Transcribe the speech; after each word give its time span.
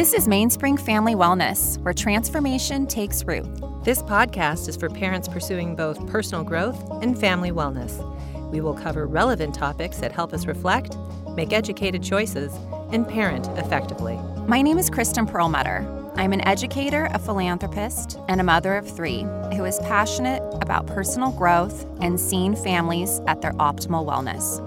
This 0.00 0.14
is 0.14 0.26
Mainspring 0.26 0.78
Family 0.78 1.14
Wellness, 1.14 1.76
where 1.82 1.92
transformation 1.92 2.86
takes 2.86 3.22
root. 3.24 3.44
This 3.84 4.02
podcast 4.02 4.66
is 4.66 4.74
for 4.74 4.88
parents 4.88 5.28
pursuing 5.28 5.76
both 5.76 6.06
personal 6.06 6.42
growth 6.42 6.90
and 7.02 7.20
family 7.20 7.50
wellness. 7.50 8.00
We 8.50 8.62
will 8.62 8.72
cover 8.72 9.06
relevant 9.06 9.54
topics 9.54 9.98
that 9.98 10.10
help 10.10 10.32
us 10.32 10.46
reflect, 10.46 10.96
make 11.36 11.52
educated 11.52 12.02
choices, 12.02 12.50
and 12.92 13.06
parent 13.06 13.48
effectively. 13.58 14.18
My 14.46 14.62
name 14.62 14.78
is 14.78 14.88
Kristen 14.88 15.26
Perlmutter. 15.26 15.86
I'm 16.14 16.32
an 16.32 16.48
educator, 16.48 17.10
a 17.12 17.18
philanthropist, 17.18 18.18
and 18.26 18.40
a 18.40 18.44
mother 18.44 18.76
of 18.76 18.88
three 18.88 19.26
who 19.54 19.66
is 19.66 19.78
passionate 19.80 20.42
about 20.62 20.86
personal 20.86 21.30
growth 21.30 21.84
and 22.00 22.18
seeing 22.18 22.56
families 22.56 23.20
at 23.26 23.42
their 23.42 23.52
optimal 23.52 24.06
wellness. 24.06 24.66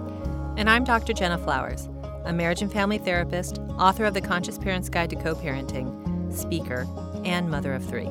And 0.60 0.70
I'm 0.70 0.84
Dr. 0.84 1.14
Jenna 1.14 1.39
Flowers, 1.39 1.89
a 2.26 2.34
marriage 2.34 2.62
and 2.62 2.71
family 2.71 2.97
therapist, 2.97 3.60
author 3.78 4.06
of 4.06 4.14
The 4.14 4.21
Conscious 4.21 4.57
Parent's 4.57 4.89
Guide 4.89 5.10
to 5.10 5.16
Co 5.16 5.36
parenting, 5.36 6.34
speaker, 6.34 6.88
and 7.25 7.50
mother 7.50 7.74
of 7.74 7.86
three. 7.86 8.10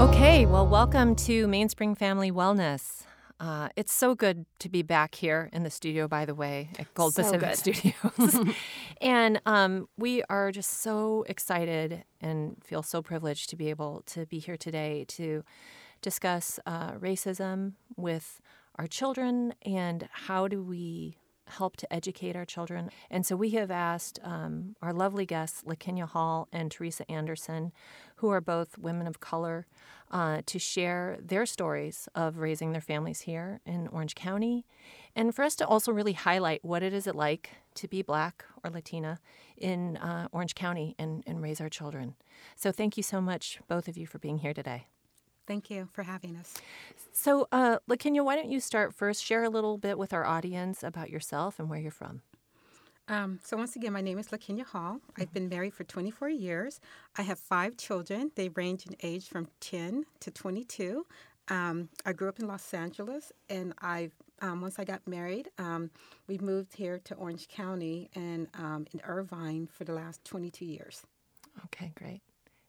Okay, 0.00 0.46
well, 0.46 0.66
welcome 0.66 1.16
to 1.16 1.46
Mainspring 1.48 1.96
Family 1.96 2.30
Wellness. 2.30 3.02
Uh, 3.38 3.68
it's 3.76 3.92
so 3.92 4.14
good 4.14 4.46
to 4.60 4.68
be 4.68 4.82
back 4.82 5.14
here 5.14 5.50
in 5.52 5.62
the 5.62 5.70
studio, 5.70 6.08
by 6.08 6.24
the 6.24 6.34
way, 6.34 6.70
at 6.78 6.92
Gold 6.94 7.14
So 7.14 7.22
Pacific 7.22 7.40
good. 7.40 7.92
Studios. 8.02 8.54
and 9.00 9.40
um, 9.44 9.88
we 9.98 10.22
are 10.30 10.50
just 10.52 10.80
so 10.80 11.24
excited 11.28 12.04
and 12.20 12.56
feel 12.64 12.82
so 12.82 13.02
privileged 13.02 13.50
to 13.50 13.56
be 13.56 13.68
able 13.68 14.02
to 14.06 14.24
be 14.26 14.38
here 14.38 14.56
today 14.56 15.04
to 15.08 15.44
discuss 16.00 16.58
uh, 16.66 16.92
racism 16.92 17.72
with 17.96 18.40
our 18.76 18.86
children 18.86 19.54
and 19.62 20.08
how 20.10 20.48
do 20.48 20.62
we 20.62 21.16
help 21.48 21.76
to 21.76 21.92
educate 21.92 22.36
our 22.36 22.44
children. 22.44 22.90
And 23.10 23.24
so 23.24 23.36
we 23.36 23.50
have 23.50 23.70
asked 23.70 24.18
um, 24.22 24.74
our 24.82 24.92
lovely 24.92 25.26
guests, 25.26 25.62
LaKenya 25.62 26.08
Hall 26.08 26.48
and 26.52 26.70
Teresa 26.70 27.08
Anderson, 27.10 27.72
who 28.16 28.30
are 28.30 28.40
both 28.40 28.78
women 28.78 29.06
of 29.06 29.20
color, 29.20 29.66
uh, 30.10 30.42
to 30.46 30.58
share 30.58 31.18
their 31.20 31.46
stories 31.46 32.08
of 32.14 32.38
raising 32.38 32.72
their 32.72 32.80
families 32.80 33.22
here 33.22 33.60
in 33.66 33.88
Orange 33.88 34.14
County, 34.14 34.64
and 35.14 35.34
for 35.34 35.44
us 35.44 35.56
to 35.56 35.66
also 35.66 35.92
really 35.92 36.12
highlight 36.12 36.64
what 36.64 36.82
it 36.82 36.92
is 36.92 37.06
it 37.06 37.14
like 37.14 37.50
to 37.74 37.88
be 37.88 38.02
Black 38.02 38.44
or 38.62 38.70
Latina 38.70 39.18
in 39.56 39.96
uh, 39.96 40.28
Orange 40.32 40.54
County 40.54 40.94
and, 40.98 41.24
and 41.26 41.42
raise 41.42 41.60
our 41.60 41.68
children. 41.68 42.14
So 42.54 42.70
thank 42.70 42.96
you 42.96 43.02
so 43.02 43.20
much, 43.20 43.60
both 43.68 43.88
of 43.88 43.96
you, 43.96 44.06
for 44.06 44.18
being 44.18 44.38
here 44.38 44.54
today. 44.54 44.86
Thank 45.46 45.70
you 45.70 45.88
for 45.92 46.02
having 46.02 46.36
us. 46.36 46.54
So, 47.12 47.48
uh, 47.52 47.78
LaKenya, 47.88 48.24
why 48.24 48.36
don't 48.36 48.50
you 48.50 48.60
start 48.60 48.94
first? 48.94 49.24
Share 49.24 49.44
a 49.44 49.50
little 49.50 49.78
bit 49.78 49.98
with 49.98 50.12
our 50.12 50.26
audience 50.26 50.82
about 50.82 51.10
yourself 51.10 51.58
and 51.58 51.70
where 51.70 51.78
you're 51.78 51.90
from. 51.90 52.22
Um, 53.08 53.38
so 53.42 53.56
once 53.56 53.76
again, 53.76 53.92
my 53.92 54.00
name 54.00 54.18
is 54.18 54.28
LaKenya 54.28 54.64
Hall. 54.64 55.00
I've 55.16 55.32
been 55.32 55.48
married 55.48 55.74
for 55.74 55.84
24 55.84 56.28
years. 56.28 56.80
I 57.16 57.22
have 57.22 57.38
five 57.38 57.76
children. 57.76 58.32
They 58.34 58.48
range 58.48 58.84
in 58.84 58.96
age 59.02 59.28
from 59.28 59.48
10 59.60 60.04
to 60.20 60.30
22. 60.30 61.06
Um, 61.48 61.88
I 62.04 62.12
grew 62.12 62.28
up 62.28 62.40
in 62.40 62.48
Los 62.48 62.74
Angeles, 62.74 63.30
and 63.48 63.72
I 63.80 64.10
um, 64.42 64.60
once 64.60 64.78
I 64.78 64.84
got 64.84 65.06
married, 65.06 65.48
um, 65.58 65.90
we 66.26 66.36
moved 66.38 66.74
here 66.74 66.98
to 67.04 67.14
Orange 67.14 67.48
County 67.48 68.10
and 68.14 68.48
um, 68.54 68.86
in 68.92 69.00
Irvine 69.04 69.66
for 69.72 69.84
the 69.84 69.94
last 69.94 70.24
22 70.24 70.64
years. 70.64 71.02
Okay, 71.66 71.92
great. 71.94 72.20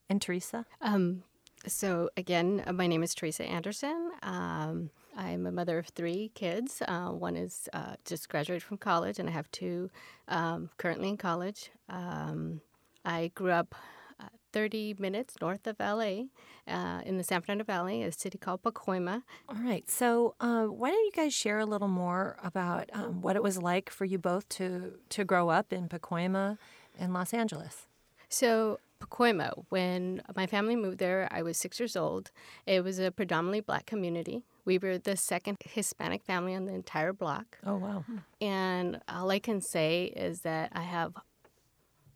And 0.09 0.22
Teresa? 0.22 0.66
Um, 0.81 1.23
so 1.66 2.10
again, 2.16 2.64
uh, 2.66 2.74
my 2.74 2.88
name 2.88 3.04
is 3.04 3.14
Teresa 3.16 3.44
Anderson. 3.44 4.12
Um, 4.24 4.90
I'm 5.16 5.48
a 5.48 5.52
mother 5.52 5.80
of 5.80 5.88
three 5.88 6.32
kids. 6.36 6.82
Uh, 6.88 7.10
one 7.10 7.36
is 7.36 7.68
uh, 7.74 7.96
just 8.06 8.30
graduated 8.30 8.62
from 8.64 8.78
college, 8.78 9.18
and 9.18 9.28
I 9.28 9.32
have 9.32 9.50
two 9.52 9.90
um, 10.28 10.70
currently 10.78 11.10
in 11.10 11.18
college. 11.18 11.72
Um, 11.90 12.62
I 13.04 13.32
grew 13.34 13.52
up 13.52 13.73
uh, 14.20 14.28
30 14.54 14.96
minutes 15.00 15.36
north 15.42 15.66
of 15.66 15.78
LA 15.80 16.26
uh, 16.67 17.02
in 17.04 17.17
the 17.17 17.23
San 17.23 17.42
Fernando 17.42 17.64
Valley, 17.64 18.04
a 18.04 18.12
city 18.12 18.38
called 18.38 18.62
Pacoima. 18.62 19.23
All 19.50 19.56
right. 19.64 19.90
So, 19.90 20.36
uh, 20.40 20.66
why 20.66 20.92
don't 20.92 21.06
you 21.06 21.12
guys 21.16 21.34
share 21.34 21.60
a 21.60 21.66
little 21.66 21.88
more 21.88 22.38
about 22.44 22.90
um, 22.94 23.22
what 23.22 23.36
it 23.36 23.42
was 23.42 23.58
like 23.58 23.90
for 23.90 24.06
you 24.06 24.20
both 24.20 24.48
to 24.50 24.94
to 25.10 25.26
grow 25.26 25.50
up 25.50 25.73
in 25.73 25.90
Pacoima 25.90 26.60
and 27.00 27.14
Los 27.14 27.34
Angeles? 27.34 27.88
So, 28.30 28.80
Pacoima, 29.00 29.66
when 29.70 30.22
my 30.36 30.48
family 30.48 30.76
moved 30.76 31.00
there, 31.00 31.28
I 31.32 31.42
was 31.44 31.58
six 31.58 31.80
years 31.80 31.96
old. 31.96 32.32
It 32.66 32.84
was 32.84 33.00
a 33.00 33.12
predominantly 33.12 33.62
black 33.62 33.86
community. 33.86 34.44
We 34.66 34.78
were 34.78 34.98
the 34.98 35.16
second 35.16 35.58
Hispanic 35.64 36.24
family 36.24 36.54
on 36.56 36.66
the 36.66 36.74
entire 36.74 37.14
block. 37.14 37.58
Oh, 37.66 37.78
wow. 37.78 38.04
And 38.42 39.00
all 39.08 39.32
I 39.32 39.40
can 39.40 39.62
say 39.62 40.06
is 40.16 40.42
that 40.42 40.72
I 40.74 40.82
have, 40.82 41.14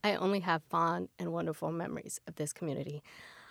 I 0.03 0.15
only 0.15 0.41
have 0.41 0.61
fond 0.69 1.09
and 1.17 1.31
wonderful 1.31 1.71
memories 1.71 2.19
of 2.27 2.35
this 2.35 2.51
community. 2.51 3.01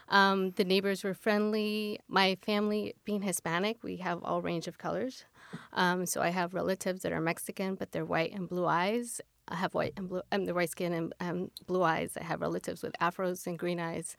Um, 0.09 0.51
the 0.51 0.65
neighbors 0.65 1.05
were 1.05 1.15
friendly. 1.15 2.01
My 2.09 2.37
family, 2.43 2.95
being 3.05 3.23
Hispanic, 3.23 3.79
we 3.83 3.97
have 3.99 4.23
all 4.25 4.43
range 4.43 4.67
of 4.67 4.77
colors. 4.77 5.25
Um, 5.73 6.07
so 6.07 6.21
I 6.21 6.31
have 6.31 6.53
relatives 6.55 7.03
that 7.03 7.13
are 7.13 7.21
Mexican, 7.21 7.75
but 7.75 7.93
they're 7.93 8.05
white 8.05 8.33
and 8.33 8.49
blue 8.49 8.67
eyes. 8.67 9.21
I 9.51 9.57
have 9.57 9.75
white 9.75 9.95
and 9.97 10.09
blue, 10.09 10.23
um, 10.33 10.45
the 10.45 10.55
white 10.55 10.71
skin 10.71 10.93
and 10.93 11.15
um, 11.21 11.51
blue 11.67 11.83
eyes. 11.83 12.17
I 12.21 12.25
have 12.25 12.41
relatives 12.41 12.83
with 12.83 12.93
afros 13.01 13.47
and 13.47 13.59
green 13.59 13.81
eyes, 13.81 14.17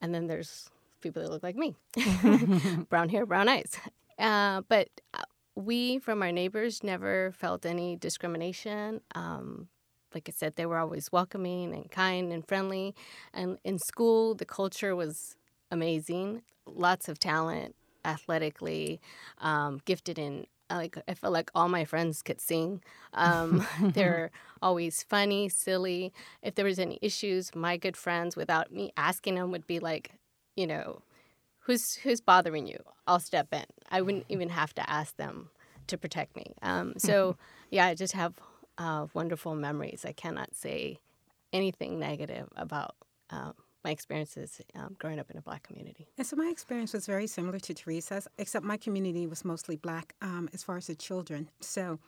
and 0.00 0.14
then 0.14 0.26
there's 0.26 0.70
people 1.00 1.22
that 1.22 1.30
look 1.30 1.42
like 1.42 1.56
me, 1.56 1.76
brown 2.88 3.08
hair, 3.08 3.24
brown 3.26 3.48
eyes. 3.48 3.72
Uh, 4.18 4.62
but 4.68 4.88
uh, 5.14 5.22
we, 5.54 5.98
from 5.98 6.22
our 6.22 6.32
neighbors, 6.32 6.82
never 6.82 7.32
felt 7.32 7.64
any 7.64 7.96
discrimination. 7.96 9.00
Um, 9.14 9.68
like 10.14 10.28
I 10.28 10.32
said, 10.32 10.56
they 10.56 10.66
were 10.66 10.78
always 10.78 11.12
welcoming 11.12 11.74
and 11.74 11.90
kind 11.90 12.32
and 12.32 12.46
friendly. 12.46 12.94
And 13.34 13.58
in 13.64 13.78
school, 13.78 14.34
the 14.34 14.44
culture 14.44 14.96
was 14.96 15.36
amazing. 15.70 16.42
Lots 16.66 17.08
of 17.08 17.18
talent, 17.18 17.74
athletically, 18.04 19.00
um, 19.38 19.80
gifted 19.84 20.18
in. 20.18 20.46
Like 20.70 20.98
I 21.08 21.14
felt 21.14 21.32
like 21.32 21.50
all 21.54 21.68
my 21.68 21.84
friends 21.84 22.22
could 22.22 22.40
sing. 22.40 22.82
Um, 23.14 23.66
they're 23.94 24.30
always 24.62 25.02
funny, 25.02 25.48
silly. 25.48 26.12
If 26.42 26.54
there 26.54 26.64
was 26.64 26.78
any 26.78 26.98
issues, 27.02 27.54
my 27.54 27.76
good 27.76 27.96
friends, 27.96 28.36
without 28.36 28.72
me 28.72 28.92
asking 28.96 29.36
them, 29.36 29.50
would 29.50 29.66
be 29.66 29.78
like, 29.78 30.12
you 30.56 30.66
know, 30.66 31.02
who's 31.60 31.94
who's 31.96 32.20
bothering 32.20 32.66
you? 32.66 32.78
I'll 33.06 33.20
step 33.20 33.48
in. 33.52 33.64
I 33.90 34.02
wouldn't 34.02 34.26
even 34.28 34.48
have 34.50 34.74
to 34.74 34.90
ask 34.90 35.16
them 35.16 35.50
to 35.86 35.96
protect 35.98 36.36
me. 36.36 36.54
Um, 36.62 36.94
so 36.98 37.36
yeah, 37.70 37.86
I 37.86 37.94
just 37.94 38.14
have 38.14 38.34
uh, 38.78 39.06
wonderful 39.14 39.54
memories. 39.54 40.04
I 40.06 40.12
cannot 40.12 40.54
say 40.54 40.98
anything 41.52 41.98
negative 41.98 42.48
about 42.56 42.94
um, 43.30 43.54
my 43.88 43.92
experiences 43.92 44.60
um, 44.74 44.94
growing 44.98 45.18
up 45.18 45.30
in 45.30 45.38
a 45.38 45.40
black 45.40 45.62
community. 45.62 46.06
And 46.18 46.26
so 46.26 46.36
my 46.36 46.48
experience 46.48 46.92
was 46.92 47.06
very 47.06 47.26
similar 47.26 47.58
to 47.58 47.72
Teresa's, 47.72 48.28
except 48.36 48.62
my 48.62 48.76
community 48.76 49.26
was 49.26 49.46
mostly 49.46 49.76
black 49.76 50.14
um, 50.20 50.50
as 50.52 50.62
far 50.62 50.76
as 50.76 50.88
the 50.88 50.94
children. 50.94 51.48
So 51.60 51.98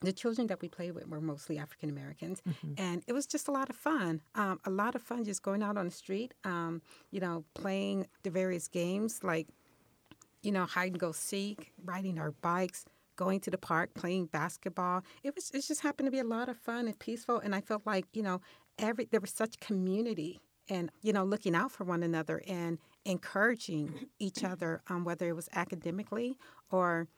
the 0.00 0.12
children 0.12 0.48
that 0.48 0.60
we 0.60 0.68
played 0.68 0.92
with 0.96 1.06
were 1.06 1.20
mostly 1.20 1.58
African 1.58 1.88
Americans, 1.90 2.42
and 2.76 3.04
it 3.06 3.12
was 3.12 3.24
just 3.24 3.46
a 3.46 3.52
lot 3.52 3.70
of 3.70 3.76
fun. 3.76 4.20
Um, 4.34 4.58
a 4.64 4.70
lot 4.70 4.96
of 4.96 5.02
fun 5.02 5.24
just 5.24 5.44
going 5.44 5.62
out 5.62 5.76
on 5.76 5.84
the 5.84 5.92
street, 5.92 6.34
um, 6.42 6.82
you 7.12 7.20
know, 7.20 7.44
playing 7.54 8.08
the 8.24 8.30
various 8.30 8.66
games 8.66 9.20
like, 9.22 9.46
you 10.42 10.50
know, 10.50 10.64
hide 10.64 10.90
and 10.90 10.98
go 10.98 11.12
seek, 11.12 11.72
riding 11.84 12.18
our 12.18 12.32
bikes, 12.42 12.84
going 13.14 13.38
to 13.40 13.50
the 13.50 13.58
park, 13.58 13.94
playing 13.94 14.26
basketball. 14.26 15.04
It 15.22 15.36
was 15.36 15.52
it 15.54 15.62
just 15.64 15.82
happened 15.82 16.08
to 16.08 16.10
be 16.10 16.18
a 16.18 16.24
lot 16.24 16.48
of 16.48 16.56
fun 16.56 16.88
and 16.88 16.98
peaceful, 16.98 17.38
and 17.38 17.54
I 17.54 17.60
felt 17.60 17.82
like 17.86 18.06
you 18.12 18.24
know, 18.24 18.40
every 18.76 19.06
there 19.12 19.20
was 19.20 19.30
such 19.30 19.60
community 19.60 20.40
and 20.68 20.90
you 21.02 21.12
know, 21.12 21.24
looking 21.24 21.54
out 21.54 21.72
for 21.72 21.84
one 21.84 22.02
another 22.02 22.42
and 22.46 22.78
encouraging 23.04 24.06
each 24.18 24.44
other, 24.44 24.82
um, 24.88 25.04
whether 25.04 25.28
it 25.28 25.36
was 25.36 25.48
academically 25.54 26.38
or 26.70 27.08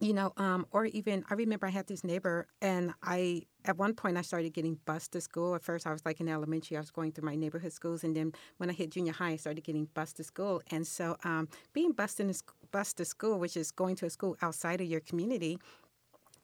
you 0.00 0.14
know, 0.14 0.32
um, 0.38 0.66
or 0.70 0.86
even 0.86 1.24
I 1.30 1.34
remember 1.34 1.66
I 1.66 1.70
had 1.70 1.86
this 1.86 2.02
neighbor, 2.02 2.46
and 2.62 2.94
I 3.02 3.42
at 3.66 3.76
one 3.76 3.92
point 3.94 4.16
I 4.16 4.22
started 4.22 4.54
getting 4.54 4.78
bused 4.86 5.12
to 5.12 5.20
school. 5.20 5.54
At 5.54 5.62
first, 5.62 5.86
I 5.86 5.92
was 5.92 6.04
like 6.06 6.20
in 6.20 6.28
elementary, 6.28 6.78
I 6.78 6.80
was 6.80 6.90
going 6.90 7.12
through 7.12 7.26
my 7.26 7.36
neighborhood 7.36 7.72
schools, 7.72 8.02
and 8.02 8.16
then 8.16 8.32
when 8.56 8.70
I 8.70 8.72
hit 8.72 8.90
junior 8.90 9.12
high, 9.12 9.32
I 9.32 9.36
started 9.36 9.62
getting 9.62 9.88
bused 9.92 10.16
to 10.16 10.24
school. 10.24 10.62
And 10.70 10.86
so, 10.86 11.16
um, 11.22 11.48
being 11.74 11.92
bused 11.92 12.18
in 12.18 12.30
a, 12.30 12.34
bused 12.72 12.96
to 12.96 13.04
school, 13.04 13.38
which 13.38 13.58
is 13.58 13.70
going 13.70 13.94
to 13.96 14.06
a 14.06 14.10
school 14.10 14.38
outside 14.40 14.80
of 14.80 14.86
your 14.86 15.00
community, 15.00 15.58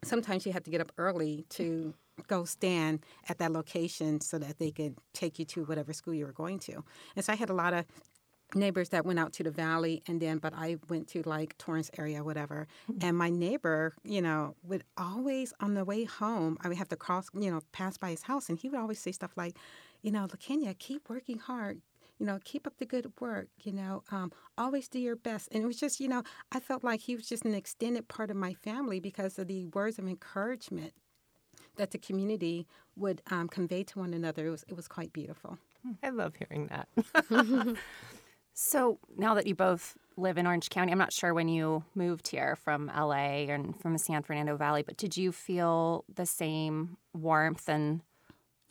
sometimes 0.05 0.45
you 0.45 0.53
have 0.53 0.65
to 0.65 0.71
get 0.71 0.83
up 0.83 0.93
early 0.99 1.47
to 1.51 1.95
go 2.27 2.45
stand 2.45 3.01
at 3.29 3.39
that 3.39 3.53
location 3.53 4.21
so 4.21 4.39
that 4.39 4.59
they 4.59 4.71
could 4.71 4.97
take 5.13 5.39
you 5.39 5.45
to 5.45 5.65
whatever 5.65 5.93
school 5.93 6.15
you 6.15 6.27
were 6.27 6.33
going 6.33 6.59
to. 6.61 6.83
And 7.15 7.25
so 7.25 7.33
I 7.33 7.37
had 7.37 7.51
a 7.51 7.55
lot 7.55 7.75
of 7.75 7.85
neighbors 8.55 8.91
that 8.91 9.05
went 9.05 9.19
out 9.19 9.33
to 9.33 9.43
the 9.43 9.51
valley 9.51 10.03
and 10.07 10.21
then 10.21 10.39
but 10.39 10.53
I 10.55 10.77
went 10.89 11.09
to 11.09 11.23
like 11.23 11.59
Torrance 11.59 11.91
area 11.99 12.23
whatever. 12.23 12.69
And 13.01 13.19
my 13.19 13.29
neighbor 13.29 13.95
you 14.05 14.23
know 14.23 14.55
would 14.63 14.85
always 14.97 15.53
on 15.61 15.75
the 15.75 15.85
way 15.85 16.05
home 16.05 16.57
I 16.61 16.69
would 16.69 16.77
have 16.77 16.89
to 16.91 16.97
cross 16.97 17.29
you 17.35 17.51
know 17.51 17.61
pass 17.73 17.99
by 17.99 18.11
his 18.11 18.23
house 18.23 18.49
and 18.49 18.59
he 18.59 18.69
would 18.69 18.79
always 18.79 19.01
say 19.01 19.13
stuff 19.13 19.33
like 19.37 19.57
you 20.03 20.13
know 20.13 20.27
LaKenya 20.27 20.79
keep 20.79 21.09
working 21.09 21.39
hard. 21.39 21.81
You 22.19 22.27
know 22.27 22.39
keep 22.45 22.67
up 22.67 22.79
the 22.79 22.87
good 22.87 23.13
work 23.21 23.49
you 23.63 23.73
know 23.73 24.05
um, 24.13 24.31
always 24.57 24.89
do 24.89 25.01
your 25.01 25.17
best. 25.17 25.49
And 25.51 25.65
it 25.65 25.67
was 25.67 25.81
just 25.81 25.99
you 25.99 26.09
know 26.09 26.23
I 26.53 26.61
felt 26.61 26.85
like 26.85 27.01
he 27.01 27.17
was 27.17 27.29
just 27.29 27.45
an 27.45 27.55
extended 27.55 28.07
part 28.07 28.31
of 28.31 28.37
my 28.37 28.55
family 28.55 29.01
because 29.01 29.39
of 29.41 29.49
the 29.49 29.67
words 29.67 29.99
of 29.99 30.07
encouragement 30.07 30.93
that 31.77 31.91
the 31.91 31.99
community 31.99 32.67
would 32.97 33.23
um, 33.31 33.49
convey 33.49 33.83
to 33.85 33.99
one 33.99 34.15
another. 34.15 34.47
It 34.47 34.51
was, 34.51 34.65
it 34.69 34.77
was 34.77 34.89
quite 34.89 35.13
beautiful. 35.13 35.59
I 36.03 36.11
love 36.11 36.35
hearing 36.37 36.69
that. 36.69 36.89
so 38.55 38.99
now 39.17 39.35
that 39.35 39.47
you 39.47 39.55
both 39.55 39.97
live 40.17 40.39
in 40.39 40.47
Orange 40.47 40.71
County, 40.71 40.93
I'm 40.93 40.99
not 40.99 41.13
sure 41.13 41.35
when 41.35 41.49
you 41.49 41.85
moved 41.95 42.29
here 42.29 42.57
from 42.57 42.91
LA 42.95 43.47
and 43.49 43.79
from 43.81 43.93
the 43.93 43.99
San 43.99 44.23
Fernando 44.23 44.57
Valley, 44.57 44.83
but 44.83 44.97
did 44.97 45.17
you 45.17 45.33
feel 45.33 46.05
the 46.13 46.27
same 46.27 46.97
warmth 47.13 47.69
and 47.69 48.01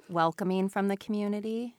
welcoming 0.09 0.69
from 0.69 0.87
the 0.87 0.97
community? 0.97 1.75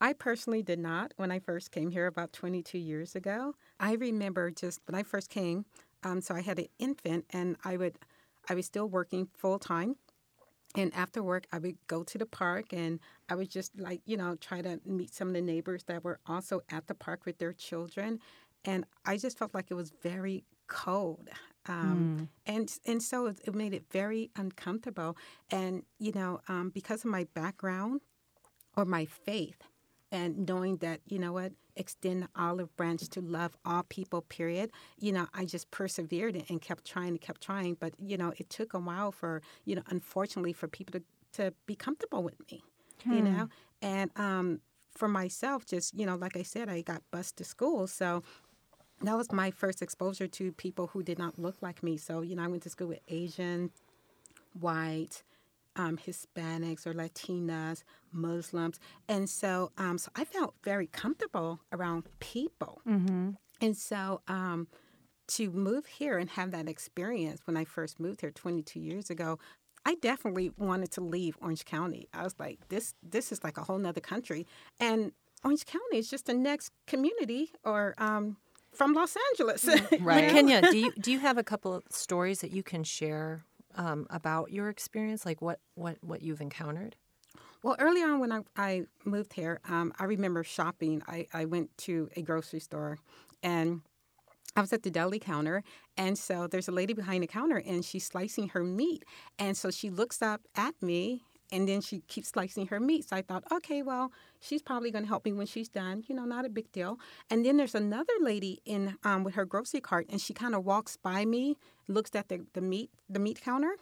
I 0.00 0.12
personally 0.12 0.62
did 0.62 0.78
not 0.78 1.12
when 1.16 1.30
I 1.30 1.40
first 1.40 1.72
came 1.72 1.90
here 1.90 2.06
about 2.06 2.32
22 2.32 2.78
years 2.78 3.16
ago. 3.16 3.54
I 3.80 3.94
remember 3.94 4.50
just 4.50 4.80
when 4.86 4.94
I 4.94 5.02
first 5.02 5.28
came, 5.28 5.64
um, 6.04 6.20
so 6.20 6.34
I 6.34 6.42
had 6.42 6.58
an 6.58 6.68
infant 6.78 7.24
and 7.30 7.56
I 7.64 7.76
would, 7.76 7.98
I 8.48 8.54
was 8.54 8.66
still 8.66 8.88
working 8.88 9.28
full 9.36 9.58
time. 9.58 9.96
And 10.76 10.94
after 10.94 11.22
work, 11.22 11.46
I 11.50 11.58
would 11.58 11.76
go 11.86 12.02
to 12.04 12.18
the 12.18 12.26
park 12.26 12.72
and 12.72 13.00
I 13.28 13.34
would 13.34 13.50
just 13.50 13.78
like, 13.80 14.02
you 14.04 14.16
know, 14.16 14.36
try 14.36 14.60
to 14.60 14.80
meet 14.84 15.14
some 15.14 15.28
of 15.28 15.34
the 15.34 15.40
neighbors 15.40 15.84
that 15.84 16.04
were 16.04 16.20
also 16.26 16.60
at 16.70 16.86
the 16.86 16.94
park 16.94 17.24
with 17.24 17.38
their 17.38 17.54
children. 17.54 18.20
And 18.64 18.84
I 19.06 19.16
just 19.16 19.38
felt 19.38 19.54
like 19.54 19.70
it 19.70 19.74
was 19.74 19.92
very 20.02 20.44
cold. 20.66 21.28
Um, 21.66 22.18
mm. 22.20 22.52
and 22.54 22.78
and 22.86 23.02
so 23.02 23.26
it 23.26 23.54
made 23.54 23.74
it 23.74 23.84
very 23.90 24.30
uncomfortable. 24.36 25.16
And 25.50 25.82
you 25.98 26.12
know, 26.12 26.40
um, 26.48 26.70
because 26.70 27.04
of 27.04 27.10
my 27.10 27.26
background 27.34 28.00
or 28.76 28.84
my 28.84 29.04
faith, 29.06 29.62
and 30.10 30.48
knowing 30.48 30.76
that 30.78 31.00
you 31.06 31.18
know 31.18 31.32
what 31.32 31.52
extend 31.76 32.22
the 32.22 32.28
olive 32.34 32.74
branch 32.76 33.08
to 33.08 33.20
love 33.20 33.56
all 33.64 33.84
people 33.84 34.22
period. 34.22 34.70
You 34.98 35.12
know 35.12 35.26
i 35.34 35.44
just 35.44 35.70
persevered 35.70 36.42
and 36.48 36.60
kept 36.60 36.84
trying 36.84 37.08
and 37.08 37.20
kept 37.20 37.40
trying 37.40 37.76
but 37.78 37.92
you 37.98 38.16
know 38.16 38.32
it 38.36 38.50
took 38.50 38.74
a 38.74 38.78
while 38.78 39.12
for 39.12 39.42
you 39.64 39.76
know 39.76 39.82
unfortunately 39.88 40.52
for 40.52 40.68
people 40.68 41.00
to, 41.00 41.42
to 41.42 41.54
be 41.66 41.74
comfortable 41.74 42.22
with 42.22 42.38
me 42.50 42.62
hmm. 43.04 43.12
you 43.12 43.22
know? 43.22 43.48
And 43.80 44.10
um, 44.16 44.60
for 44.94 45.08
myself 45.08 45.64
just 45.64 45.96
you 45.98 46.04
know 46.04 46.16
like 46.16 46.36
i 46.36 46.42
said 46.42 46.68
i 46.68 46.80
got 46.80 47.02
bused 47.12 47.36
to 47.36 47.44
school 47.44 47.86
so 47.86 48.22
that 49.02 49.16
was 49.16 49.30
my 49.30 49.50
first 49.52 49.80
exposure 49.80 50.26
to 50.26 50.50
people 50.52 50.88
who 50.88 51.04
did 51.04 51.20
not 51.20 51.38
look 51.38 51.56
like 51.60 51.84
me. 51.84 51.96
So 51.96 52.20
you 52.20 52.34
know 52.34 52.42
i 52.42 52.48
went 52.48 52.64
to 52.64 52.70
school 52.70 52.88
with 52.88 53.00
asian 53.08 53.70
white 54.58 55.22
um, 55.78 55.96
Hispanics 55.96 56.86
or 56.86 56.92
Latinas, 56.92 57.82
Muslims, 58.12 58.78
and 59.08 59.28
so 59.30 59.72
um, 59.78 59.96
so 59.96 60.10
I 60.14 60.24
felt 60.24 60.54
very 60.62 60.86
comfortable 60.88 61.60
around 61.72 62.04
people, 62.20 62.82
mm-hmm. 62.86 63.30
and 63.60 63.76
so 63.76 64.20
um, 64.28 64.68
to 65.28 65.50
move 65.50 65.86
here 65.86 66.18
and 66.18 66.28
have 66.30 66.50
that 66.50 66.68
experience 66.68 67.40
when 67.46 67.56
I 67.56 67.64
first 67.64 68.00
moved 68.00 68.22
here 68.22 68.30
22 68.30 68.80
years 68.80 69.10
ago. 69.10 69.38
I 69.86 69.94
definitely 69.94 70.52
wanted 70.58 70.90
to 70.92 71.00
leave 71.00 71.38
Orange 71.40 71.64
County. 71.64 72.08
I 72.12 72.22
was 72.24 72.34
like, 72.38 72.68
this 72.68 72.94
this 73.02 73.32
is 73.32 73.42
like 73.44 73.56
a 73.56 73.62
whole 73.62 73.78
nother 73.78 74.00
country. 74.00 74.46
And 74.80 75.12
Orange 75.44 75.64
County 75.64 75.98
is 75.98 76.10
just 76.10 76.26
the 76.26 76.34
next 76.34 76.72
community 76.86 77.52
or 77.64 77.94
um, 77.98 78.36
from 78.72 78.92
Los 78.92 79.16
Angeles. 79.30 79.68
Right. 80.00 80.30
Kenya, 80.30 80.62
do 80.62 80.76
you 80.76 80.92
do 80.92 81.10
you 81.10 81.20
have 81.20 81.38
a 81.38 81.44
couple 81.44 81.74
of 81.74 81.84
stories 81.90 82.40
that 82.40 82.50
you 82.50 82.62
can 82.62 82.84
share 82.84 83.44
um, 83.78 84.06
about 84.10 84.52
your 84.52 84.68
experience, 84.68 85.24
like 85.24 85.40
what, 85.40 85.60
what, 85.74 85.96
what 86.02 86.20
you've 86.20 86.42
encountered? 86.42 86.96
Well, 87.62 87.76
early 87.78 88.02
on 88.02 88.20
when 88.20 88.30
I, 88.30 88.40
I 88.56 88.82
moved 89.04 89.32
here, 89.32 89.60
um, 89.68 89.92
I 89.98 90.04
remember 90.04 90.44
shopping. 90.44 91.02
I, 91.08 91.26
I 91.32 91.46
went 91.46 91.76
to 91.78 92.10
a 92.16 92.22
grocery 92.22 92.60
store 92.60 92.98
and 93.42 93.80
I 94.56 94.60
was 94.60 94.72
at 94.72 94.82
the 94.82 94.90
deli 94.90 95.20
counter, 95.20 95.62
and 95.96 96.18
so 96.18 96.48
there's 96.48 96.66
a 96.66 96.72
lady 96.72 96.92
behind 96.92 97.22
the 97.22 97.28
counter, 97.28 97.62
and 97.64 97.84
she's 97.84 98.04
slicing 98.04 98.48
her 98.48 98.64
meat. 98.64 99.04
And 99.38 99.56
so 99.56 99.70
she 99.70 99.88
looks 99.88 100.20
up 100.20 100.40
at 100.56 100.74
me, 100.82 101.22
and 101.52 101.68
then 101.68 101.80
she 101.80 102.00
keeps 102.08 102.30
slicing 102.30 102.66
her 102.68 102.80
meat. 102.80 103.08
So 103.08 103.14
I 103.14 103.22
thought, 103.22 103.44
okay, 103.52 103.82
well, 103.82 104.10
she's 104.40 104.62
probably 104.62 104.90
going 104.90 105.04
to 105.04 105.08
help 105.08 105.24
me 105.24 105.32
when 105.32 105.46
she's 105.46 105.68
done. 105.68 106.04
You 106.06 106.14
know, 106.14 106.24
not 106.24 106.44
a 106.44 106.48
big 106.48 106.70
deal. 106.72 106.98
And 107.30 107.44
then 107.44 107.56
there's 107.56 107.74
another 107.74 108.12
lady 108.20 108.60
in 108.64 108.96
um, 109.04 109.24
with 109.24 109.34
her 109.34 109.44
grocery 109.44 109.80
cart, 109.80 110.06
and 110.10 110.20
she 110.20 110.34
kind 110.34 110.54
of 110.54 110.64
walks 110.64 110.96
by 110.96 111.24
me, 111.24 111.56
looks 111.86 112.14
at 112.14 112.28
the, 112.28 112.46
the 112.54 112.60
meat 112.60 112.90
the 113.08 113.18
meat 113.18 113.40
counter, 113.40 113.76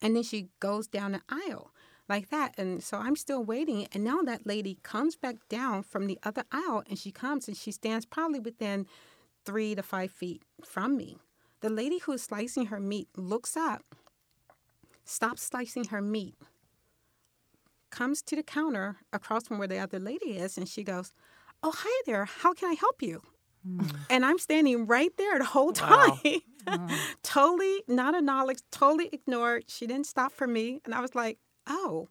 and 0.00 0.16
then 0.16 0.22
she 0.22 0.48
goes 0.60 0.86
down 0.86 1.12
the 1.12 1.22
aisle 1.28 1.72
like 2.08 2.30
that. 2.30 2.54
And 2.58 2.82
so 2.82 2.98
I'm 2.98 3.16
still 3.16 3.44
waiting, 3.44 3.86
and 3.92 4.04
now 4.04 4.22
that 4.22 4.46
lady 4.46 4.78
comes 4.82 5.16
back 5.16 5.36
down 5.48 5.82
from 5.82 6.06
the 6.06 6.18
other 6.22 6.44
aisle, 6.52 6.82
and 6.88 6.98
she 6.98 7.10
comes 7.10 7.48
and 7.48 7.56
she 7.56 7.72
stands 7.72 8.04
probably 8.04 8.40
within 8.40 8.86
three 9.44 9.74
to 9.74 9.82
five 9.82 10.10
feet 10.10 10.42
from 10.64 10.96
me. 10.96 11.18
The 11.60 11.70
lady 11.70 11.98
who's 11.98 12.22
slicing 12.22 12.66
her 12.66 12.80
meat 12.80 13.08
looks 13.16 13.56
up, 13.56 13.82
stops 15.04 15.42
slicing 15.42 15.86
her 15.86 16.02
meat 16.02 16.34
comes 17.92 18.22
to 18.22 18.34
the 18.34 18.42
counter 18.42 18.96
across 19.12 19.46
from 19.46 19.58
where 19.58 19.68
the 19.68 19.78
other 19.78 20.00
lady 20.00 20.36
is, 20.36 20.58
and 20.58 20.68
she 20.68 20.82
goes, 20.82 21.12
"Oh, 21.62 21.72
hi 21.72 22.02
there. 22.06 22.24
How 22.24 22.52
can 22.52 22.68
I 22.70 22.74
help 22.74 23.00
you?" 23.00 23.22
Mm. 23.66 23.94
And 24.10 24.26
I'm 24.26 24.38
standing 24.38 24.86
right 24.86 25.16
there 25.16 25.38
the 25.38 25.44
whole 25.44 25.72
time. 25.72 26.10
Wow. 26.10 26.38
Mm. 26.66 26.98
totally 27.22 27.82
not 27.88 28.14
acknowledged, 28.14 28.64
totally 28.70 29.08
ignored. 29.12 29.64
She 29.68 29.86
didn't 29.86 30.06
stop 30.06 30.32
for 30.32 30.46
me. 30.46 30.80
And 30.84 30.94
I 30.94 31.00
was 31.00 31.14
like, 31.14 31.38
oh, 31.66 32.08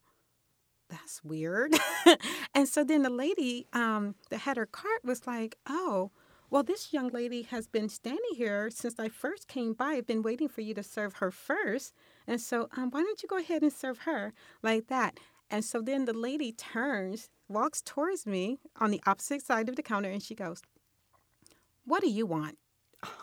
that's 0.89 1.23
weird. 1.23 1.73
and 2.55 2.67
so 2.67 2.83
then 2.83 3.03
the 3.03 3.09
lady 3.09 3.67
um, 3.73 4.15
that 4.29 4.39
had 4.39 4.57
her 4.57 4.65
cart 4.65 5.03
was 5.03 5.25
like, 5.25 5.57
oh, 5.67 6.11
well, 6.49 6.63
this 6.63 6.91
young 6.91 7.07
lady 7.09 7.43
has 7.43 7.67
been 7.67 7.87
standing 7.87 8.35
here 8.35 8.69
since 8.69 8.99
I 8.99 9.07
first 9.07 9.47
came 9.47 9.71
by. 9.73 9.91
I've 9.91 10.07
been 10.07 10.21
waiting 10.21 10.49
for 10.49 10.59
you 10.59 10.73
to 10.73 10.83
serve 10.83 11.15
her 11.15 11.31
first. 11.31 11.93
And 12.27 12.41
so 12.41 12.67
um, 12.75 12.91
why 12.91 13.03
don't 13.03 13.23
you 13.23 13.29
go 13.29 13.37
ahead 13.37 13.61
and 13.61 13.71
serve 13.71 13.99
her 13.99 14.33
like 14.61 14.87
that? 14.87 15.17
And 15.51 15.65
so 15.65 15.81
then 15.81 16.05
the 16.05 16.13
lady 16.13 16.53
turns, 16.53 17.29
walks 17.49 17.81
towards 17.81 18.25
me 18.25 18.59
on 18.79 18.89
the 18.89 19.01
opposite 19.05 19.45
side 19.45 19.67
of 19.67 19.75
the 19.75 19.83
counter, 19.83 20.09
and 20.09 20.23
she 20.23 20.33
goes, 20.33 20.61
What 21.85 22.01
do 22.01 22.09
you 22.09 22.25
want? 22.25 22.57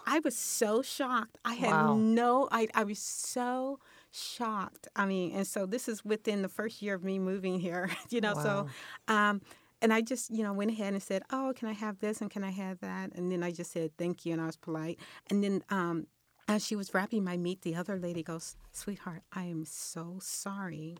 I 0.06 0.20
was 0.20 0.36
so 0.36 0.82
shocked. 0.82 1.38
I 1.44 1.54
had 1.54 1.70
wow. 1.70 1.96
no, 1.96 2.48
I, 2.50 2.68
I 2.74 2.84
was 2.84 2.98
so 2.98 3.78
shocked. 4.10 4.88
I 4.94 5.06
mean, 5.06 5.32
and 5.32 5.46
so 5.46 5.66
this 5.66 5.88
is 5.88 6.04
within 6.04 6.42
the 6.42 6.48
first 6.48 6.82
year 6.82 6.94
of 6.94 7.02
me 7.02 7.18
moving 7.18 7.60
here, 7.60 7.90
you 8.10 8.20
know, 8.20 8.34
wow. 8.34 8.42
so, 8.42 8.66
um, 9.12 9.40
and 9.80 9.92
I 9.92 10.00
just, 10.00 10.30
you 10.30 10.42
know, 10.42 10.52
went 10.52 10.72
ahead 10.72 10.92
and 10.92 11.02
said, 11.02 11.22
Oh, 11.30 11.54
can 11.56 11.68
I 11.68 11.72
have 11.72 12.00
this 12.00 12.20
and 12.20 12.30
can 12.30 12.44
I 12.44 12.50
have 12.50 12.80
that? 12.80 13.12
And 13.14 13.32
then 13.32 13.42
I 13.42 13.52
just 13.52 13.72
said, 13.72 13.92
Thank 13.96 14.26
you. 14.26 14.32
And 14.32 14.42
I 14.42 14.46
was 14.46 14.56
polite. 14.56 14.98
And 15.30 15.42
then, 15.42 15.62
um, 15.70 16.08
as 16.48 16.64
she 16.64 16.74
was 16.74 16.94
wrapping 16.94 17.22
my 17.24 17.36
meat, 17.36 17.60
the 17.62 17.76
other 17.76 17.98
lady 17.98 18.22
goes, 18.22 18.56
Sweetheart, 18.72 19.22
I 19.32 19.44
am 19.44 19.64
so 19.64 20.18
sorry 20.20 20.96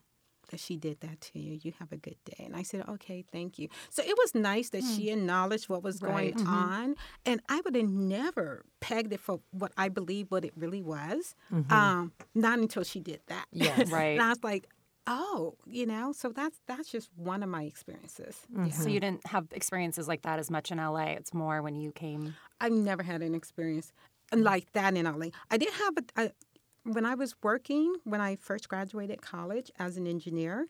that 0.49 0.61
she 0.61 0.77
did 0.77 1.01
that 1.01 1.21
to 1.21 1.39
you. 1.39 1.59
You 1.63 1.73
have 1.79 1.93
a 1.93 1.97
good 1.97 2.17
day. 2.25 2.45
And 2.45 2.57
I 2.57 2.63
said, 2.63 2.85
okay, 2.89 3.25
thank 3.33 3.59
you. 3.59 3.69
So 3.91 4.03
it 4.03 4.17
was 4.17 4.35
nice 4.35 4.71
that 4.71 4.83
mm. 4.83 4.97
she 4.97 5.11
acknowledged 5.11 5.69
what 5.69 5.83
was 5.83 6.03
right. 6.03 6.35
going 6.35 6.47
mm-hmm. 6.47 6.55
on. 6.55 6.95
And 7.25 7.41
I 7.49 7.61
would 7.65 7.75
have 7.75 7.89
never 7.89 8.65
pegged 8.81 9.13
it 9.13 9.21
for 9.21 9.41
what 9.51 9.73
I 9.77 9.89
believe 9.89 10.31
what 10.31 10.45
it 10.45 10.53
really 10.57 10.83
was. 10.83 11.35
Mm-hmm. 11.53 11.73
Um, 11.73 12.13
not 12.35 12.59
until 12.59 12.85
she 12.85 13.01
did 13.01 13.21
that. 13.29 13.47
Yes, 13.53 13.91
right. 13.91 14.19
and 14.19 14.23
I 14.23 14.29
was 14.29 14.43
like, 14.43 14.69
oh, 15.07 15.55
you 15.67 15.87
know, 15.87 16.13
so 16.13 16.31
that's 16.31 16.61
that's 16.67 16.91
just 16.91 17.09
one 17.17 17.43
of 17.43 17.49
my 17.49 17.65
experiences. 17.65 18.37
Mm-hmm. 18.53 18.67
Yeah. 18.67 18.73
So 18.73 18.89
you 18.89 19.01
didn't 19.01 19.27
have 19.27 19.47
experiences 19.53 20.07
like 20.07 20.23
that 20.23 20.39
as 20.39 20.51
much 20.51 20.71
in 20.71 20.79
LA. 20.79 21.15
It's 21.17 21.35
more 21.35 21.63
when 21.63 21.75
you 21.75 21.93
came. 21.93 22.37
I've 22.61 22.73
never 22.73 23.03
had 23.03 23.23
an 23.23 23.35
experience 23.35 23.93
like 24.35 24.71
that 24.73 24.97
in 24.97 25.07
LA. 25.07 25.29
I 25.51 25.57
did 25.57 25.73
have 25.73 25.95
a, 25.97 26.23
a 26.25 26.31
when 26.95 27.05
I 27.05 27.15
was 27.15 27.35
working, 27.43 27.95
when 28.05 28.21
I 28.21 28.37
first 28.37 28.69
graduated 28.69 29.23
college 29.23 29.71
as 29.79 29.97
an 29.97 30.07
engineer, 30.07 30.69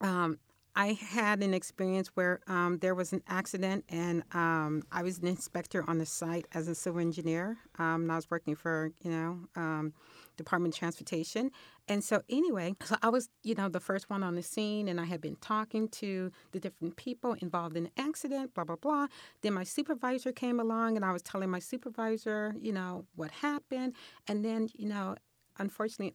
um, 0.00 0.38
I 0.76 0.92
had 0.92 1.42
an 1.42 1.54
experience 1.54 2.08
where 2.14 2.40
um, 2.46 2.78
there 2.78 2.94
was 2.94 3.12
an 3.12 3.22
accident, 3.26 3.84
and 3.88 4.22
um, 4.32 4.84
I 4.92 5.02
was 5.02 5.18
an 5.18 5.26
inspector 5.26 5.84
on 5.88 5.98
the 5.98 6.06
site 6.06 6.46
as 6.54 6.68
a 6.68 6.74
civil 6.74 7.00
engineer. 7.00 7.56
Um, 7.80 8.02
and 8.02 8.12
I 8.12 8.14
was 8.14 8.30
working 8.30 8.54
for, 8.54 8.92
you 9.02 9.10
know, 9.10 9.40
um, 9.56 9.92
Department 10.36 10.74
of 10.74 10.78
Transportation. 10.78 11.50
And 11.88 12.04
so, 12.04 12.22
anyway, 12.28 12.76
so 12.84 12.94
I 13.02 13.08
was, 13.08 13.28
you 13.42 13.56
know, 13.56 13.68
the 13.68 13.80
first 13.80 14.08
one 14.08 14.22
on 14.22 14.36
the 14.36 14.42
scene, 14.42 14.86
and 14.86 15.00
I 15.00 15.04
had 15.04 15.20
been 15.20 15.36
talking 15.40 15.88
to 15.88 16.30
the 16.52 16.60
different 16.60 16.94
people 16.94 17.34
involved 17.40 17.76
in 17.76 17.84
the 17.84 18.00
accident, 18.00 18.54
blah, 18.54 18.62
blah, 18.62 18.76
blah. 18.76 19.08
Then 19.42 19.54
my 19.54 19.64
supervisor 19.64 20.30
came 20.30 20.60
along, 20.60 20.94
and 20.94 21.04
I 21.04 21.12
was 21.12 21.22
telling 21.22 21.50
my 21.50 21.58
supervisor, 21.58 22.54
you 22.60 22.72
know, 22.72 23.04
what 23.16 23.32
happened. 23.32 23.94
And 24.28 24.44
then, 24.44 24.68
you 24.74 24.88
know, 24.88 25.16
unfortunately, 25.58 26.14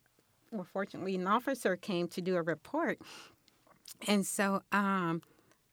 or 0.52 0.64
fortunately, 0.64 1.16
an 1.16 1.28
officer 1.28 1.76
came 1.76 2.08
to 2.10 2.22
do 2.22 2.36
a 2.36 2.42
report. 2.42 3.00
And 4.08 4.26
so 4.26 4.62
um, 4.72 5.22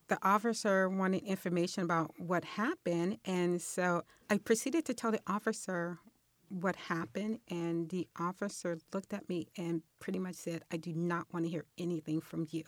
the 0.08 0.18
officer 0.22 0.88
wanted 0.88 1.22
information 1.24 1.84
about 1.84 2.12
what 2.18 2.44
happened. 2.44 3.18
And 3.24 3.60
so 3.60 4.02
I 4.28 4.38
proceeded 4.38 4.84
to 4.86 4.94
tell 4.94 5.10
the 5.10 5.20
officer 5.26 5.98
what 6.48 6.76
happened. 6.76 7.40
And 7.48 7.88
the 7.88 8.08
officer 8.18 8.78
looked 8.92 9.12
at 9.12 9.28
me 9.28 9.48
and 9.56 9.82
pretty 9.98 10.18
much 10.18 10.34
said, 10.34 10.62
I 10.72 10.76
do 10.76 10.94
not 10.94 11.26
want 11.32 11.44
to 11.44 11.50
hear 11.50 11.64
anything 11.78 12.20
from 12.20 12.46
you 12.50 12.64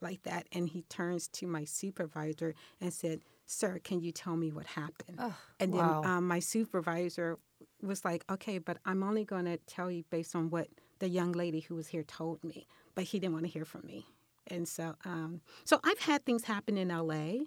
like 0.00 0.22
that. 0.22 0.46
And 0.52 0.68
he 0.68 0.82
turns 0.82 1.28
to 1.28 1.46
my 1.46 1.64
supervisor 1.64 2.54
and 2.80 2.92
said, 2.92 3.20
Sir, 3.46 3.80
can 3.82 4.00
you 4.00 4.12
tell 4.12 4.36
me 4.36 4.50
what 4.50 4.66
happened? 4.66 5.18
Oh, 5.18 5.34
and 5.60 5.72
then 5.74 5.80
wow. 5.80 6.02
um, 6.04 6.26
my 6.26 6.38
supervisor 6.38 7.38
was 7.86 8.04
like, 8.04 8.24
okay, 8.30 8.58
but 8.58 8.78
I'm 8.84 9.02
only 9.02 9.24
going 9.24 9.44
to 9.46 9.56
tell 9.58 9.90
you 9.90 10.04
based 10.10 10.34
on 10.36 10.50
what 10.50 10.68
the 10.98 11.08
young 11.08 11.32
lady 11.32 11.60
who 11.60 11.74
was 11.74 11.88
here 11.88 12.04
told 12.04 12.42
me, 12.44 12.66
but 12.94 13.04
he 13.04 13.18
didn't 13.18 13.32
want 13.34 13.44
to 13.46 13.50
hear 13.50 13.64
from 13.64 13.82
me. 13.86 14.06
And 14.46 14.66
so, 14.68 14.94
um, 15.04 15.40
so 15.64 15.80
I've 15.84 15.98
had 16.00 16.24
things 16.24 16.44
happen 16.44 16.76
in 16.76 16.88
LA. 16.88 17.44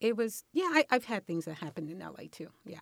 It 0.00 0.16
was, 0.16 0.44
yeah, 0.52 0.64
I, 0.72 0.84
I've 0.90 1.04
had 1.04 1.26
things 1.26 1.44
that 1.44 1.54
happened 1.54 1.90
in 1.90 1.98
LA 2.00 2.24
too. 2.30 2.48
Yeah. 2.64 2.78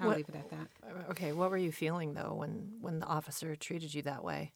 I'll 0.00 0.08
What- 0.08 0.16
leave 0.18 0.28
it 0.28 0.34
at 0.36 0.50
that. 0.50 0.68
Okay, 1.10 1.32
what 1.32 1.50
were 1.50 1.56
you 1.56 1.70
feeling 1.72 2.14
though 2.14 2.34
when 2.34 2.72
when 2.80 2.98
the 3.00 3.06
officer 3.06 3.54
treated 3.56 3.92
you 3.94 4.02
that 4.02 4.24
way? 4.24 4.52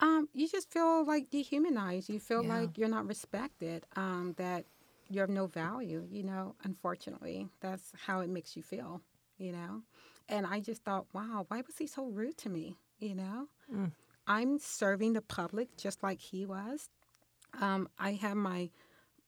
Um, 0.00 0.28
you 0.34 0.48
just 0.48 0.70
feel 0.70 1.04
like 1.06 1.30
dehumanized. 1.30 2.08
You 2.08 2.18
feel 2.18 2.42
Yeah. 2.42 2.58
like 2.60 2.76
you're 2.76 2.88
not 2.88 3.06
respected. 3.06 3.86
Um, 3.94 4.34
that 4.36 4.64
you 5.08 5.20
have 5.20 5.30
no 5.30 5.46
value. 5.46 6.06
You 6.10 6.24
know, 6.24 6.56
unfortunately, 6.64 7.48
that's 7.60 7.92
how 8.06 8.20
it 8.20 8.28
makes 8.28 8.56
you 8.56 8.62
feel. 8.62 9.00
You 9.38 9.52
know, 9.52 9.82
and 10.28 10.46
I 10.46 10.60
just 10.60 10.84
thought, 10.84 11.06
wow, 11.12 11.44
why 11.48 11.58
was 11.66 11.78
he 11.78 11.86
so 11.86 12.06
rude 12.06 12.36
to 12.38 12.48
me? 12.48 12.76
You 12.98 13.14
know, 13.14 13.48
Mm. 13.72 13.92
I'm 14.26 14.58
serving 14.58 15.14
the 15.14 15.22
public 15.22 15.76
just 15.76 16.02
like 16.02 16.20
he 16.20 16.46
was. 16.46 16.90
Um, 17.60 17.88
I 17.98 18.12
have 18.12 18.36
my 18.36 18.70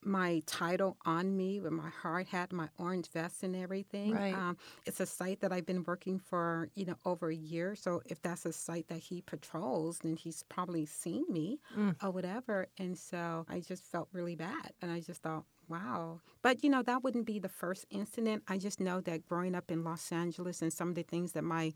my 0.04 0.42
title 0.46 0.96
on 1.04 1.36
me 1.36 1.60
with 1.60 1.72
my 1.72 1.88
hard 1.88 2.26
hat, 2.28 2.52
my 2.52 2.68
orange 2.78 3.10
vest, 3.10 3.42
and 3.42 3.54
everything. 3.56 4.12
Right. 4.12 4.34
Um, 4.34 4.56
it's 4.86 5.00
a 5.00 5.06
site 5.06 5.40
that 5.40 5.52
I've 5.52 5.66
been 5.66 5.84
working 5.84 6.18
for, 6.18 6.68
you 6.74 6.86
know, 6.86 6.96
over 7.04 7.28
a 7.30 7.34
year. 7.34 7.74
So 7.74 8.02
if 8.06 8.20
that's 8.22 8.44
a 8.46 8.52
site 8.52 8.88
that 8.88 8.98
he 8.98 9.22
patrols, 9.22 9.98
then 9.98 10.16
he's 10.16 10.42
probably 10.48 10.86
seen 10.86 11.24
me 11.28 11.60
Mm. 11.76 11.96
or 12.02 12.10
whatever. 12.10 12.66
And 12.78 12.96
so 12.98 13.46
I 13.48 13.60
just 13.60 13.84
felt 13.84 14.08
really 14.12 14.36
bad, 14.36 14.72
and 14.82 14.90
I 14.90 15.00
just 15.00 15.22
thought. 15.22 15.44
Wow. 15.68 16.20
But, 16.42 16.62
you 16.62 16.68
know, 16.68 16.82
that 16.82 17.02
wouldn't 17.02 17.24
be 17.24 17.38
the 17.38 17.48
first 17.48 17.86
incident. 17.88 18.42
I 18.48 18.58
just 18.58 18.80
know 18.80 19.00
that 19.00 19.26
growing 19.26 19.54
up 19.54 19.70
in 19.70 19.82
Los 19.82 20.12
Angeles 20.12 20.60
and 20.60 20.70
some 20.70 20.90
of 20.90 20.94
the 20.94 21.02
things 21.04 21.32
that 21.32 21.42
my 21.42 21.72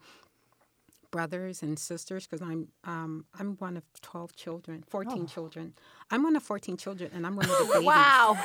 brothers 1.10 1.62
and 1.62 1.78
sisters 1.78 2.26
because 2.26 2.42
I'm 2.42 2.68
um, 2.84 3.24
I'm 3.38 3.56
one 3.56 3.78
of 3.78 3.84
twelve 4.02 4.36
children, 4.36 4.84
fourteen 4.86 5.26
children. 5.26 5.72
I'm 6.10 6.22
one 6.22 6.36
of 6.36 6.42
fourteen 6.42 6.76
children, 6.76 7.10
and 7.14 7.26
I'm 7.26 7.36
one 7.36 7.44
of 7.44 7.58
the 7.58 7.64
babies. 7.72 7.86
Wow. 7.86 8.36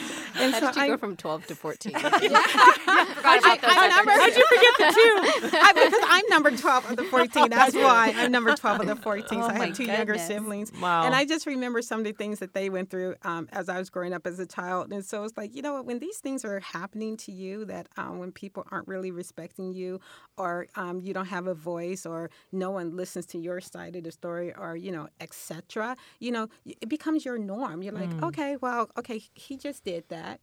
And 0.40 0.54
How 0.54 0.60
so 0.60 0.66
did 0.68 0.76
you 0.76 0.82
I, 0.82 0.88
go 0.88 0.96
from 0.96 1.16
12 1.16 1.46
to 1.48 1.54
14? 1.54 1.92
Forgot 1.92 2.22
about 2.22 2.22
those 2.22 3.72
How'd 3.74 4.36
you 4.36 4.46
forget 4.48 4.74
the 4.78 4.92
two? 4.94 5.58
I, 5.58 5.72
because 5.74 6.00
I'm 6.08 6.24
number 6.30 6.50
12 6.50 6.90
of 6.90 6.96
the 6.96 7.04
14. 7.04 7.50
That's 7.50 7.74
why 7.74 8.14
I'm 8.16 8.32
number 8.32 8.54
12 8.54 8.80
of 8.80 8.86
the 8.86 8.96
14. 8.96 9.26
Oh 9.38 9.42
so 9.42 9.48
I 9.48 9.58
my 9.58 9.66
have 9.66 9.76
two 9.76 9.84
younger 9.84 10.16
siblings. 10.18 10.72
Wow. 10.80 11.04
And 11.04 11.14
I 11.14 11.24
just 11.24 11.46
remember 11.46 11.82
some 11.82 12.00
of 12.00 12.04
the 12.04 12.12
things 12.12 12.38
that 12.38 12.54
they 12.54 12.70
went 12.70 12.90
through 12.90 13.16
um, 13.22 13.48
as 13.52 13.68
I 13.68 13.78
was 13.78 13.90
growing 13.90 14.12
up 14.14 14.26
as 14.26 14.38
a 14.38 14.46
child. 14.46 14.92
And 14.92 15.04
so 15.04 15.24
it's 15.24 15.36
like, 15.36 15.54
you 15.54 15.62
know 15.62 15.74
what, 15.74 15.84
when 15.84 15.98
these 15.98 16.18
things 16.18 16.44
are 16.44 16.60
happening 16.60 17.16
to 17.18 17.32
you, 17.32 17.66
that 17.66 17.88
um, 17.98 18.18
when 18.18 18.32
people 18.32 18.66
aren't 18.70 18.88
really 18.88 19.10
respecting 19.10 19.72
you 19.74 20.00
or 20.38 20.68
um, 20.76 21.00
you 21.00 21.12
don't 21.12 21.26
have 21.26 21.46
a 21.48 21.54
voice 21.54 22.06
or 22.06 22.30
no 22.50 22.70
one 22.70 22.96
listens 22.96 23.26
to 23.26 23.38
your 23.38 23.60
side 23.60 23.94
of 23.96 24.04
the 24.04 24.12
story 24.12 24.54
or, 24.54 24.74
you 24.76 24.90
know, 24.90 25.08
etc., 25.20 25.96
you 26.18 26.30
know, 26.30 26.48
it 26.64 26.88
becomes 26.88 27.24
your 27.24 27.38
norm. 27.38 27.82
You're 27.82 27.92
like, 27.92 28.10
okay, 28.22 28.56
well, 28.56 28.90
okay, 28.98 29.22
he 29.34 29.56
just 29.56 29.84
did 29.84 30.04
that 30.08 30.40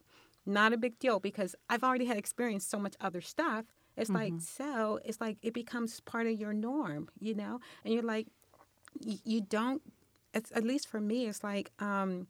not 0.48 0.74
a 0.74 0.78
big 0.78 0.98
deal 0.98 1.20
because 1.20 1.56
I've 1.70 1.84
already 1.84 2.06
had 2.06 2.18
experienced 2.18 2.70
so 2.70 2.80
much 2.80 2.96
other 3.02 3.22
stuff. 3.22 3.66
It's 3.98 4.10
like 4.10 4.34
so. 4.40 5.00
It's 5.04 5.20
like 5.20 5.38
it 5.42 5.54
becomes 5.54 6.00
part 6.02 6.28
of 6.28 6.40
your 6.40 6.54
norm, 6.54 7.10
you 7.20 7.34
know. 7.34 7.60
And 7.84 7.94
you're 7.94 8.04
like, 8.04 8.28
you, 9.00 9.18
you 9.24 9.42
don't. 9.42 9.82
It's 10.34 10.52
at 10.56 10.64
least 10.64 10.88
for 10.88 11.02
me. 11.02 11.28
It's 11.28 11.44
like 11.44 11.72
um, 11.80 12.28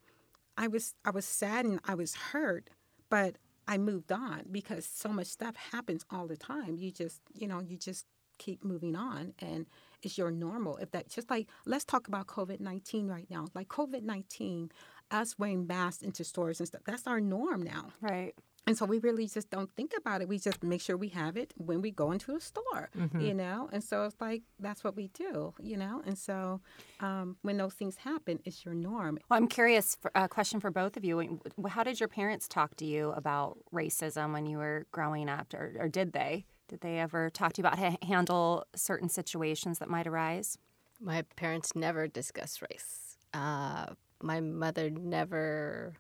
I 0.58 0.68
was 0.68 0.96
I 1.06 1.12
was 1.12 1.26
saddened. 1.26 1.82
I 1.86 1.94
was 1.94 2.16
hurt, 2.16 2.70
but 3.10 3.36
I 3.68 3.78
moved 3.78 4.12
on 4.12 4.44
because 4.50 4.86
so 4.86 5.10
much 5.10 5.28
stuff 5.28 5.56
happens 5.72 6.06
all 6.10 6.26
the 6.26 6.38
time. 6.38 6.78
You 6.78 6.90
just 6.90 7.22
you 7.34 7.48
know 7.48 7.60
you 7.60 7.78
just 7.78 8.06
keep 8.38 8.64
moving 8.64 8.96
on 8.96 9.34
and 9.40 9.66
it's 10.04 10.18
your 10.18 10.32
normal 10.32 10.78
if 10.78 10.92
that 10.92 11.10
just 11.10 11.30
like 11.30 11.48
let's 11.66 11.86
talk 11.86 12.08
about 12.08 12.28
covid-19 12.28 13.10
right 13.10 13.28
now 13.30 13.46
like 13.54 13.68
covid-19 13.68 14.70
us 15.12 15.36
wearing 15.40 15.66
masks 15.68 16.04
into 16.04 16.24
stores 16.24 16.60
and 16.60 16.68
stuff 16.68 16.82
that's 16.86 17.08
our 17.08 17.20
norm 17.22 17.62
now 17.64 17.86
Right. 18.02 18.34
and 18.68 18.78
so 18.78 18.86
we 18.86 19.00
really 19.00 19.28
just 19.28 19.50
don't 19.50 19.72
think 19.78 19.94
about 19.98 20.22
it. 20.22 20.28
We 20.28 20.38
just 20.40 20.62
make 20.62 20.82
sure 20.82 20.98
we 20.98 21.08
have 21.10 21.38
it 21.38 21.54
when 21.56 21.82
we 21.82 21.90
go 21.92 22.12
into 22.12 22.36
a 22.36 22.42
store, 22.42 22.90
you 23.18 23.34
know? 23.34 23.70
And 23.72 23.82
so 23.82 24.04
it's 24.04 24.20
like, 24.20 24.42
that's 24.60 24.84
what 24.84 24.98
we 24.98 25.08
do, 25.08 25.54
you 25.62 25.78
know? 25.78 26.02
And 26.06 26.18
so 26.18 26.60
um, 27.00 27.38
when 27.44 27.56
those 27.56 27.74
things 27.76 27.96
happen, 27.96 28.40
it's 28.44 28.66
your 28.66 28.74
norm. 28.74 29.20
Well, 29.30 29.38
I'm 29.38 29.48
curious. 29.48 29.96
For, 30.02 30.12
a 30.16 30.28
question 30.28 30.60
for 30.60 30.70
both 30.70 30.98
of 30.98 31.06
you: 31.06 31.40
How 31.70 31.84
did 31.86 32.02
your 32.02 32.10
parents 32.10 32.46
talk 32.50 32.76
to 32.78 32.86
you 32.86 33.12
about 33.12 33.58
racism 33.74 34.34
when 34.34 34.46
you 34.46 34.58
were 34.58 34.86
growing 34.92 35.30
up, 35.30 35.54
or, 35.54 35.74
or 35.80 35.88
did 35.88 36.12
they? 36.12 36.46
Did 36.68 36.82
they 36.82 37.00
ever 37.00 37.30
talk 37.30 37.54
to 37.54 37.62
you 37.62 37.68
about 37.68 37.80
how 37.80 37.90
to 37.92 38.06
handle 38.06 38.66
certain 38.76 39.10
situations 39.10 39.80
that 39.80 39.90
might 39.90 40.08
arise? 40.08 40.58
My 41.00 41.22
parents 41.36 41.76
never 41.76 42.08
discussed 42.08 42.62
race. 42.62 43.18
Uh, 43.34 43.88
my 44.22 44.42
mother 44.42 44.90
never. 44.90 45.94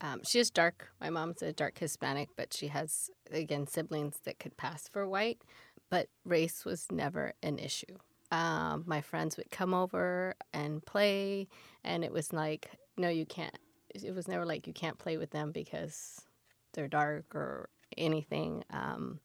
Um, 0.00 0.20
she 0.24 0.38
is 0.38 0.50
dark. 0.50 0.90
My 1.00 1.10
mom's 1.10 1.42
a 1.42 1.52
dark 1.52 1.78
Hispanic, 1.78 2.28
but 2.36 2.52
she 2.52 2.68
has, 2.68 3.10
again, 3.30 3.66
siblings 3.66 4.18
that 4.24 4.38
could 4.38 4.56
pass 4.56 4.88
for 4.88 5.08
white. 5.08 5.42
But 5.90 6.08
race 6.24 6.64
was 6.64 6.86
never 6.92 7.32
an 7.42 7.58
issue. 7.58 7.96
Um, 8.30 8.84
my 8.86 9.00
friends 9.00 9.36
would 9.36 9.50
come 9.50 9.72
over 9.72 10.34
and 10.52 10.84
play, 10.84 11.48
and 11.84 12.04
it 12.04 12.12
was 12.12 12.32
like, 12.32 12.70
no, 12.96 13.08
you 13.08 13.26
can't. 13.26 13.56
It 13.94 14.14
was 14.14 14.28
never 14.28 14.44
like 14.44 14.66
you 14.66 14.72
can't 14.72 14.98
play 14.98 15.16
with 15.16 15.30
them 15.30 15.52
because 15.52 16.20
they're 16.72 16.88
dark 16.88 17.34
or 17.34 17.68
anything. 17.96 18.64
Um, 18.70 19.20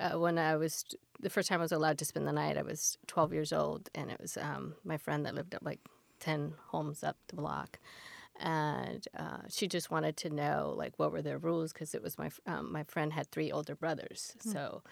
uh, 0.00 0.18
when 0.18 0.38
I 0.38 0.56
was 0.56 0.84
the 1.20 1.30
first 1.30 1.48
time 1.48 1.60
I 1.60 1.62
was 1.62 1.72
allowed 1.72 1.98
to 1.98 2.04
spend 2.04 2.26
the 2.26 2.32
night, 2.32 2.58
I 2.58 2.62
was 2.62 2.98
12 3.06 3.32
years 3.32 3.52
old, 3.52 3.88
and 3.94 4.10
it 4.10 4.20
was 4.20 4.36
um, 4.36 4.74
my 4.84 4.96
friend 4.96 5.24
that 5.24 5.34
lived 5.34 5.54
up 5.54 5.62
like 5.64 5.80
10 6.20 6.54
homes 6.68 7.02
up 7.02 7.16
the 7.28 7.36
block, 7.36 7.78
and 8.38 9.06
uh, 9.18 9.38
she 9.48 9.66
just 9.66 9.90
wanted 9.90 10.16
to 10.18 10.30
know 10.30 10.74
like 10.76 10.92
what 10.98 11.12
were 11.12 11.22
their 11.22 11.38
rules 11.38 11.72
because 11.72 11.94
it 11.94 12.02
was 12.02 12.18
my 12.18 12.30
um, 12.46 12.72
my 12.72 12.84
friend 12.84 13.12
had 13.12 13.30
three 13.30 13.50
older 13.52 13.74
brothers, 13.74 14.34
so. 14.40 14.82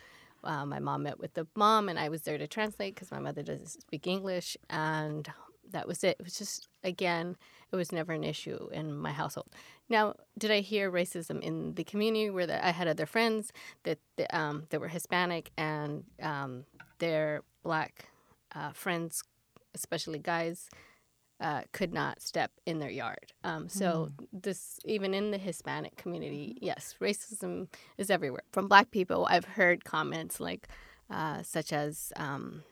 Uh, 0.43 0.67
my 0.67 0.79
mom 0.79 1.05
met 1.05 1.19
with 1.19 1.33
the 1.33 1.47
mom, 1.57 1.89
and 1.89 1.99
I 1.99 2.11
was 2.11 2.21
there 2.21 2.37
to 2.37 2.47
translate 2.47 2.95
because 2.95 3.11
my 3.11 3.19
mother 3.19 3.43
doesn't 3.43 3.67
speak 3.67 4.07
English, 4.07 4.59
and 4.69 5.27
that 5.75 5.87
was 5.87 6.03
it. 6.03 6.17
It 6.19 6.25
was 6.25 6.39
just 6.39 6.69
again, 6.83 7.37
it 7.73 7.77
was 7.77 7.93
never 7.93 8.13
an 8.13 8.25
issue 8.25 8.69
in 8.73 8.97
my 8.97 9.13
household. 9.13 9.49
Now, 9.89 10.15
did 10.39 10.51
I 10.51 10.61
hear 10.61 10.91
racism 10.91 11.41
in 11.41 11.75
the 11.75 11.85
community 11.85 12.31
where 12.31 12.47
the, 12.47 12.65
I 12.65 12.71
had 12.71 12.89
other 12.89 13.07
friends 13.07 13.53
that 13.83 13.99
that, 14.17 14.35
um, 14.35 14.65
that 14.71 14.81
were 14.81 14.89
Hispanic 14.89 15.51
and 15.59 16.05
um, 16.23 16.65
their 16.99 17.43
black 17.63 18.09
uh, 18.55 18.71
friends, 18.71 19.23
especially 19.75 20.21
guys, 20.21 20.71
uh, 21.41 21.63
could 21.73 21.93
not 21.93 22.23
step 22.23 22.53
in 22.65 22.79
their 22.79 22.91
yard. 22.91 23.33
Um, 23.43 23.69
so 23.69 24.13
this, 24.33 24.79
even 24.85 25.13
in 25.13 25.33
the 25.33 25.39
Hispanic 25.39 25.97
community, 25.97 26.57
yes, 26.63 26.95
racism 27.01 27.67
is 27.99 28.11
everywhere. 28.11 28.45
From 28.53 28.69
black 28.69 28.93
people, 28.93 29.27
I've 29.29 29.45
heard 29.45 29.85
comments 29.85 30.39
like, 30.39 30.69
uh, 31.11 31.43
such 31.43 31.73
as. 31.73 32.13
Um, 32.17 32.63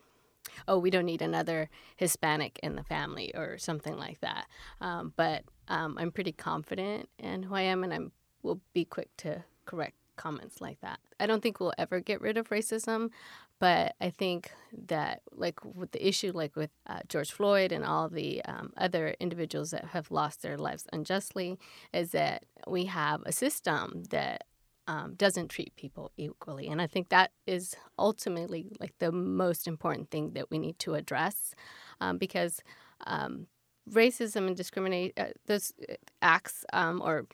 oh, 0.69 0.79
we 0.79 0.91
don't 0.91 1.07
need 1.07 1.23
another 1.23 1.69
Hispanic 1.97 2.59
in 2.63 2.77
the 2.77 2.85
family 2.85 3.33
or 3.35 3.59
something 3.59 3.97
like 3.97 4.21
that. 4.21 4.47
Um, 4.81 5.13
but 5.17 5.45
um, 5.69 5.97
I'm 5.99 6.11
pretty 6.11 6.33
confident 6.33 7.09
in 7.19 7.45
who 7.45 7.55
I 7.55 7.63
am, 7.63 7.85
and 7.85 7.93
I 7.93 7.99
will 8.43 8.61
be 8.73 8.85
quick 8.85 9.09
to 9.19 9.45
correct 9.65 9.97
comments 10.17 10.61
like 10.61 10.81
that. 10.81 11.01
I 11.19 11.27
don't 11.27 11.43
think 11.43 11.59
we'll 11.59 11.73
ever 11.79 12.01
get 12.01 12.21
rid 12.21 12.37
of 12.37 12.51
racism, 12.51 13.11
but 13.59 13.95
I 14.01 14.11
think 14.11 14.51
that, 14.87 15.23
like 15.31 15.65
with 15.65 15.93
the 15.93 16.07
issue, 16.07 16.33
like 16.35 16.57
with 16.57 16.71
uh, 16.87 17.01
George 17.09 17.31
Floyd 17.31 17.73
and 17.73 17.85
all 17.85 18.09
the 18.09 18.45
um, 18.45 18.73
other 18.77 19.15
individuals 19.21 19.71
that 19.71 19.87
have 19.87 20.11
lost 20.11 20.43
their 20.43 20.59
lives 20.59 20.87
unjustly, 20.93 21.59
is 21.93 22.11
that 22.11 22.45
we 22.67 22.87
have 22.87 23.23
a 23.25 23.33
system 23.33 24.03
that 24.11 24.45
um, 24.87 25.15
doesn't 25.15 25.49
treat 25.49 25.75
people 25.77 26.11
equally. 26.17 26.69
And 26.69 26.81
I 26.83 26.87
think 26.87 27.09
that 27.09 27.31
is 27.47 27.75
ultimately 27.99 28.67
like 28.81 28.95
the 28.99 29.13
most 29.13 29.67
important 29.67 30.11
thing 30.11 30.33
that 30.33 30.51
we 30.51 30.59
need 30.59 30.79
to 30.81 30.95
address 30.95 31.55
um, 32.01 32.19
because 32.19 32.61
um, 33.07 33.47
racism 33.91 34.47
and 34.47 34.57
discrimination, 34.57 35.13
uh, 35.17 35.27
those 35.47 35.73
acts 36.21 36.65
um, 36.73 37.01
or 37.01 37.27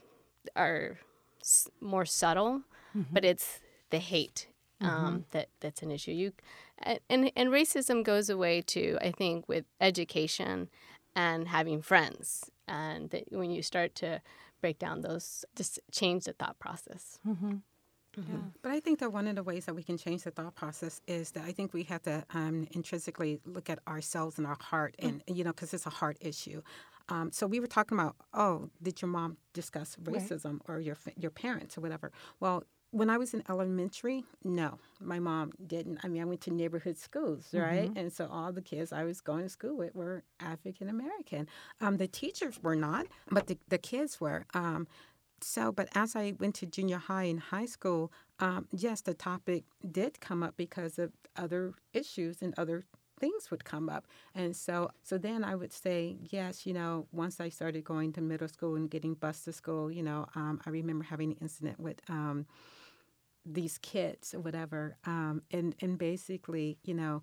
are 0.56 0.98
s- 1.40 1.68
more 1.80 2.04
subtle, 2.04 2.62
but 3.12 3.24
it's 3.24 3.60
the 3.90 3.98
hate 3.98 4.48
um, 4.80 5.24
that 5.32 5.48
that's 5.60 5.82
an 5.82 5.90
issue. 5.90 6.12
You 6.12 6.32
and, 6.78 7.00
and 7.08 7.32
and 7.34 7.50
racism 7.50 8.04
goes 8.04 8.28
away 8.30 8.62
too. 8.62 8.98
I 9.00 9.10
think 9.10 9.48
with 9.48 9.64
education 9.80 10.68
and 11.16 11.48
having 11.48 11.82
friends, 11.82 12.50
and 12.68 13.10
that 13.10 13.24
when 13.30 13.50
you 13.50 13.62
start 13.62 13.94
to 13.96 14.20
break 14.60 14.78
down 14.78 15.00
those, 15.02 15.44
just 15.56 15.78
change 15.92 16.24
the 16.24 16.32
thought 16.32 16.58
process. 16.58 17.18
But 18.62 18.72
I 18.72 18.80
think 18.80 18.98
that 19.00 19.12
one 19.12 19.26
of 19.28 19.36
the 19.36 19.42
ways 19.44 19.66
that 19.66 19.74
we 19.74 19.82
can 19.82 19.96
change 19.96 20.22
the 20.24 20.30
thought 20.32 20.54
process 20.56 21.00
is 21.06 21.30
that 21.32 21.44
I 21.44 21.52
think 21.52 21.72
we 21.72 21.84
have 21.84 22.02
to 22.02 22.24
um, 22.34 22.66
intrinsically 22.72 23.38
look 23.44 23.70
at 23.70 23.78
ourselves 23.86 24.38
and 24.38 24.46
our 24.46 24.56
heart, 24.60 24.96
and 24.98 25.22
you 25.26 25.44
know, 25.44 25.52
because 25.52 25.72
it's 25.74 25.86
a 25.86 25.90
heart 25.90 26.16
issue. 26.20 26.62
Um, 27.10 27.30
so 27.32 27.46
we 27.46 27.60
were 27.60 27.66
talking 27.66 27.96
about, 27.98 28.16
oh, 28.34 28.70
did 28.82 29.00
your 29.00 29.08
mom 29.08 29.36
discuss 29.52 29.96
racism 30.02 30.60
or 30.66 30.80
your 30.80 30.96
your 31.16 31.30
parents 31.30 31.78
or 31.78 31.80
whatever? 31.80 32.10
Well, 32.40 32.64
when 32.90 33.10
I 33.10 33.18
was 33.18 33.34
in 33.34 33.42
elementary, 33.48 34.24
no, 34.44 34.78
my 35.00 35.18
mom 35.18 35.52
didn't. 35.66 35.98
I 36.02 36.08
mean, 36.08 36.22
I 36.22 36.24
went 36.24 36.40
to 36.42 36.50
neighborhood 36.50 36.96
schools, 36.96 37.48
right? 37.52 37.90
And 37.96 38.12
so 38.12 38.28
all 38.30 38.52
the 38.52 38.62
kids 38.62 38.92
I 38.92 39.04
was 39.04 39.20
going 39.20 39.42
to 39.42 39.48
school 39.48 39.76
with 39.76 39.94
were 39.94 40.24
African 40.40 40.88
American. 40.88 41.48
Um, 41.80 41.98
the 41.98 42.06
teachers 42.08 42.62
were 42.62 42.76
not, 42.76 43.06
but 43.30 43.46
the, 43.46 43.58
the 43.68 43.78
kids 43.78 44.20
were. 44.20 44.46
Um, 44.54 44.86
so, 45.40 45.70
but 45.70 45.88
as 45.94 46.16
I 46.16 46.34
went 46.40 46.54
to 46.56 46.66
junior 46.66 46.98
high 46.98 47.24
and 47.24 47.38
high 47.38 47.66
school, 47.66 48.10
um, 48.40 48.66
yes, 48.72 49.02
the 49.02 49.14
topic 49.14 49.64
did 49.90 50.20
come 50.20 50.42
up 50.42 50.56
because 50.56 50.98
of 50.98 51.12
other 51.36 51.74
issues 51.92 52.42
and 52.42 52.54
other 52.56 52.84
things 53.20 53.50
would 53.50 53.64
come 53.64 53.88
up. 53.88 54.06
And 54.34 54.56
so, 54.56 54.90
so 55.02 55.18
then 55.18 55.44
I 55.44 55.54
would 55.54 55.72
say, 55.72 56.16
yes, 56.30 56.66
you 56.66 56.72
know, 56.72 57.06
once 57.12 57.40
I 57.40 57.48
started 57.48 57.84
going 57.84 58.12
to 58.14 58.20
middle 58.20 58.48
school 58.48 58.76
and 58.76 58.90
getting 58.90 59.14
bused 59.14 59.44
to 59.44 59.52
school, 59.52 59.90
you 59.90 60.02
know, 60.02 60.26
um, 60.34 60.60
I 60.66 60.70
remember 60.70 61.04
having 61.04 61.32
an 61.32 61.38
incident 61.40 61.78
with 61.78 62.00
um, 62.08 62.46
these 63.52 63.78
kids 63.78 64.34
or 64.34 64.40
whatever. 64.40 64.96
Um, 65.06 65.42
and, 65.50 65.74
and 65.80 65.98
basically, 65.98 66.78
you 66.84 66.94
know, 66.94 67.22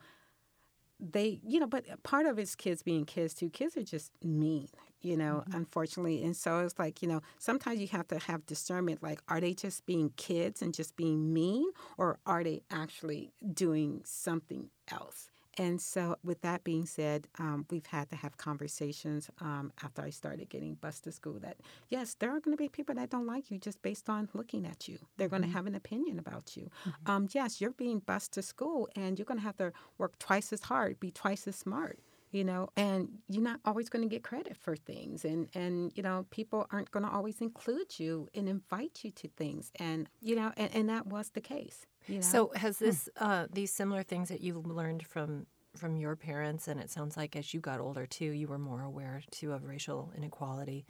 they, 0.99 1.39
you 1.45 1.59
know, 1.59 1.67
but 1.67 1.85
part 2.03 2.25
of 2.25 2.39
it's 2.39 2.55
kids 2.55 2.81
being 2.81 3.05
kids 3.05 3.33
too. 3.33 3.49
Kids 3.49 3.75
are 3.75 3.83
just 3.83 4.11
mean, 4.23 4.69
you 5.01 5.17
know, 5.17 5.43
mm-hmm. 5.45 5.57
unfortunately. 5.57 6.23
And 6.23 6.35
so 6.35 6.59
it's 6.59 6.79
like, 6.79 7.01
you 7.01 7.07
know, 7.07 7.21
sometimes 7.37 7.79
you 7.79 7.87
have 7.89 8.07
to 8.07 8.19
have 8.19 8.45
discernment 8.45 9.03
like, 9.03 9.21
are 9.27 9.41
they 9.41 9.53
just 9.53 9.85
being 9.85 10.11
kids 10.15 10.61
and 10.61 10.73
just 10.73 10.95
being 10.95 11.33
mean, 11.33 11.65
or 11.97 12.19
are 12.25 12.43
they 12.43 12.63
actually 12.71 13.33
doing 13.53 14.01
something 14.05 14.69
else? 14.89 15.29
And 15.57 15.81
so, 15.81 16.17
with 16.23 16.41
that 16.41 16.63
being 16.63 16.85
said, 16.85 17.27
um, 17.39 17.65
we've 17.69 17.85
had 17.85 18.09
to 18.09 18.15
have 18.15 18.37
conversations 18.37 19.29
um, 19.39 19.71
after 19.83 20.01
I 20.01 20.09
started 20.09 20.49
getting 20.49 20.75
bused 20.75 21.05
to 21.05 21.11
school 21.11 21.39
that, 21.39 21.57
yes, 21.89 22.15
there 22.19 22.29
are 22.29 22.39
going 22.39 22.55
to 22.55 22.61
be 22.61 22.67
people 22.67 22.95
that 22.95 23.09
don't 23.09 23.25
like 23.25 23.49
you 23.49 23.57
just 23.57 23.81
based 23.81 24.09
on 24.09 24.27
looking 24.33 24.65
at 24.65 24.87
you. 24.87 24.99
They're 25.17 25.29
going 25.29 25.43
to 25.43 25.47
mm-hmm. 25.47 25.57
have 25.57 25.67
an 25.67 25.75
opinion 25.75 26.19
about 26.19 26.57
you. 26.57 26.69
Mm-hmm. 26.87 27.11
Um, 27.11 27.27
yes, 27.31 27.61
you're 27.61 27.71
being 27.71 27.99
bused 27.99 28.33
to 28.33 28.41
school 28.41 28.89
and 28.95 29.17
you're 29.17 29.25
going 29.25 29.39
to 29.39 29.45
have 29.45 29.57
to 29.57 29.71
work 29.97 30.19
twice 30.19 30.51
as 30.51 30.61
hard, 30.61 30.99
be 30.99 31.11
twice 31.11 31.47
as 31.47 31.55
smart 31.55 31.99
you 32.31 32.43
know 32.43 32.67
and 32.75 33.07
you're 33.29 33.41
not 33.43 33.61
always 33.63 33.87
going 33.87 34.01
to 34.01 34.09
get 34.09 34.23
credit 34.23 34.57
for 34.57 34.75
things 34.75 35.23
and 35.23 35.47
and 35.55 35.93
you 35.95 36.03
know 36.03 36.25
people 36.31 36.67
aren't 36.71 36.91
going 36.91 37.05
to 37.05 37.11
always 37.11 37.39
include 37.39 37.97
you 37.97 38.27
and 38.35 38.49
invite 38.49 38.99
you 39.03 39.11
to 39.11 39.29
things 39.29 39.71
and 39.77 40.09
you 40.21 40.35
know 40.35 40.51
and, 40.57 40.69
and 40.73 40.89
that 40.89 41.07
was 41.07 41.29
the 41.29 41.39
case 41.39 41.85
you 42.07 42.15
know? 42.15 42.21
So 42.21 42.51
has 42.55 42.79
hmm. 42.79 42.85
this 42.85 43.09
uh, 43.17 43.47
these 43.51 43.71
similar 43.71 44.03
things 44.03 44.29
that 44.29 44.41
you 44.41 44.59
learned 44.59 45.05
from 45.05 45.47
from 45.75 45.97
your 45.97 46.15
parents, 46.15 46.67
and 46.67 46.79
it 46.79 46.89
sounds 46.89 47.17
like 47.17 47.35
as 47.35 47.53
you 47.53 47.59
got 47.59 47.79
older 47.79 48.05
too, 48.05 48.25
you 48.25 48.47
were 48.47 48.57
more 48.57 48.81
aware 48.81 49.21
too 49.31 49.51
of 49.51 49.65
racial 49.65 50.11
inequality. 50.15 50.85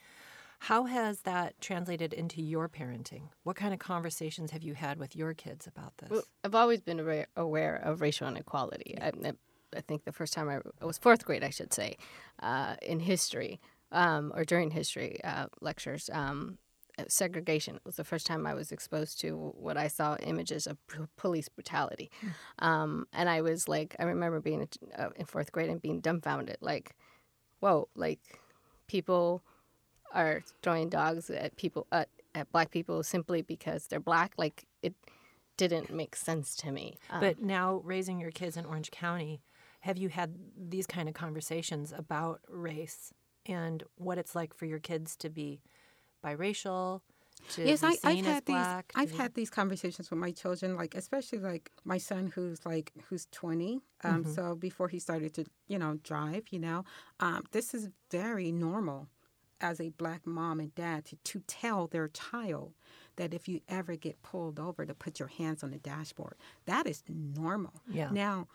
How 0.59 0.85
has 0.85 1.21
that 1.21 1.59
translated 1.59 2.13
into 2.13 2.41
your 2.41 2.69
parenting? 2.69 3.29
What 3.43 3.55
kind 3.55 3.73
of 3.73 3.79
conversations 3.79 4.51
have 4.51 4.63
you 4.63 4.73
had 4.73 4.97
with 4.97 5.15
your 5.15 5.33
kids 5.33 5.67
about 5.67 5.97
this? 5.97 6.09
Well, 6.09 6.23
I've 6.43 6.55
always 6.55 6.81
been 6.81 7.25
aware 7.35 7.75
of 7.75 8.01
racial 8.01 8.27
inequality. 8.27 8.97
I, 8.99 9.11
I, 9.75 9.81
think 9.81 10.05
the 10.05 10.11
first 10.11 10.33
time 10.33 10.49
I, 10.49 10.59
I, 10.81 10.85
was 10.85 10.97
fourth 10.97 11.25
grade, 11.25 11.43
I 11.43 11.49
should 11.49 11.73
say, 11.73 11.97
uh, 12.41 12.77
in 12.81 13.01
history 13.01 13.59
um, 13.91 14.31
or 14.35 14.45
during 14.45 14.71
history 14.71 15.19
uh, 15.23 15.47
lectures. 15.61 16.09
Um, 16.11 16.57
segregation. 17.07 17.75
It 17.75 17.85
was 17.85 17.95
the 17.95 18.03
first 18.03 18.25
time 18.25 18.45
I 18.45 18.53
was 18.53 18.71
exposed 18.71 19.19
to 19.21 19.53
what 19.57 19.77
I 19.77 19.87
saw 19.87 20.15
images 20.17 20.67
of 20.67 20.77
p- 20.87 20.99
police 21.17 21.49
brutality. 21.49 22.09
Mm. 22.21 22.65
Um, 22.65 23.07
and 23.13 23.29
I 23.29 23.41
was 23.41 23.67
like, 23.67 23.95
I 23.99 24.03
remember 24.03 24.39
being 24.39 24.67
uh, 24.97 25.09
in 25.15 25.25
fourth 25.25 25.51
grade 25.51 25.69
and 25.69 25.81
being 25.81 25.99
dumbfounded, 25.99 26.57
like, 26.61 26.95
whoa, 27.59 27.89
like 27.95 28.19
people 28.87 29.43
are 30.13 30.43
throwing 30.61 30.89
dogs 30.89 31.29
at 31.29 31.55
people, 31.57 31.87
at, 31.91 32.09
at 32.33 32.51
black 32.51 32.71
people 32.71 33.03
simply 33.03 33.41
because 33.41 33.87
they're 33.87 33.99
black. 33.99 34.33
Like, 34.37 34.65
it 34.81 34.93
didn't 35.57 35.93
make 35.93 36.15
sense 36.15 36.55
to 36.57 36.71
me. 36.71 36.97
Um, 37.09 37.19
but 37.19 37.41
now 37.41 37.81
raising 37.83 38.19
your 38.19 38.31
kids 38.31 38.57
in 38.57 38.65
Orange 38.65 38.91
County, 38.91 39.41
have 39.81 39.97
you 39.97 40.09
had 40.09 40.35
these 40.57 40.87
kind 40.87 41.07
of 41.07 41.15
conversations 41.15 41.93
about 41.95 42.41
race 42.49 43.13
and 43.45 43.83
what 43.97 44.17
it's 44.17 44.35
like 44.35 44.53
for 44.53 44.65
your 44.65 44.79
kids 44.79 45.15
to 45.17 45.29
be 45.29 45.61
biracial? 46.25 47.01
yes, 47.57 47.83
I, 47.83 47.89
have 47.89 48.25
had 48.25 48.45
black, 48.45 48.93
these. 48.93 49.03
I've 49.03 49.17
had 49.17 49.33
these 49.35 49.49
conversations 49.49 50.09
with 50.09 50.19
my 50.19 50.31
children, 50.31 50.75
like 50.75 50.95
especially 50.95 51.39
like 51.39 51.71
my 51.83 51.97
son 51.97 52.31
who's 52.33 52.65
like 52.65 52.91
who's 53.07 53.27
twenty. 53.31 53.81
Um, 54.03 54.23
mm-hmm. 54.23 54.33
So 54.33 54.55
before 54.55 54.87
he 54.87 54.99
started 54.99 55.33
to 55.35 55.45
you 55.67 55.77
know 55.77 55.99
drive, 56.03 56.45
you 56.49 56.59
know, 56.59 56.85
um, 57.19 57.43
this 57.51 57.73
is 57.73 57.89
very 58.11 58.51
normal 58.51 59.07
as 59.61 59.79
a 59.79 59.89
black 59.89 60.25
mom 60.25 60.59
and 60.59 60.73
dad 60.75 61.05
to, 61.05 61.15
to 61.23 61.39
tell 61.47 61.87
their 61.87 62.09
child 62.09 62.73
that 63.15 63.33
if 63.33 63.47
you 63.47 63.61
ever 63.69 63.95
get 63.95 64.21
pulled 64.21 64.59
over 64.59 64.85
to 64.85 64.93
put 64.93 65.19
your 65.19 65.29
hands 65.29 65.63
on 65.63 65.71
the 65.71 65.77
dashboard, 65.77 66.35
that 66.65 66.85
is 66.85 67.03
normal. 67.07 67.73
Yeah. 67.89 68.09
Now, 68.11 68.47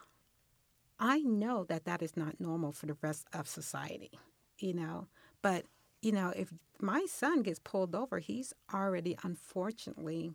I 0.99 1.21
know 1.21 1.65
that 1.65 1.87
that 1.87 2.03
is 2.03 2.17
not 2.17 2.39
normal 2.39 2.73
for 2.73 2.87
the 2.87 2.97
rest 3.01 3.27
of 3.33 3.49
society, 3.49 4.11
you 4.59 4.75
know, 4.75 5.07
but 5.41 5.65
you 6.03 6.13
know, 6.13 6.33
if 6.35 6.53
my 6.81 7.07
son 7.09 7.43
gets 7.43 7.59
pulled 7.59 7.95
over, 7.95 8.19
he's 8.19 8.53
already 8.73 9.17
unfortunately 9.23 10.33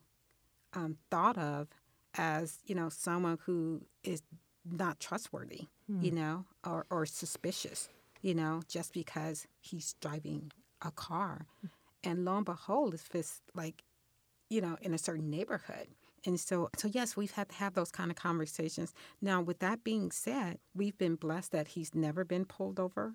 um, 0.74 0.98
thought 1.10 1.38
of 1.38 1.68
as, 2.16 2.60
you 2.66 2.76
know, 2.76 2.90
someone 2.90 3.38
who 3.46 3.82
is 4.04 4.22
not 4.70 5.00
trustworthy, 5.00 5.68
hmm. 5.88 6.04
you 6.04 6.12
know, 6.12 6.46
or, 6.66 6.86
or 6.90 7.06
suspicious, 7.06 7.90
you 8.22 8.34
know, 8.34 8.62
just 8.68 8.94
because 8.94 9.48
he's 9.60 9.96
driving 10.02 10.52
a 10.84 10.92
car. 10.92 11.46
And 12.04 12.26
lo 12.26 12.38
and 12.38 12.46
behold, 12.46 12.94
it's 12.94 13.10
just 13.10 13.42
like, 13.56 13.84
you 14.50 14.62
know, 14.62 14.78
in 14.82 14.94
a 14.94 14.98
certain 14.98 15.30
neighborhood. 15.30 15.88
And 16.26 16.40
so, 16.40 16.70
so 16.78 16.88
yes, 16.88 17.16
we've 17.16 17.32
had 17.32 17.50
to 17.50 17.56
have 17.56 17.74
those 17.74 17.92
kind 17.92 18.10
of 18.10 18.18
conversations. 18.18 18.94
Now, 19.22 19.42
with 19.42 19.60
that 19.60 19.84
being 19.84 20.12
said, 20.12 20.58
we've 20.74 20.98
been 20.98 21.16
blessed 21.16 21.52
that 21.52 21.70
he's 21.70 21.94
never 21.94 22.24
been 22.24 22.46
pulled 22.46 22.80
over 22.80 23.14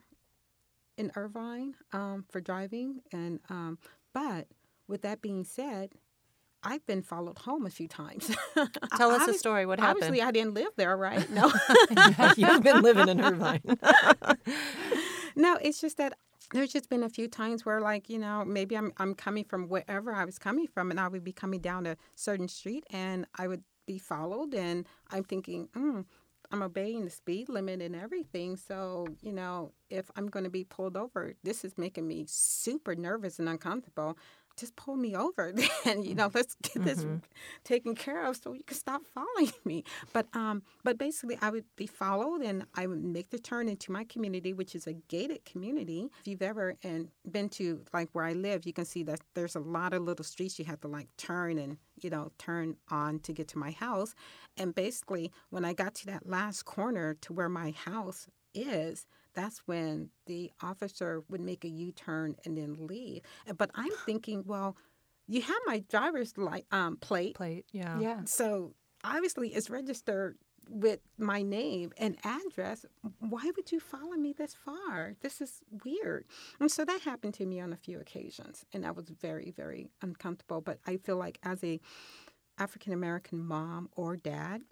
in 1.00 1.10
Irvine 1.16 1.74
um, 1.92 2.26
for 2.28 2.40
driving, 2.40 3.00
and 3.10 3.40
um, 3.48 3.78
but 4.12 4.46
with 4.86 5.00
that 5.02 5.22
being 5.22 5.44
said, 5.44 5.94
I've 6.62 6.84
been 6.86 7.02
followed 7.02 7.38
home 7.38 7.64
a 7.64 7.70
few 7.70 7.88
times. 7.88 8.30
Tell 8.96 9.10
us 9.10 9.26
a 9.26 9.32
story. 9.32 9.64
What 9.64 9.80
happened? 9.80 10.04
Obviously, 10.04 10.22
I 10.22 10.30
didn't 10.30 10.54
live 10.54 10.72
there, 10.76 10.96
right? 10.96 11.26
No, 11.30 11.50
you've 12.36 12.62
been 12.62 12.82
living 12.82 13.08
in 13.08 13.20
Irvine. 13.20 13.62
no, 15.34 15.56
it's 15.62 15.80
just 15.80 15.96
that 15.96 16.18
there's 16.52 16.72
just 16.72 16.90
been 16.90 17.02
a 17.02 17.08
few 17.08 17.28
times 17.28 17.64
where, 17.64 17.80
like, 17.80 18.10
you 18.10 18.18
know, 18.18 18.44
maybe 18.44 18.76
I'm 18.76 18.92
I'm 18.98 19.14
coming 19.14 19.44
from 19.44 19.68
wherever 19.68 20.12
I 20.12 20.26
was 20.26 20.38
coming 20.38 20.66
from, 20.66 20.90
and 20.90 21.00
I 21.00 21.08
would 21.08 21.24
be 21.24 21.32
coming 21.32 21.60
down 21.60 21.86
a 21.86 21.96
certain 22.14 22.48
street, 22.48 22.84
and 22.90 23.26
I 23.38 23.48
would 23.48 23.62
be 23.86 23.98
followed, 23.98 24.54
and 24.54 24.86
I'm 25.10 25.24
thinking, 25.24 25.68
mm, 25.74 26.04
I'm 26.52 26.62
obeying 26.62 27.04
the 27.04 27.10
speed 27.10 27.48
limit 27.48 27.80
and 27.80 27.94
everything. 27.94 28.56
So, 28.56 29.06
you 29.22 29.32
know, 29.32 29.72
if 29.88 30.10
I'm 30.16 30.28
going 30.28 30.44
to 30.44 30.50
be 30.50 30.64
pulled 30.64 30.96
over, 30.96 31.34
this 31.44 31.64
is 31.64 31.78
making 31.78 32.08
me 32.08 32.24
super 32.28 32.96
nervous 32.96 33.38
and 33.38 33.48
uncomfortable 33.48 34.18
just 34.60 34.76
pull 34.76 34.96
me 34.96 35.16
over 35.16 35.52
then 35.84 36.02
you 36.02 36.14
know 36.14 36.30
let's 36.34 36.54
get 36.62 36.84
this 36.84 37.00
mm-hmm. 37.00 37.16
taken 37.64 37.94
care 37.94 38.24
of 38.24 38.36
so 38.36 38.52
you 38.52 38.62
can 38.62 38.76
stop 38.76 39.02
following 39.06 39.52
me. 39.64 39.84
But 40.12 40.26
um 40.34 40.62
but 40.84 40.98
basically 40.98 41.38
i 41.40 41.50
would 41.50 41.64
be 41.76 41.86
followed 41.86 42.42
and 42.42 42.64
i 42.74 42.86
would 42.86 43.02
make 43.02 43.30
the 43.30 43.38
turn 43.38 43.68
into 43.68 43.90
my 43.90 44.04
community 44.04 44.52
which 44.52 44.74
is 44.74 44.86
a 44.86 44.92
gated 44.92 45.44
community. 45.44 46.08
If 46.20 46.28
you've 46.28 46.42
ever 46.42 46.76
and 46.82 47.08
been 47.30 47.48
to 47.50 47.82
like 47.92 48.08
where 48.12 48.24
i 48.24 48.32
live 48.32 48.66
you 48.66 48.72
can 48.72 48.84
see 48.84 49.02
that 49.04 49.20
there's 49.34 49.56
a 49.56 49.60
lot 49.60 49.92
of 49.92 50.02
little 50.02 50.24
streets 50.24 50.58
you 50.58 50.64
have 50.66 50.80
to 50.82 50.88
like 50.88 51.08
turn 51.16 51.58
and 51.58 51.78
you 52.02 52.10
know 52.10 52.30
turn 52.38 52.76
on 52.90 53.20
to 53.20 53.32
get 53.32 53.48
to 53.48 53.58
my 53.58 53.70
house. 53.70 54.14
And 54.56 54.74
basically 54.74 55.32
when 55.50 55.64
i 55.64 55.72
got 55.72 55.94
to 55.96 56.06
that 56.06 56.28
last 56.28 56.64
corner 56.64 57.14
to 57.22 57.32
where 57.32 57.48
my 57.48 57.70
house 57.70 58.26
is 58.54 59.06
that's 59.34 59.58
when 59.66 60.10
the 60.26 60.50
officer 60.62 61.22
would 61.28 61.40
make 61.40 61.64
a 61.64 61.68
U-turn 61.68 62.36
and 62.44 62.56
then 62.56 62.76
leave. 62.86 63.22
But 63.56 63.70
I'm 63.74 63.92
thinking, 64.06 64.44
well, 64.46 64.76
you 65.26 65.42
have 65.42 65.58
my 65.66 65.84
driver's 65.88 66.36
light 66.36 66.66
um, 66.72 66.96
plate. 66.96 67.36
Plate, 67.36 67.66
yeah. 67.72 67.98
Yeah. 68.00 68.20
So 68.24 68.74
obviously 69.04 69.50
it's 69.50 69.70
registered 69.70 70.36
with 70.68 71.00
my 71.18 71.42
name 71.42 71.92
and 71.96 72.16
address. 72.24 72.84
Why 73.18 73.50
would 73.56 73.72
you 73.72 73.80
follow 73.80 74.12
me 74.16 74.32
this 74.36 74.54
far? 74.54 75.14
This 75.20 75.40
is 75.40 75.60
weird. 75.84 76.26
And 76.60 76.70
so 76.70 76.84
that 76.84 77.00
happened 77.02 77.34
to 77.34 77.46
me 77.46 77.60
on 77.60 77.72
a 77.72 77.76
few 77.76 77.98
occasions, 77.98 78.64
and 78.72 78.84
that 78.84 78.94
was 78.94 79.08
very, 79.08 79.52
very 79.56 79.90
uncomfortable. 80.02 80.60
But 80.60 80.78
I 80.86 80.96
feel 80.96 81.16
like 81.16 81.38
as 81.42 81.62
a 81.64 81.80
African 82.58 82.92
American 82.92 83.44
mom 83.44 83.88
or 83.96 84.16
dad, 84.16 84.62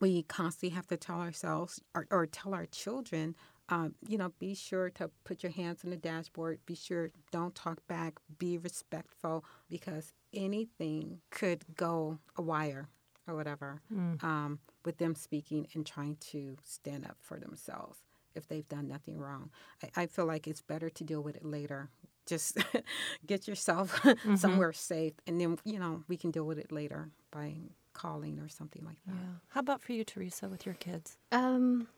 we 0.00 0.22
constantly 0.24 0.74
have 0.74 0.86
to 0.88 0.96
tell 0.96 1.20
ourselves 1.20 1.80
or, 1.94 2.06
or 2.10 2.26
tell 2.26 2.54
our 2.54 2.66
children 2.66 3.34
um, 3.72 3.94
you 4.06 4.18
know, 4.18 4.32
be 4.38 4.54
sure 4.54 4.90
to 4.90 5.10
put 5.24 5.42
your 5.42 5.50
hands 5.52 5.82
on 5.82 5.90
the 5.90 5.96
dashboard. 5.96 6.60
Be 6.66 6.74
sure 6.74 7.10
don't 7.30 7.54
talk 7.54 7.78
back. 7.86 8.18
Be 8.38 8.58
respectful 8.58 9.46
because 9.70 10.12
anything 10.34 11.20
could 11.30 11.64
go 11.74 12.18
a 12.36 12.42
wire 12.42 12.88
or 13.26 13.34
whatever 13.34 13.80
mm. 13.90 14.22
um, 14.22 14.58
with 14.84 14.98
them 14.98 15.14
speaking 15.14 15.66
and 15.72 15.86
trying 15.86 16.16
to 16.16 16.56
stand 16.62 17.06
up 17.06 17.16
for 17.20 17.38
themselves 17.38 18.00
if 18.34 18.46
they've 18.46 18.68
done 18.68 18.88
nothing 18.88 19.18
wrong. 19.18 19.48
I, 19.82 20.02
I 20.02 20.06
feel 20.06 20.26
like 20.26 20.46
it's 20.46 20.60
better 20.60 20.90
to 20.90 21.04
deal 21.04 21.22
with 21.22 21.36
it 21.36 21.44
later. 21.44 21.88
Just 22.26 22.58
get 23.26 23.48
yourself 23.48 24.02
mm-hmm. 24.02 24.34
somewhere 24.34 24.74
safe, 24.74 25.14
and 25.26 25.40
then 25.40 25.58
you 25.64 25.78
know 25.78 26.04
we 26.08 26.18
can 26.18 26.30
deal 26.30 26.44
with 26.44 26.58
it 26.58 26.70
later. 26.70 27.08
by 27.30 27.54
calling 27.94 28.38
or 28.38 28.48
something 28.48 28.82
like 28.84 28.96
that. 29.06 29.14
Yeah. 29.14 29.34
How 29.48 29.60
about 29.60 29.82
for 29.82 29.92
you, 29.92 30.02
Teresa, 30.02 30.48
with 30.48 30.64
your 30.64 30.74
kids? 30.76 31.18
Um, 31.30 31.88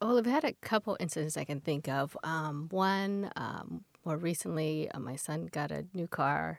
well, 0.00 0.18
I've 0.18 0.26
had 0.26 0.44
a 0.44 0.52
couple 0.54 0.96
incidents 0.98 1.36
I 1.36 1.44
can 1.44 1.60
think 1.60 1.88
of. 1.88 2.16
Um, 2.24 2.68
one, 2.70 3.30
um, 3.36 3.84
more 4.04 4.16
recently, 4.16 4.90
uh, 4.90 4.98
my 4.98 5.16
son 5.16 5.48
got 5.52 5.70
a 5.70 5.84
new 5.92 6.06
car, 6.06 6.58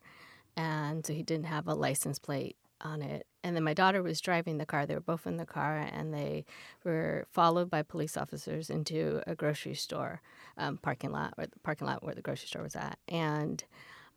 and 0.55 1.05
so 1.05 1.13
he 1.13 1.23
didn't 1.23 1.47
have 1.47 1.67
a 1.67 1.73
license 1.73 2.19
plate 2.19 2.55
on 2.81 3.01
it. 3.01 3.25
And 3.43 3.55
then 3.55 3.63
my 3.63 3.73
daughter 3.73 4.03
was 4.03 4.21
driving 4.21 4.57
the 4.57 4.65
car. 4.65 4.85
They 4.85 4.93
were 4.93 4.99
both 4.99 5.25
in 5.25 5.37
the 5.37 5.45
car, 5.45 5.77
and 5.77 6.13
they 6.13 6.45
were 6.83 7.25
followed 7.31 7.69
by 7.69 7.81
police 7.81 8.15
officers 8.15 8.69
into 8.69 9.23
a 9.25 9.33
grocery 9.33 9.73
store 9.73 10.21
um, 10.57 10.77
parking 10.77 11.11
lot, 11.11 11.33
or 11.37 11.47
the 11.47 11.59
parking 11.63 11.87
lot 11.87 12.03
where 12.03 12.13
the 12.13 12.21
grocery 12.21 12.47
store 12.47 12.63
was 12.63 12.75
at. 12.75 12.99
And 13.07 13.63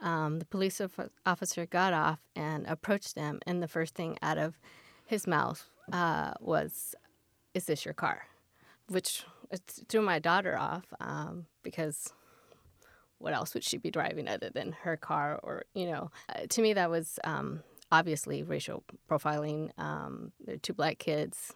um, 0.00 0.38
the 0.38 0.44
police 0.44 0.82
officer 1.24 1.64
got 1.64 1.94
off 1.94 2.18
and 2.36 2.66
approached 2.66 3.14
them, 3.14 3.40
and 3.46 3.62
the 3.62 3.68
first 3.68 3.94
thing 3.94 4.18
out 4.20 4.36
of 4.36 4.58
his 5.06 5.26
mouth 5.26 5.70
uh, 5.92 6.34
was, 6.40 6.94
"Is 7.54 7.64
this 7.64 7.86
your 7.86 7.94
car?" 7.94 8.26
Which 8.88 9.24
threw 9.88 10.02
my 10.02 10.18
daughter 10.18 10.58
off 10.58 10.84
um, 11.00 11.46
because 11.62 12.12
what 13.18 13.32
else 13.32 13.54
would 13.54 13.64
she 13.64 13.78
be 13.78 13.90
driving 13.90 14.28
other 14.28 14.50
than 14.50 14.72
her 14.82 14.96
car? 14.96 15.40
Or 15.42 15.64
you 15.74 15.86
know, 15.86 16.10
uh, 16.28 16.46
to 16.48 16.62
me 16.62 16.74
that 16.74 16.90
was 16.90 17.18
um, 17.24 17.62
obviously 17.90 18.42
racial 18.42 18.84
profiling. 19.10 19.70
Um, 19.78 20.32
two 20.62 20.74
black 20.74 20.98
kids 20.98 21.54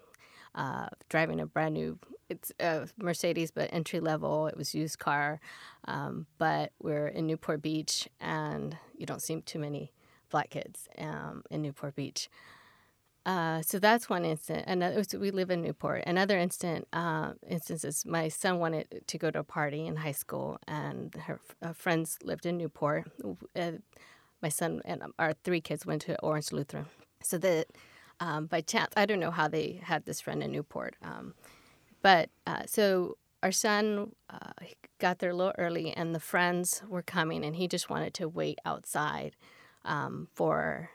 uh, 0.54 0.88
driving 1.08 1.40
a 1.40 1.46
brand 1.46 1.74
new 1.74 1.98
it's 2.28 2.52
a 2.60 2.86
Mercedes, 2.98 3.50
but 3.50 3.72
entry 3.72 4.00
level. 4.00 4.48
It 4.48 4.56
was 4.56 4.74
used 4.74 4.98
car, 4.98 5.40
um, 5.86 6.26
but 6.36 6.72
we're 6.78 7.08
in 7.08 7.26
Newport 7.26 7.62
Beach, 7.62 8.08
and 8.20 8.76
you 8.94 9.06
don't 9.06 9.22
see 9.22 9.40
too 9.40 9.58
many 9.58 9.92
black 10.30 10.50
kids 10.50 10.88
um, 10.98 11.42
in 11.50 11.62
Newport 11.62 11.96
Beach. 11.96 12.28
Uh, 13.28 13.60
so 13.60 13.78
that's 13.78 14.08
one 14.08 14.24
instant. 14.24 14.64
Another, 14.66 15.02
we 15.20 15.30
live 15.30 15.50
in 15.50 15.60
Newport. 15.60 16.02
Another 16.06 16.38
instant 16.38 16.88
uh, 16.94 17.32
instances, 17.46 18.06
my 18.06 18.28
son 18.28 18.58
wanted 18.58 19.02
to 19.06 19.18
go 19.18 19.30
to 19.30 19.40
a 19.40 19.44
party 19.44 19.86
in 19.86 19.96
high 19.96 20.12
school, 20.12 20.56
and 20.66 21.14
her 21.14 21.38
uh, 21.60 21.74
friends 21.74 22.18
lived 22.24 22.46
in 22.46 22.56
Newport. 22.56 23.06
Uh, 23.54 23.72
my 24.40 24.48
son 24.48 24.80
and 24.86 25.02
our 25.18 25.34
three 25.44 25.60
kids 25.60 25.84
went 25.84 26.00
to 26.02 26.18
Orange 26.22 26.52
Lutheran. 26.52 26.86
So 27.22 27.36
that 27.36 27.66
um, 28.18 28.46
by 28.46 28.62
chance, 28.62 28.94
I 28.96 29.04
don't 29.04 29.20
know 29.20 29.30
how 29.30 29.46
they 29.46 29.78
had 29.82 30.06
this 30.06 30.22
friend 30.22 30.42
in 30.42 30.50
Newport. 30.50 30.96
Um, 31.02 31.34
but 32.00 32.30
uh, 32.46 32.62
so 32.64 33.18
our 33.42 33.52
son 33.52 34.12
uh, 34.30 34.52
got 35.00 35.18
there 35.18 35.32
a 35.32 35.36
little 35.36 35.52
early, 35.58 35.92
and 35.92 36.14
the 36.14 36.20
friends 36.20 36.82
were 36.88 37.02
coming, 37.02 37.44
and 37.44 37.56
he 37.56 37.68
just 37.68 37.90
wanted 37.90 38.14
to 38.14 38.26
wait 38.26 38.58
outside 38.64 39.36
um, 39.84 40.28
for 40.34 40.88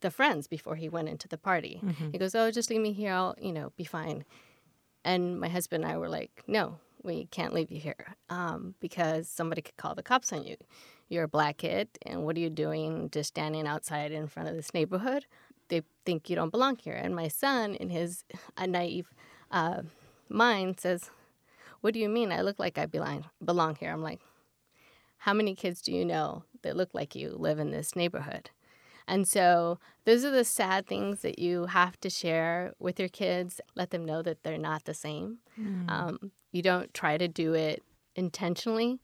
the 0.00 0.10
friends 0.10 0.46
before 0.46 0.76
he 0.76 0.88
went 0.88 1.08
into 1.08 1.28
the 1.28 1.38
party. 1.38 1.80
Mm-hmm. 1.84 2.10
He 2.10 2.18
goes, 2.18 2.34
"Oh, 2.34 2.50
just 2.50 2.70
leave 2.70 2.80
me 2.80 2.92
here. 2.92 3.12
I'll, 3.12 3.34
you 3.40 3.52
know, 3.52 3.72
be 3.76 3.84
fine." 3.84 4.24
And 5.04 5.40
my 5.40 5.48
husband 5.48 5.84
and 5.84 5.92
I 5.92 5.96
were 5.98 6.08
like, 6.08 6.42
"No, 6.46 6.78
we 7.02 7.26
can't 7.26 7.54
leave 7.54 7.70
you 7.70 7.80
here 7.80 8.16
um, 8.28 8.74
because 8.80 9.28
somebody 9.28 9.62
could 9.62 9.76
call 9.76 9.94
the 9.94 10.02
cops 10.02 10.32
on 10.32 10.44
you. 10.44 10.56
You're 11.08 11.24
a 11.24 11.28
black 11.28 11.58
kid, 11.58 11.88
and 12.02 12.24
what 12.24 12.36
are 12.36 12.40
you 12.40 12.50
doing 12.50 13.10
just 13.10 13.28
standing 13.28 13.66
outside 13.66 14.12
in 14.12 14.26
front 14.26 14.48
of 14.48 14.56
this 14.56 14.74
neighborhood? 14.74 15.26
They 15.68 15.82
think 16.04 16.28
you 16.28 16.36
don't 16.36 16.50
belong 16.50 16.76
here." 16.76 16.94
And 16.94 17.14
my 17.14 17.28
son, 17.28 17.74
in 17.74 17.90
his 17.90 18.24
uh, 18.56 18.66
naive 18.66 19.12
uh, 19.50 19.82
mind 20.28 20.80
says, 20.80 21.10
What 21.80 21.94
do 21.94 22.00
you 22.00 22.08
mean? 22.08 22.32
I 22.32 22.42
look 22.42 22.58
like 22.58 22.78
I 22.78 22.86
belong, 22.86 23.26
belong 23.44 23.76
here. 23.76 23.92
I'm 23.92 24.02
like, 24.02 24.20
How 25.18 25.32
many 25.32 25.54
kids 25.54 25.80
do 25.80 25.92
you 25.92 26.04
know 26.04 26.44
that 26.62 26.76
look 26.76 26.90
like 26.92 27.14
you 27.14 27.30
live 27.38 27.58
in 27.58 27.70
this 27.70 27.96
neighborhood? 27.96 28.50
And 29.08 29.26
so 29.26 29.78
those 30.04 30.24
are 30.24 30.30
the 30.30 30.44
sad 30.44 30.86
things 30.86 31.22
that 31.22 31.38
you 31.38 31.66
have 31.66 31.98
to 32.00 32.10
share 32.10 32.74
with 32.78 32.98
your 32.98 33.08
kids. 33.08 33.60
Let 33.74 33.90
them 33.90 34.04
know 34.04 34.22
that 34.22 34.42
they're 34.42 34.58
not 34.58 34.84
the 34.84 34.94
same. 34.94 35.38
Mm. 35.60 35.90
Um, 35.90 36.32
you 36.52 36.62
don't 36.62 36.92
try 36.92 37.16
to 37.16 37.28
do 37.28 37.54
it 37.54 37.82
intentionally, 38.14 39.00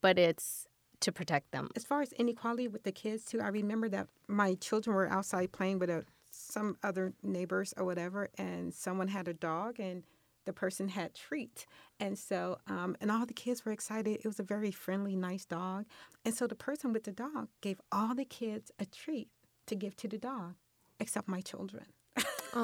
but 0.00 0.18
it's 0.18 0.66
to 1.00 1.12
protect 1.12 1.50
them. 1.50 1.68
As 1.76 1.84
far 1.84 2.00
as 2.00 2.12
inequality 2.12 2.68
with 2.68 2.84
the 2.84 2.92
kids, 2.92 3.24
too, 3.24 3.40
I 3.40 3.48
remember 3.48 3.88
that 3.90 4.06
my 4.28 4.54
children 4.54 4.94
were 4.96 5.08
outside 5.08 5.52
playing 5.52 5.80
with 5.80 5.90
a, 5.90 6.04
some 6.30 6.76
other 6.82 7.12
neighbors 7.22 7.74
or 7.76 7.84
whatever, 7.84 8.30
and 8.38 8.72
someone 8.72 9.08
had 9.08 9.28
a 9.28 9.34
dog, 9.34 9.80
and 9.80 10.04
the 10.44 10.52
person 10.52 10.88
had 10.88 11.14
treat. 11.14 11.66
And 12.00 12.18
so, 12.18 12.58
um, 12.68 12.96
and 13.00 13.10
all 13.10 13.26
the 13.26 13.34
kids 13.34 13.64
were 13.64 13.72
excited. 13.72 14.20
It 14.20 14.26
was 14.26 14.40
a 14.40 14.44
very 14.44 14.70
friendly, 14.70 15.16
nice 15.16 15.44
dog. 15.44 15.86
And 16.24 16.34
so 16.34 16.46
the 16.46 16.54
person 16.54 16.92
with 16.92 17.04
the 17.04 17.12
dog 17.12 17.48
gave 17.60 17.80
all 17.90 18.14
the 18.14 18.24
kids 18.24 18.70
a 18.78 18.86
treat 18.86 19.28
to 19.72 19.76
give 19.76 19.96
to 19.96 20.08
the 20.08 20.18
dog, 20.18 20.54
except 21.00 21.28
my 21.28 21.40
children. 21.40 21.86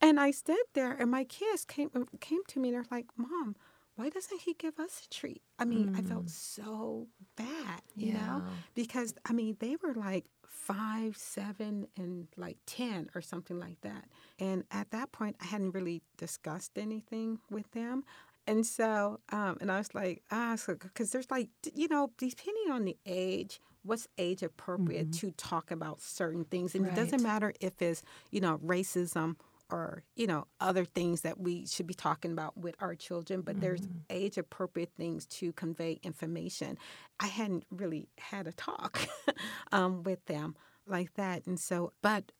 and 0.00 0.20
I 0.20 0.30
stood 0.30 0.66
there, 0.74 0.92
and 0.92 1.10
my 1.10 1.24
kids 1.24 1.64
came 1.64 1.90
came 2.20 2.44
to 2.48 2.60
me, 2.60 2.68
and 2.68 2.76
they're 2.76 2.86
like, 2.90 3.06
"Mom, 3.16 3.56
why 3.96 4.08
doesn't 4.08 4.42
he 4.42 4.54
give 4.54 4.78
us 4.78 5.02
a 5.04 5.10
treat? 5.10 5.42
I 5.58 5.64
mean, 5.64 5.90
mm. 5.90 5.98
I 5.98 6.02
felt 6.02 6.26
mm. 6.26 6.30
so 6.30 7.08
bad, 7.36 7.82
you 7.94 8.12
yeah. 8.12 8.26
know, 8.26 8.42
because 8.74 9.14
I 9.28 9.32
mean, 9.32 9.56
they 9.58 9.76
were 9.82 9.94
like 9.94 10.24
five, 10.46 11.16
seven, 11.16 11.86
and 11.96 12.28
like 12.36 12.58
10 12.66 13.10
or 13.14 13.20
something 13.20 13.58
like 13.58 13.80
that. 13.80 14.04
And 14.38 14.64
at 14.70 14.90
that 14.92 15.12
point, 15.12 15.36
I 15.40 15.46
hadn't 15.46 15.72
really 15.72 16.02
discussed 16.16 16.78
anything 16.78 17.38
with 17.50 17.70
them. 17.72 18.04
And 18.46 18.66
so, 18.66 19.20
um, 19.30 19.58
and 19.60 19.70
I 19.70 19.78
was 19.78 19.94
like, 19.94 20.22
ah, 20.30 20.56
because 20.66 21.10
so, 21.10 21.18
there's 21.18 21.30
like, 21.30 21.48
you 21.74 21.88
know, 21.88 22.10
depending 22.18 22.70
on 22.70 22.84
the 22.84 22.96
age, 23.06 23.60
what's 23.82 24.08
age 24.18 24.42
appropriate 24.42 25.10
mm-hmm. 25.10 25.28
to 25.28 25.32
talk 25.32 25.70
about 25.70 26.00
certain 26.00 26.44
things. 26.44 26.74
And 26.74 26.84
right. 26.84 26.92
it 26.92 26.96
doesn't 26.96 27.22
matter 27.22 27.52
if 27.60 27.80
it's, 27.82 28.02
you 28.30 28.40
know, 28.40 28.58
racism 28.58 29.36
or 29.70 30.02
you 30.16 30.26
know 30.26 30.46
other 30.60 30.84
things 30.84 31.22
that 31.22 31.40
we 31.40 31.66
should 31.66 31.86
be 31.86 31.94
talking 31.94 32.30
about 32.30 32.56
with 32.58 32.74
our 32.80 32.94
children 32.94 33.40
but 33.40 33.54
mm-hmm. 33.54 33.62
there's 33.62 33.88
age 34.10 34.36
appropriate 34.36 34.90
things 34.98 35.24
to 35.24 35.50
convey 35.52 35.98
information 36.02 36.76
i 37.20 37.26
hadn't 37.26 37.64
really 37.70 38.06
had 38.18 38.46
a 38.46 38.52
talk 38.52 39.08
um, 39.72 40.02
with 40.02 40.22
them 40.26 40.54
like 40.86 41.14
that 41.14 41.46
and 41.46 41.58
so 41.58 41.92
but 42.02 42.32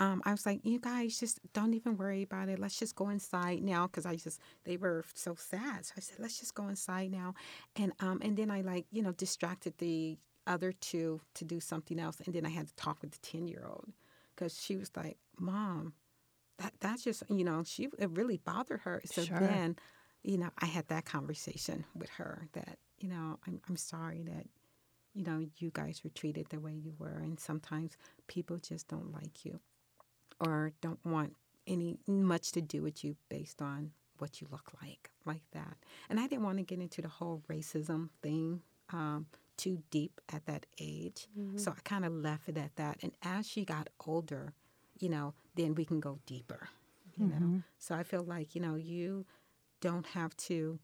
um, 0.00 0.22
I 0.24 0.32
was 0.32 0.46
like, 0.46 0.64
you 0.64 0.80
guys 0.80 1.20
just 1.20 1.38
don't 1.52 1.74
even 1.74 1.96
worry 1.96 2.22
about 2.22 2.48
it. 2.48 2.58
Let's 2.58 2.78
just 2.78 2.96
go 2.96 3.10
inside 3.10 3.62
now 3.62 3.86
because 3.86 4.06
I 4.06 4.16
just 4.16 4.40
they 4.64 4.76
were 4.76 5.04
so 5.14 5.36
sad. 5.38 5.84
So 5.86 5.92
I 5.96 6.00
said, 6.00 6.16
let's 6.18 6.40
just 6.40 6.54
go 6.54 6.68
inside 6.68 7.12
now, 7.12 7.34
and 7.76 7.92
um, 8.00 8.18
and 8.22 8.36
then 8.36 8.50
I 8.50 8.62
like 8.62 8.86
you 8.90 9.02
know 9.02 9.12
distracted 9.12 9.74
the 9.78 10.18
other 10.50 10.72
two 10.72 11.20
to 11.34 11.44
do 11.44 11.60
something 11.60 11.98
else, 11.98 12.20
and 12.26 12.34
then 12.34 12.44
I 12.44 12.50
had 12.50 12.66
to 12.66 12.74
talk 12.74 13.00
with 13.00 13.12
the 13.12 13.18
ten 13.18 13.46
year 13.46 13.64
old 13.66 13.92
because 14.34 14.60
she 14.60 14.76
was 14.76 14.90
like, 14.96 15.16
mom, 15.38 15.94
that 16.58 16.72
that's 16.80 17.04
just 17.04 17.22
you 17.30 17.44
know 17.44 17.62
she 17.64 17.88
it 17.98 18.10
really 18.10 18.38
bothered 18.38 18.80
her. 18.80 19.00
So 19.04 19.22
sure. 19.22 19.38
then, 19.38 19.76
you 20.22 20.38
know, 20.38 20.50
I 20.58 20.66
had 20.66 20.88
that 20.88 21.04
conversation 21.04 21.84
with 21.94 22.10
her 22.10 22.48
that 22.52 22.78
you 22.98 23.08
know 23.08 23.38
I'm 23.46 23.60
I'm 23.68 23.76
sorry 23.76 24.22
that 24.24 24.46
you 25.14 25.24
know 25.24 25.46
you 25.58 25.70
guys 25.72 26.02
were 26.04 26.10
treated 26.10 26.48
the 26.50 26.60
way 26.60 26.72
you 26.72 26.94
were, 26.98 27.18
and 27.18 27.38
sometimes 27.38 27.96
people 28.26 28.58
just 28.58 28.88
don't 28.88 29.12
like 29.12 29.44
you 29.44 29.60
or 30.40 30.72
don't 30.80 31.04
want 31.04 31.36
any 31.66 31.98
much 32.06 32.52
to 32.52 32.60
do 32.60 32.82
with 32.82 33.04
you 33.04 33.16
based 33.28 33.62
on 33.62 33.92
what 34.18 34.40
you 34.40 34.46
look 34.50 34.72
like 34.82 35.10
like 35.24 35.42
that. 35.52 35.76
And 36.08 36.18
I 36.18 36.26
didn't 36.26 36.44
want 36.44 36.58
to 36.58 36.64
get 36.64 36.80
into 36.80 37.02
the 37.02 37.08
whole 37.08 37.42
racism 37.48 38.10
thing. 38.22 38.62
Um, 38.92 39.26
too 39.60 39.82
deep 39.90 40.20
at 40.32 40.46
that 40.46 40.64
age. 40.80 41.28
Mm-hmm. 41.38 41.58
So 41.58 41.72
I 41.72 41.80
kind 41.84 42.04
of 42.04 42.12
left 42.12 42.48
it 42.48 42.56
at 42.56 42.74
that. 42.76 42.96
And 43.02 43.12
as 43.22 43.46
she 43.46 43.64
got 43.64 43.88
older, 44.06 44.54
you 44.98 45.10
know, 45.10 45.34
then 45.54 45.74
we 45.74 45.84
can 45.84 46.00
go 46.00 46.18
deeper, 46.24 46.68
you 47.16 47.26
mm-hmm. 47.26 47.40
know. 47.40 47.62
So 47.78 47.94
I 47.94 48.02
feel 48.02 48.22
like, 48.22 48.54
you 48.54 48.60
know, 48.60 48.76
you 48.76 49.26
don't 49.80 50.06
have 50.06 50.34
to 50.48 50.78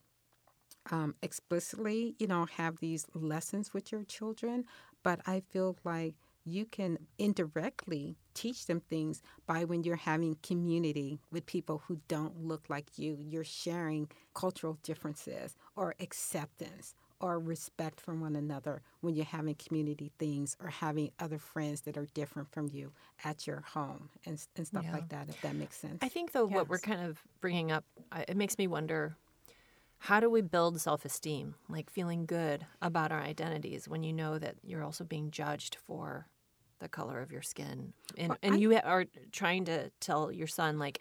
um, 0.91 1.15
explicitly, 1.23 2.15
you 2.19 2.27
know, 2.27 2.47
have 2.57 2.79
these 2.79 3.07
lessons 3.15 3.73
with 3.73 3.91
your 3.91 4.05
children, 4.05 4.65
but 5.03 5.21
I 5.27 5.41
feel 5.41 5.77
like 5.85 6.15
you 6.45 6.65
can 6.65 6.99
indirectly 7.19 8.17
teach 8.35 8.67
them 8.67 8.81
things 8.81 9.21
by 9.47 9.65
when 9.65 9.83
you're 9.83 9.97
having 9.97 10.37
community 10.43 11.19
with 11.33 11.45
people 11.47 11.83
who 11.89 11.99
don't 12.07 12.45
look 12.45 12.67
like 12.69 12.99
you. 12.99 13.19
You're 13.21 13.43
sharing 13.43 14.09
cultural 14.35 14.79
differences 14.83 15.57
or 15.75 15.95
acceptance 15.99 16.95
or 17.21 17.39
respect 17.39 18.01
from 18.01 18.21
one 18.21 18.37
another 18.37 18.83
when 19.01 19.15
you're 19.15 19.25
having 19.25 19.55
community 19.55 20.13
things 20.19 20.57
or 20.63 20.69
having 20.69 21.11
other 21.19 21.39
friends 21.39 21.83
that 21.83 21.97
are 21.97 22.07
different 22.15 22.51
from 22.51 22.69
you 22.73 22.93
at 23.25 23.47
your 23.47 23.63
home 23.73 24.11
and, 24.27 24.41
and 24.57 24.67
stuff 24.67 24.85
yeah. 24.85 24.93
like 24.93 25.09
that, 25.09 25.29
if 25.29 25.41
that 25.43 25.55
makes 25.55 25.77
sense. 25.77 25.99
I 26.03 26.09
think, 26.09 26.33
though, 26.33 26.47
yes. 26.47 26.55
what 26.55 26.69
we're 26.69 26.79
kind 26.79 27.03
of 27.07 27.23
bringing 27.41 27.73
up, 27.73 27.85
it 28.29 28.37
makes 28.37 28.59
me 28.59 28.67
wonder 28.67 29.17
how 29.99 30.21
do 30.21 30.29
we 30.29 30.43
build 30.43 30.81
self 30.81 31.05
esteem, 31.05 31.55
like 31.69 31.91
feeling 31.91 32.27
good 32.27 32.67
about 32.83 33.13
our 33.13 33.21
identities 33.21 33.89
when 33.89 34.03
you 34.03 34.13
know 34.13 34.39
that 34.39 34.57
you're 34.63 34.85
also 34.85 35.05
being 35.05 35.31
judged 35.31 35.77
for 35.77 36.27
the 36.81 36.89
color 36.89 37.21
of 37.21 37.33
your 37.33 37.43
skin? 37.43 37.95
And, 38.19 38.29
well, 38.29 38.39
and 38.43 38.55
I, 38.55 38.59
you 38.59 38.77
are 38.77 39.07
trying 39.33 39.65
to 39.67 39.91
tell 40.01 40.31
your 40.31 40.47
son, 40.47 40.79
like, 40.79 41.01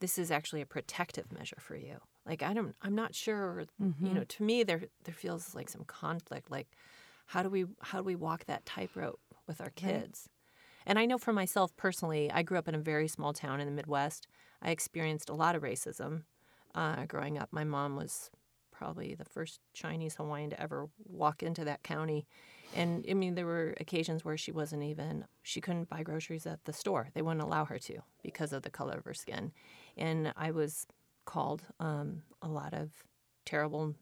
this 0.00 0.18
is 0.18 0.30
actually 0.30 0.60
a 0.60 0.66
protective 0.66 1.32
measure 1.32 1.56
for 1.58 1.76
you 1.76 2.00
like 2.26 2.42
i 2.42 2.52
don't 2.54 2.74
i'm 2.82 2.94
not 2.94 3.14
sure 3.14 3.64
mm-hmm. 3.82 4.06
you 4.06 4.14
know 4.14 4.24
to 4.24 4.42
me 4.42 4.62
there 4.62 4.82
there 5.04 5.14
feels 5.14 5.54
like 5.54 5.68
some 5.68 5.84
conflict 5.84 6.50
like 6.50 6.68
how 7.26 7.42
do 7.42 7.48
we 7.48 7.64
how 7.82 7.98
do 7.98 8.04
we 8.04 8.16
walk 8.16 8.44
that 8.46 8.64
tightrope 8.66 9.20
with 9.46 9.60
our 9.60 9.70
kids 9.70 10.28
And 10.86 10.98
I 10.98 11.06
know 11.06 11.18
for 11.18 11.32
myself 11.32 11.74
personally, 11.76 12.30
I 12.30 12.42
grew 12.42 12.58
up 12.58 12.68
in 12.68 12.74
a 12.74 12.78
very 12.78 13.08
small 13.08 13.32
town 13.32 13.60
in 13.60 13.66
the 13.66 13.72
Midwest. 13.72 14.26
I 14.60 14.70
experienced 14.70 15.30
a 15.30 15.34
lot 15.34 15.54
of 15.56 15.62
racism 15.62 16.24
uh, 16.74 17.06
growing 17.06 17.38
up. 17.38 17.48
My 17.52 17.64
mom 17.64 17.96
was 17.96 18.30
probably 18.70 19.14
the 19.14 19.24
first 19.24 19.60
Chinese 19.72 20.16
Hawaiian 20.16 20.50
to 20.50 20.60
ever 20.60 20.88
walk 21.06 21.42
into 21.42 21.64
that 21.64 21.82
county. 21.82 22.26
And 22.74 23.04
I 23.08 23.14
mean, 23.14 23.34
there 23.34 23.46
were 23.46 23.74
occasions 23.80 24.24
where 24.24 24.36
she 24.36 24.50
wasn't 24.52 24.82
even, 24.82 25.24
she 25.42 25.60
couldn't 25.60 25.88
buy 25.88 26.02
groceries 26.02 26.46
at 26.46 26.64
the 26.64 26.72
store. 26.72 27.08
They 27.14 27.22
wouldn't 27.22 27.44
allow 27.44 27.64
her 27.66 27.78
to 27.78 27.98
because 28.22 28.52
of 28.52 28.62
the 28.62 28.70
color 28.70 28.94
of 28.94 29.04
her 29.04 29.14
skin. 29.14 29.52
And 29.96 30.32
I 30.36 30.50
was 30.50 30.86
called 31.24 31.62
um, 31.80 32.22
a 32.42 32.48
lot 32.48 32.74
of 32.74 32.90
terrible 33.44 33.94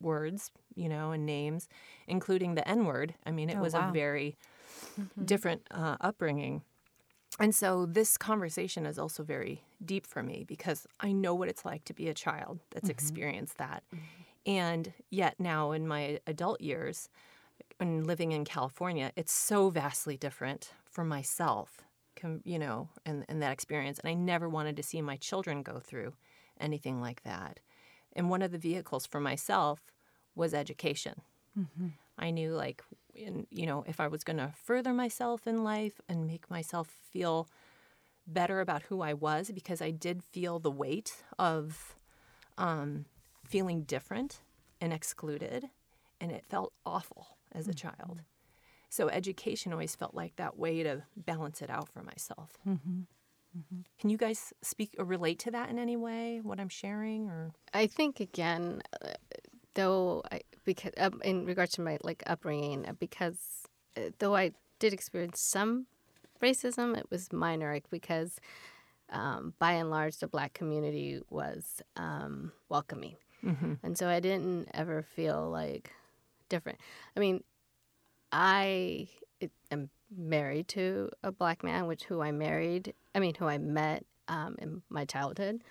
words, 0.00 0.50
you 0.74 0.88
know, 0.88 1.12
and 1.12 1.24
names, 1.26 1.68
including 2.06 2.54
the 2.54 2.66
N 2.68 2.84
word. 2.84 3.14
I 3.24 3.30
mean, 3.30 3.48
it 3.50 3.56
Oh, 3.56 3.60
was 3.60 3.74
wow. 3.74 3.88
a 3.88 3.92
very 3.92 4.36
different 5.24 5.62
uh, 5.70 5.96
upbringing. 6.00 6.62
And 7.38 7.54
so 7.54 7.86
this 7.86 8.18
conversation 8.18 8.84
is 8.86 8.98
also 8.98 9.22
very 9.22 9.62
deep 9.84 10.06
for 10.06 10.22
me 10.22 10.44
because 10.46 10.86
I 11.00 11.12
know 11.12 11.34
what 11.34 11.48
it's 11.48 11.64
like 11.64 11.84
to 11.84 11.94
be 11.94 12.08
a 12.08 12.14
child 12.14 12.58
that's 12.70 12.88
experienced 12.90 13.56
that. 13.58 13.82
And 14.46 14.92
yet 15.10 15.36
now 15.38 15.72
in 15.72 15.86
my 15.86 16.20
adult 16.26 16.60
years 16.60 17.08
and 17.78 18.06
living 18.06 18.32
in 18.32 18.44
California, 18.44 19.12
it's 19.16 19.32
so 19.32 19.70
vastly 19.70 20.16
different 20.16 20.72
for 20.84 21.04
myself, 21.04 21.80
you 22.44 22.58
know, 22.58 22.88
and, 23.06 23.24
and 23.28 23.40
that 23.42 23.52
experience. 23.52 23.98
And 23.98 24.10
I 24.10 24.14
never 24.14 24.48
wanted 24.48 24.76
to 24.76 24.82
see 24.82 25.00
my 25.00 25.16
children 25.16 25.62
go 25.62 25.78
through 25.78 26.12
anything 26.60 27.00
like 27.00 27.22
that. 27.22 27.60
And 28.14 28.28
one 28.28 28.42
of 28.42 28.52
the 28.52 28.58
vehicles 28.58 29.06
for 29.06 29.20
myself 29.20 29.92
was 30.34 30.54
education. 30.54 31.22
Mm-hmm. 31.58 31.88
I 32.18 32.30
knew 32.30 32.52
like 32.52 32.82
in, 33.14 33.46
you 33.50 33.66
know 33.66 33.84
if 33.86 33.98
I 33.98 34.08
was 34.08 34.24
going 34.24 34.36
to 34.36 34.52
further 34.62 34.92
myself 34.92 35.46
in 35.46 35.64
life 35.64 36.00
and 36.08 36.26
make 36.26 36.50
myself 36.50 36.88
feel 36.88 37.48
better 38.26 38.60
about 38.60 38.82
who 38.82 39.00
I 39.00 39.14
was 39.14 39.50
because 39.50 39.82
I 39.82 39.90
did 39.90 40.22
feel 40.22 40.58
the 40.58 40.70
weight 40.70 41.24
of 41.38 41.96
um, 42.58 43.06
feeling 43.44 43.82
different 43.82 44.40
and 44.80 44.92
excluded 44.92 45.70
and 46.20 46.30
it 46.30 46.44
felt 46.44 46.72
awful 46.84 47.38
as 47.52 47.66
a 47.66 47.70
mm-hmm. 47.70 47.88
child. 47.88 48.20
So 48.88 49.08
education 49.08 49.72
always 49.72 49.94
felt 49.94 50.14
like 50.14 50.36
that 50.36 50.58
way 50.58 50.82
to 50.82 51.04
balance 51.16 51.62
it 51.62 51.70
out 51.70 51.88
for 51.88 52.02
myself. 52.02 52.58
Mm-hmm. 52.66 53.00
Can 53.98 54.10
you 54.10 54.16
guys 54.16 54.52
speak 54.62 54.94
or 54.98 55.04
relate 55.04 55.38
to 55.40 55.50
that 55.50 55.70
in 55.70 55.78
any 55.78 55.96
way? 55.96 56.40
What 56.42 56.60
I'm 56.60 56.68
sharing, 56.68 57.28
or 57.28 57.50
I 57.74 57.86
think 57.86 58.20
again, 58.20 58.82
uh, 59.02 59.14
though, 59.74 60.22
I, 60.30 60.42
because 60.64 60.92
um, 60.98 61.20
in 61.24 61.44
regards 61.44 61.72
to 61.72 61.80
my 61.80 61.98
like 62.02 62.22
upbringing, 62.26 62.86
uh, 62.86 62.92
because 62.98 63.66
uh, 63.96 64.10
though 64.18 64.36
I 64.36 64.52
did 64.78 64.92
experience 64.92 65.40
some 65.40 65.86
racism, 66.40 66.96
it 66.96 67.06
was 67.10 67.32
minor 67.32 67.78
because 67.90 68.38
um, 69.10 69.54
by 69.58 69.72
and 69.72 69.90
large 69.90 70.18
the 70.18 70.28
black 70.28 70.54
community 70.54 71.20
was 71.28 71.82
um, 71.96 72.52
welcoming, 72.68 73.16
and 73.82 73.98
so 73.98 74.08
I 74.08 74.20
didn't 74.20 74.68
ever 74.74 75.02
feel 75.02 75.50
like 75.50 75.92
different. 76.48 76.78
I 77.16 77.20
mean, 77.20 77.42
I 78.30 79.08
am 79.70 79.90
married 80.16 80.68
to 80.68 81.10
a 81.22 81.32
black 81.32 81.64
man, 81.64 81.86
which 81.86 82.04
who 82.04 82.20
I 82.22 82.32
married. 82.32 82.94
I 83.14 83.18
mean, 83.20 83.34
who 83.34 83.46
I 83.46 83.58
met 83.58 84.04
um, 84.28 84.56
in 84.58 84.82
my 84.88 85.04
childhood. 85.04 85.62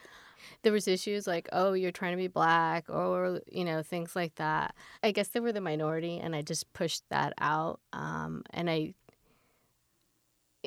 There 0.61 0.71
was 0.71 0.87
issues 0.87 1.27
like, 1.27 1.49
oh, 1.51 1.73
you're 1.73 1.91
trying 1.91 2.13
to 2.13 2.17
be 2.17 2.27
black, 2.27 2.85
or 2.89 3.41
you 3.51 3.65
know, 3.65 3.83
things 3.83 4.15
like 4.15 4.35
that. 4.35 4.73
I 5.03 5.11
guess 5.11 5.29
they 5.29 5.39
were 5.39 5.51
the 5.51 5.61
minority, 5.61 6.17
and 6.17 6.35
I 6.35 6.41
just 6.41 6.71
pushed 6.73 7.03
that 7.09 7.33
out. 7.39 7.81
Um, 7.91 8.43
and 8.51 8.69
I, 8.69 8.93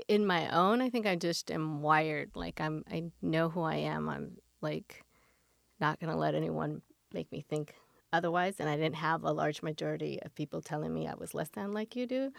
in 0.08 0.26
my 0.26 0.48
own, 0.50 0.82
I 0.82 0.90
think 0.90 1.06
I 1.06 1.16
just 1.16 1.50
am 1.50 1.80
wired. 1.80 2.32
Like 2.34 2.60
I'm, 2.60 2.84
I 2.90 3.04
know 3.22 3.48
who 3.48 3.62
I 3.62 3.76
am. 3.76 4.08
I'm 4.08 4.36
like 4.60 5.04
not 5.80 5.98
gonna 6.00 6.16
let 6.16 6.34
anyone 6.34 6.82
make 7.12 7.32
me 7.32 7.44
think 7.48 7.74
otherwise. 8.12 8.56
And 8.58 8.68
I 8.68 8.76
didn't 8.76 8.96
have 8.96 9.24
a 9.24 9.32
large 9.32 9.62
majority 9.62 10.20
of 10.22 10.34
people 10.34 10.60
telling 10.60 10.92
me 10.92 11.06
I 11.08 11.14
was 11.14 11.34
less 11.34 11.48
than 11.48 11.72
like 11.72 11.96
you 11.96 12.06
do. 12.06 12.30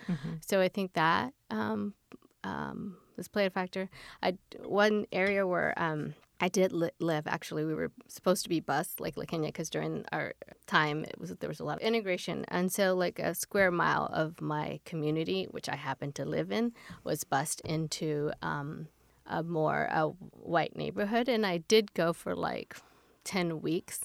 So 0.46 0.62
I 0.62 0.68
think 0.68 0.94
that 0.94 1.34
um, 1.50 1.96
um, 2.44 2.98
played 3.28 3.48
a 3.48 3.50
factor. 3.50 3.90
I 4.22 4.38
one 4.64 5.06
area 5.12 5.46
where 5.46 5.74
um, 5.78 6.16
I 6.40 6.50
did 6.50 6.72
li- 6.72 6.92
live. 7.00 7.28
Actually, 7.28 7.66
we 7.66 7.74
were 7.74 7.92
supposed 8.08 8.44
to 8.44 8.50
be 8.50 8.60
bused 8.60 9.00
like 9.00 9.16
LaKenya 9.16 9.48
because 9.48 9.70
during 9.70 10.06
our 10.12 10.34
time 10.68 11.04
it 11.06 11.20
was 11.20 11.30
there 11.36 11.50
was 11.50 11.60
a 11.60 11.64
lot 11.64 11.78
of 11.78 11.84
integration, 11.84 12.46
and 12.48 12.72
so 12.72 12.94
like 12.96 13.20
a 13.20 13.36
square 13.36 13.72
mile 13.72 14.10
of 14.12 14.42
my 14.42 14.80
community, 14.86 15.48
which 15.52 15.70
I 15.70 15.76
happened 15.76 16.16
to 16.16 16.26
live 16.26 16.52
in, 16.52 16.74
was 17.04 17.24
bused 17.24 17.62
into 17.64 18.32
um, 18.42 18.88
a 19.26 19.44
more 19.44 19.88
a 19.92 20.08
white 20.08 20.76
neighborhood, 20.76 21.30
and 21.30 21.46
I 21.46 21.58
did 21.60 21.94
go 21.94 22.14
for 22.14 22.36
like 22.36 22.76
ten 23.24 23.62
weeks. 23.62 24.02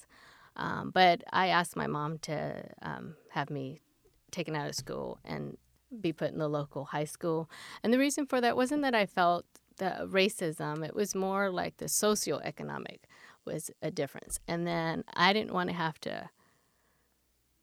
Um, 0.56 0.90
but 0.92 1.22
I 1.32 1.48
asked 1.48 1.76
my 1.76 1.86
mom 1.86 2.18
to 2.18 2.64
um, 2.82 3.14
have 3.30 3.48
me 3.48 3.80
taken 4.30 4.56
out 4.56 4.68
of 4.68 4.74
school 4.74 5.18
and 5.24 5.56
be 6.00 6.12
put 6.12 6.32
in 6.32 6.38
the 6.38 6.48
local 6.48 6.86
high 6.86 7.04
school. 7.04 7.50
And 7.82 7.92
the 7.92 7.98
reason 7.98 8.26
for 8.26 8.40
that 8.40 8.56
wasn't 8.56 8.82
that 8.82 8.94
I 8.94 9.06
felt 9.06 9.44
the 9.76 10.08
racism, 10.10 10.84
it 10.84 10.94
was 10.94 11.14
more 11.14 11.50
like 11.50 11.76
the 11.76 11.86
socioeconomic 11.86 13.00
was 13.44 13.70
a 13.80 13.90
difference. 13.90 14.40
And 14.46 14.66
then 14.66 15.04
I 15.14 15.32
didn't 15.32 15.54
want 15.54 15.70
to 15.70 15.76
have 15.76 15.98
to 16.00 16.30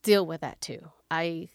deal 0.02 0.26
with 0.26 0.42
that 0.42 0.62
too. 0.62 0.92
I 1.12 1.50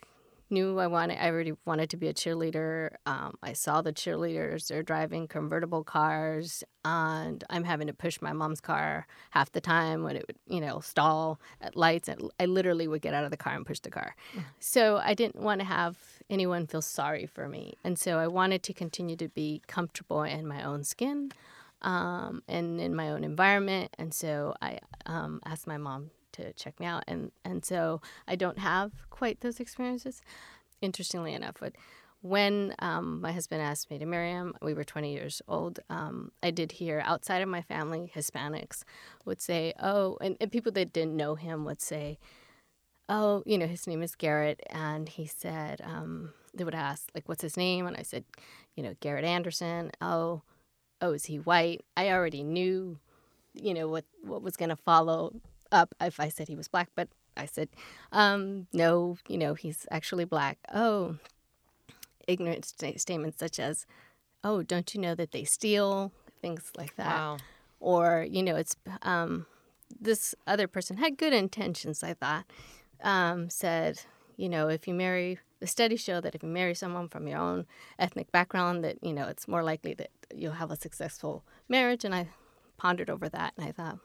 knew 0.50 0.78
I 0.78 0.86
wanted 0.86 1.18
I 1.22 1.28
already 1.28 1.52
wanted 1.64 1.90
to 1.90 1.96
be 1.96 2.08
a 2.08 2.14
cheerleader. 2.14 2.90
Um, 3.06 3.34
I 3.42 3.52
saw 3.52 3.82
the 3.82 3.92
cheerleaders, 3.92 4.68
they're 4.68 4.82
driving 4.82 5.28
convertible 5.28 5.84
cars 5.84 6.64
and 6.84 7.44
I'm 7.50 7.64
having 7.64 7.86
to 7.88 7.92
push 7.92 8.20
my 8.20 8.32
mom's 8.32 8.60
car 8.60 9.06
half 9.30 9.52
the 9.52 9.60
time 9.60 10.02
when 10.02 10.16
it 10.16 10.24
would, 10.26 10.36
you 10.46 10.60
know, 10.60 10.80
stall 10.80 11.40
at 11.60 11.76
lights 11.76 12.08
and 12.08 12.30
I 12.40 12.46
literally 12.46 12.88
would 12.88 13.02
get 13.02 13.14
out 13.14 13.24
of 13.24 13.30
the 13.30 13.36
car 13.36 13.54
and 13.54 13.66
push 13.66 13.80
the 13.80 13.90
car. 13.90 14.14
So 14.58 14.96
I 15.02 15.14
didn't 15.14 15.42
want 15.42 15.60
to 15.60 15.66
have 15.66 15.96
anyone 16.28 16.66
feel 16.66 16.82
sorry 16.82 17.26
for 17.26 17.48
me. 17.48 17.74
And 17.84 17.98
so 17.98 18.18
I 18.18 18.26
wanted 18.26 18.62
to 18.64 18.72
continue 18.72 19.16
to 19.16 19.28
be 19.28 19.62
comfortable 19.66 20.22
in 20.22 20.46
my 20.46 20.62
own 20.62 20.84
skin 20.84 21.32
um, 21.82 22.42
and 22.48 22.80
in 22.80 22.94
my 22.94 23.10
own 23.10 23.24
environment. 23.24 23.94
And 23.98 24.12
so 24.14 24.54
I 24.60 24.78
um, 25.06 25.40
asked 25.44 25.66
my 25.66 25.76
mom 25.78 26.10
to 26.32 26.52
check 26.52 26.78
me 26.80 26.86
out. 26.86 27.04
And, 27.06 27.32
and 27.44 27.64
so 27.64 28.00
I 28.26 28.36
don't 28.36 28.58
have 28.58 28.92
quite 29.10 29.40
those 29.40 29.60
experiences, 29.60 30.22
interestingly 30.80 31.34
enough. 31.34 31.56
But 31.60 31.74
when 32.22 32.74
um, 32.80 33.20
my 33.20 33.32
husband 33.32 33.62
asked 33.62 33.90
me 33.90 33.98
to 33.98 34.06
marry 34.06 34.30
him, 34.30 34.54
we 34.60 34.74
were 34.74 34.84
20 34.84 35.12
years 35.12 35.40
old. 35.48 35.80
Um, 35.88 36.32
I 36.42 36.50
did 36.50 36.72
hear 36.72 37.02
outside 37.04 37.40
of 37.40 37.48
my 37.48 37.62
family, 37.62 38.12
Hispanics 38.14 38.82
would 39.24 39.40
say, 39.40 39.72
oh, 39.80 40.18
and, 40.20 40.36
and 40.40 40.52
people 40.52 40.72
that 40.72 40.92
didn't 40.92 41.16
know 41.16 41.34
him 41.34 41.64
would 41.64 41.80
say, 41.80 42.18
oh, 43.08 43.42
you 43.46 43.56
know, 43.56 43.66
his 43.66 43.86
name 43.86 44.02
is 44.02 44.14
Garrett. 44.14 44.60
And 44.68 45.08
he 45.08 45.26
said, 45.26 45.80
um, 45.82 46.34
they 46.52 46.64
would 46.64 46.74
ask, 46.74 47.08
like, 47.14 47.28
what's 47.28 47.42
his 47.42 47.56
name? 47.56 47.86
And 47.86 47.96
I 47.96 48.02
said, 48.02 48.24
you 48.76 48.82
know, 48.82 48.94
Garrett 49.00 49.24
Anderson. 49.24 49.90
Oh, 50.02 50.42
oh, 51.00 51.12
is 51.12 51.24
he 51.24 51.38
white? 51.38 51.84
I 51.96 52.10
already 52.10 52.42
knew, 52.42 52.98
you 53.54 53.72
know, 53.72 53.88
what, 53.88 54.04
what 54.22 54.42
was 54.42 54.56
going 54.56 54.68
to 54.68 54.76
follow 54.76 55.32
up 55.72 55.94
if 56.00 56.20
I 56.20 56.28
said 56.28 56.48
he 56.48 56.56
was 56.56 56.68
black. 56.68 56.90
But 56.94 57.08
I 57.36 57.46
said, 57.46 57.68
um, 58.12 58.66
no, 58.72 59.18
you 59.28 59.38
know, 59.38 59.54
he's 59.54 59.86
actually 59.90 60.24
black. 60.24 60.58
Oh, 60.74 61.16
ignorant 62.26 62.64
sta- 62.64 62.98
statements 62.98 63.38
such 63.38 63.58
as, 63.58 63.86
oh, 64.44 64.62
don't 64.62 64.94
you 64.94 65.00
know 65.00 65.14
that 65.14 65.32
they 65.32 65.44
steal? 65.44 66.12
Things 66.42 66.70
like 66.76 66.96
that 66.96 67.16
wow, 67.16 67.36
or 67.80 68.26
you 68.28 68.42
know 68.42 68.56
it's 68.56 68.76
um, 69.02 69.46
this 70.00 70.34
other 70.46 70.66
person 70.68 70.98
had 70.98 71.16
good 71.18 71.32
intentions 71.32 72.02
i 72.02 72.14
thought 72.14 72.44
um, 73.02 73.50
said 73.50 74.00
you 74.36 74.48
know 74.48 74.68
if 74.68 74.86
you 74.86 74.94
marry 74.94 75.38
the 75.58 75.66
studies 75.66 76.00
show 76.00 76.20
that 76.20 76.34
if 76.34 76.42
you 76.42 76.48
marry 76.48 76.74
someone 76.74 77.08
from 77.08 77.26
your 77.26 77.38
own 77.38 77.66
ethnic 77.98 78.30
background 78.32 78.84
that 78.84 78.96
you 79.02 79.12
know 79.12 79.26
it's 79.26 79.48
more 79.48 79.62
likely 79.62 79.94
that 79.94 80.10
you'll 80.34 80.52
have 80.52 80.70
a 80.70 80.76
successful 80.76 81.42
marriage 81.68 82.04
and 82.04 82.14
i 82.14 82.28
pondered 82.76 83.10
over 83.10 83.28
that 83.28 83.52
and 83.56 83.66
i 83.66 83.72
thought 83.72 83.98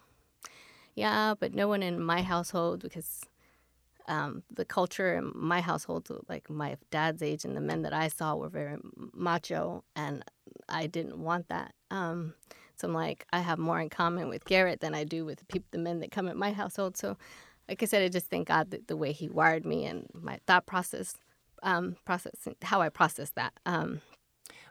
yeah 0.96 1.34
but 1.40 1.54
no 1.54 1.68
one 1.68 1.84
in 1.84 2.02
my 2.02 2.22
household 2.22 2.82
because 2.82 3.22
um, 4.08 4.44
the 4.54 4.66
culture 4.66 5.16
in 5.16 5.32
my 5.36 5.62
household, 5.62 6.10
like 6.30 6.50
my 6.50 6.78
dad's 6.92 7.24
age 7.24 7.44
and 7.44 7.56
the 7.56 7.62
men 7.62 7.82
that 7.84 7.94
I 7.94 8.08
saw 8.08 8.36
were 8.36 8.50
very 8.50 8.78
macho, 9.14 9.84
and 9.96 10.24
I 10.70 10.88
didn't 10.88 11.18
want 11.18 11.50
that. 11.50 11.74
Um, 11.90 12.34
so 12.76 12.88
I'm 12.88 12.94
like, 12.94 13.26
I 13.32 13.40
have 13.40 13.58
more 13.58 13.80
in 13.80 13.90
common 13.90 14.30
with 14.30 14.46
Garrett 14.46 14.82
than 14.82 14.94
I 14.94 15.04
do 15.04 15.26
with 15.26 15.40
the 15.40 15.46
people, 15.46 15.68
the 15.72 15.78
men 15.80 16.00
that 16.02 16.12
come 16.12 16.28
at 16.28 16.38
my 16.38 16.52
household. 16.52 16.98
So, 16.98 17.18
like 17.68 17.82
I 17.82 17.86
said, 17.86 18.04
I 18.04 18.10
just 18.10 18.28
thank 18.28 18.48
God 18.48 18.72
that 18.72 18.88
the 18.88 18.98
way 18.98 19.12
He 19.12 19.28
wired 19.28 19.66
me 19.66 19.86
and 19.86 20.08
my 20.14 20.40
thought 20.46 20.66
process, 20.66 21.16
um, 21.64 21.96
process 22.06 22.48
how 22.62 22.82
I 22.82 22.90
process 22.90 23.32
that. 23.32 23.54
Um, 23.66 24.02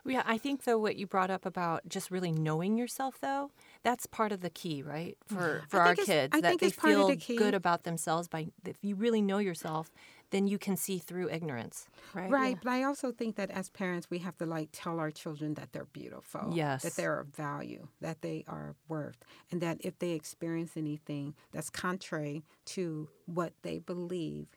yeah. 0.05 0.23
I 0.25 0.37
think 0.37 0.63
though 0.63 0.77
what 0.77 0.95
you 0.95 1.07
brought 1.07 1.29
up 1.29 1.45
about 1.45 1.87
just 1.87 2.11
really 2.11 2.31
knowing 2.31 2.77
yourself, 2.77 3.19
though, 3.21 3.51
that's 3.83 4.05
part 4.05 4.31
of 4.31 4.41
the 4.41 4.49
key, 4.49 4.81
right? 4.83 5.17
For 5.27 5.63
for 5.69 5.81
our 5.81 5.95
kids 5.95 6.35
I 6.35 6.41
that 6.41 6.59
they 6.59 6.67
it's 6.67 6.75
part 6.75 6.93
of 6.93 6.99
feel 6.99 7.07
the 7.07 7.35
good 7.37 7.53
about 7.53 7.83
themselves 7.83 8.27
by 8.27 8.47
if 8.65 8.77
you 8.81 8.95
really 8.95 9.21
know 9.21 9.39
yourself, 9.39 9.91
then 10.31 10.47
you 10.47 10.57
can 10.57 10.75
see 10.75 10.97
through 10.97 11.29
ignorance, 11.29 11.87
right? 12.13 12.29
Right, 12.29 12.57
but 12.61 12.69
I 12.71 12.83
also 12.83 13.11
think 13.11 13.35
that 13.35 13.51
as 13.51 13.69
parents, 13.69 14.07
we 14.09 14.19
have 14.19 14.37
to 14.37 14.45
like 14.45 14.69
tell 14.71 14.99
our 14.99 15.11
children 15.11 15.53
that 15.55 15.71
they're 15.71 15.85
beautiful, 15.85 16.51
Yes. 16.53 16.83
that 16.83 16.95
they're 16.95 17.19
of 17.19 17.27
value, 17.27 17.87
that 18.01 18.21
they 18.21 18.43
are 18.47 18.75
worth, 18.87 19.17
and 19.51 19.61
that 19.61 19.77
if 19.81 19.99
they 19.99 20.11
experience 20.11 20.75
anything 20.75 21.35
that's 21.51 21.69
contrary 21.69 22.43
to 22.65 23.07
what 23.25 23.53
they 23.61 23.79
believe 23.79 24.47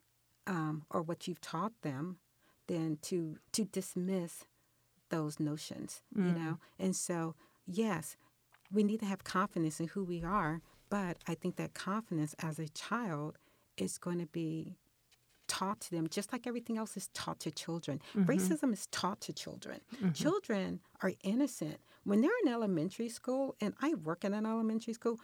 um, 0.46 0.84
or 0.90 1.02
what 1.02 1.28
you've 1.28 1.40
taught 1.40 1.72
them, 1.82 2.18
then 2.66 2.98
to 3.02 3.36
to 3.52 3.64
dismiss 3.64 4.44
those 5.10 5.40
notions, 5.40 6.02
you 6.14 6.22
mm. 6.22 6.36
know. 6.36 6.58
And 6.78 6.94
so, 6.94 7.34
yes, 7.66 8.16
we 8.72 8.82
need 8.82 9.00
to 9.00 9.06
have 9.06 9.24
confidence 9.24 9.80
in 9.80 9.88
who 9.88 10.04
we 10.04 10.22
are, 10.22 10.60
but 10.90 11.18
I 11.26 11.34
think 11.34 11.56
that 11.56 11.74
confidence 11.74 12.34
as 12.40 12.58
a 12.58 12.68
child 12.68 13.38
is 13.76 13.98
going 13.98 14.18
to 14.18 14.26
be 14.26 14.76
taught 15.46 15.80
to 15.80 15.90
them 15.90 16.06
just 16.08 16.32
like 16.32 16.46
everything 16.46 16.76
else 16.76 16.96
is 16.96 17.08
taught 17.14 17.40
to 17.40 17.50
children. 17.50 18.00
Mm-hmm. 18.14 18.30
Racism 18.30 18.72
is 18.72 18.86
taught 18.88 19.20
to 19.22 19.32
children. 19.32 19.80
Mm-hmm. 19.96 20.12
Children 20.12 20.80
are 21.02 21.12
innocent. 21.24 21.78
When 22.04 22.20
they're 22.20 22.30
in 22.44 22.52
elementary 22.52 23.08
school, 23.08 23.56
and 23.60 23.74
I 23.80 23.94
work 23.94 24.24
in 24.24 24.34
an 24.34 24.46
elementary 24.46 24.92
school, 24.92 25.18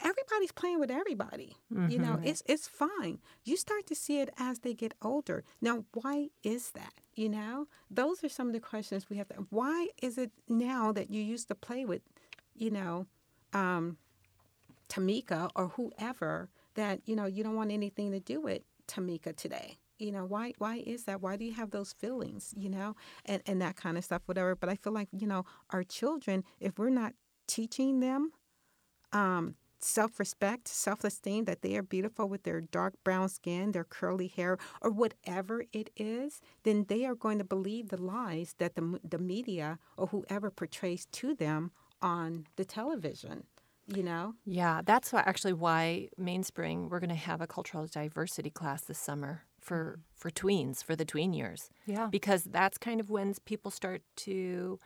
everybody's 0.00 0.52
playing 0.52 0.80
with 0.80 0.90
everybody. 0.90 1.56
You 1.90 1.98
know, 1.98 2.20
it's 2.24 2.42
it's 2.46 2.68
fine. 2.68 3.18
You 3.44 3.56
start 3.56 3.86
to 3.86 3.94
see 3.94 4.20
it 4.20 4.30
as 4.38 4.60
they 4.60 4.74
get 4.74 4.94
older. 5.02 5.44
Now, 5.60 5.84
why 5.92 6.28
is 6.42 6.70
that? 6.72 6.94
You 7.14 7.28
know, 7.30 7.66
those 7.90 8.22
are 8.22 8.28
some 8.28 8.48
of 8.48 8.52
the 8.52 8.60
questions 8.60 9.08
we 9.08 9.16
have 9.16 9.28
to. 9.28 9.46
Why 9.50 9.88
is 10.02 10.18
it 10.18 10.30
now 10.48 10.92
that 10.92 11.10
you 11.10 11.22
used 11.22 11.48
to 11.48 11.54
play 11.54 11.84
with, 11.84 12.02
you 12.54 12.70
know, 12.70 13.06
um, 13.52 13.96
Tamika 14.88 15.50
or 15.54 15.68
whoever 15.68 16.48
that 16.74 17.00
you 17.06 17.16
know 17.16 17.26
you 17.26 17.42
don't 17.42 17.56
want 17.56 17.72
anything 17.72 18.12
to 18.12 18.20
do 18.20 18.40
with 18.40 18.62
Tamika 18.86 19.34
today. 19.34 19.78
You 19.98 20.12
know 20.12 20.24
why? 20.24 20.52
Why 20.58 20.82
is 20.86 21.04
that? 21.04 21.22
Why 21.22 21.36
do 21.36 21.44
you 21.44 21.54
have 21.54 21.70
those 21.70 21.92
feelings? 21.92 22.54
You 22.56 22.68
know, 22.68 22.96
and 23.24 23.42
and 23.46 23.60
that 23.62 23.76
kind 23.76 23.96
of 23.98 24.04
stuff, 24.04 24.22
whatever. 24.26 24.54
But 24.54 24.68
I 24.68 24.76
feel 24.76 24.92
like 24.92 25.08
you 25.12 25.26
know 25.26 25.44
our 25.70 25.82
children, 25.82 26.44
if 26.60 26.78
we're 26.78 26.90
not 26.90 27.14
teaching 27.46 28.00
them 28.00 28.32
um, 29.12 29.54
self-respect, 29.78 30.68
self-esteem, 30.68 31.44
that 31.44 31.62
they 31.62 31.76
are 31.76 31.82
beautiful 31.82 32.28
with 32.28 32.42
their 32.42 32.60
dark 32.60 32.94
brown 33.04 33.28
skin, 33.28 33.72
their 33.72 33.84
curly 33.84 34.28
hair, 34.28 34.58
or 34.80 34.90
whatever 34.90 35.64
it 35.72 35.90
is, 35.96 36.40
then 36.62 36.86
they 36.88 37.04
are 37.04 37.14
going 37.14 37.38
to 37.38 37.44
believe 37.44 37.88
the 37.88 38.00
lies 38.00 38.54
that 38.58 38.74
the 38.74 39.00
the 39.08 39.18
media 39.18 39.78
or 39.96 40.08
whoever 40.08 40.50
portrays 40.50 41.06
to 41.12 41.34
them 41.34 41.70
on 42.02 42.46
the 42.56 42.64
television. 42.64 43.44
You 43.88 44.02
know. 44.02 44.34
Yeah, 44.44 44.80
that's 44.84 45.12
why, 45.12 45.22
actually 45.24 45.52
why 45.52 46.08
Mainspring 46.18 46.88
we're 46.88 46.98
going 46.98 47.08
to 47.10 47.14
have 47.14 47.40
a 47.40 47.46
cultural 47.46 47.86
diversity 47.86 48.50
class 48.50 48.82
this 48.82 48.98
summer 48.98 49.44
for 49.60 49.98
mm-hmm. 49.98 50.00
for 50.14 50.30
tweens 50.30 50.82
for 50.82 50.96
the 50.96 51.04
tween 51.04 51.32
years. 51.32 51.70
Yeah. 51.86 52.08
because 52.10 52.44
that's 52.44 52.78
kind 52.78 53.00
of 53.00 53.10
when 53.10 53.34
people 53.44 53.70
start 53.70 54.02
to 54.16 54.78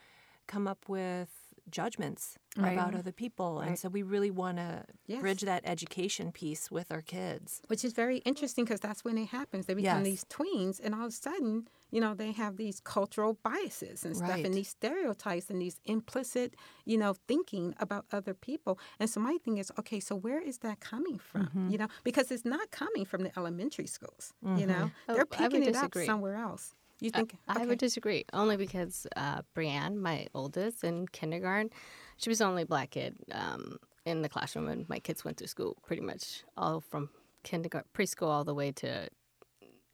come 0.47 0.67
up 0.67 0.89
with 0.89 1.31
judgments 1.71 2.37
about 2.57 2.95
other 2.95 3.13
people, 3.13 3.61
and 3.61 3.79
so 3.79 3.89
we 3.89 4.03
really 4.03 4.31
want 4.31 4.59
to 4.59 4.85
Yes. 5.07 5.21
bridge 5.21 5.43
that 5.43 5.63
education 5.65 6.33
piece 6.33 6.71
with 6.71 6.91
our 6.93 7.01
kids. 7.03 7.63
Which 7.69 7.85
is 7.85 7.93
very 7.93 8.19
interesting 8.19 8.65
because 8.65 8.81
that's 8.81 9.05
when 9.05 9.17
it 9.19 9.27
happens. 9.29 9.67
They 9.67 9.75
become 9.75 10.05
Yes. 10.05 10.05
these 10.05 10.25
tweens, 10.25 10.81
and 10.83 10.95
all 10.95 11.03
of 11.07 11.09
a 11.09 11.13
sudden, 11.13 11.69
you 11.91 12.01
know, 12.01 12.13
they 12.15 12.33
have 12.33 12.57
these 12.57 12.81
cultural 12.81 13.35
biases 13.43 14.05
and 14.05 14.17
stuff, 14.17 14.31
Right. 14.31 14.45
and 14.47 14.55
these 14.55 14.69
stereotypes 14.69 15.49
and 15.51 15.61
these 15.63 15.81
implicit, 15.85 16.55
you 16.85 16.99
know, 16.99 17.15
thinking 17.29 17.75
about 17.79 18.05
other 18.13 18.35
people. 18.35 18.79
And 18.99 19.09
so 19.09 19.21
my 19.21 19.39
thing 19.45 19.59
is, 19.59 19.71
okay, 19.79 20.01
so 20.01 20.15
where 20.17 20.41
is 20.41 20.59
that 20.59 20.81
coming 20.81 21.19
from? 21.19 21.47
Mm-hmm. 21.47 21.71
You 21.71 21.79
know, 21.79 21.89
because 22.05 22.31
it's 22.31 22.45
not 22.45 22.71
coming 22.73 23.05
from 23.05 23.23
the 23.23 23.33
elementary 23.39 23.87
schools. 23.87 24.35
You 24.43 24.67
know, 24.67 24.91
Oh, 25.09 25.15
they're 25.15 25.27
picking 25.27 25.63
it 25.63 25.77
up 25.77 25.95
somewhere 25.95 26.35
else. 26.37 26.75
You 27.01 27.11
think? 27.11 27.35
I 27.49 27.57
okay. 27.57 27.67
would 27.67 27.79
disagree, 27.79 28.25
only 28.33 28.57
because 28.57 29.07
uh, 29.17 29.43
Brianne, 29.57 29.97
my 29.97 30.27
oldest 30.35 30.85
in 30.85 31.07
kindergarten, 31.09 31.71
she 32.19 32.29
was 32.29 32.39
the 32.39 32.45
only 32.45 32.65
black 32.65 32.91
kid 32.91 33.17
um, 33.33 33.79
in 34.05 34.23
the 34.23 34.29
classroom, 34.29 34.69
and 34.69 34.89
my 34.89 34.99
kids 34.99 35.25
went 35.25 35.39
to 35.39 35.49
school 35.49 35.77
pretty 35.87 36.03
much 36.03 36.45
all 36.57 36.81
from 36.81 37.09
kindergarten, 37.43 37.89
preschool, 37.97 38.29
all 38.29 38.45
the 38.45 38.55
way 38.55 38.71
to 38.73 39.09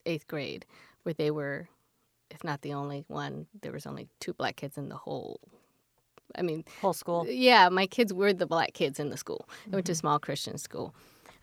eighth 0.04 0.26
grade, 0.26 0.66
where 1.04 1.14
they 1.14 1.30
were, 1.30 1.68
if 2.30 2.42
not 2.42 2.62
the 2.62 2.72
only 2.72 3.04
one, 3.08 3.46
there 3.62 3.72
was 3.72 3.86
only 3.86 4.08
two 4.20 4.32
black 4.34 4.56
kids 4.56 4.76
in 4.76 4.88
the 4.88 4.96
whole. 4.96 5.40
I 6.36 6.42
mean, 6.42 6.64
Whole 6.80 6.92
school. 6.92 7.24
yeah, 7.28 7.68
my 7.68 7.86
kids 7.86 8.12
were 8.12 8.32
the 8.32 8.46
black 8.46 8.74
kids 8.74 8.98
in 8.98 9.10
the 9.10 9.16
school. 9.16 9.48
I 9.72 9.76
went 9.76 9.86
to 9.86 9.92
a 9.92 9.94
small 9.94 10.18
Christian 10.18 10.58
school, 10.58 10.94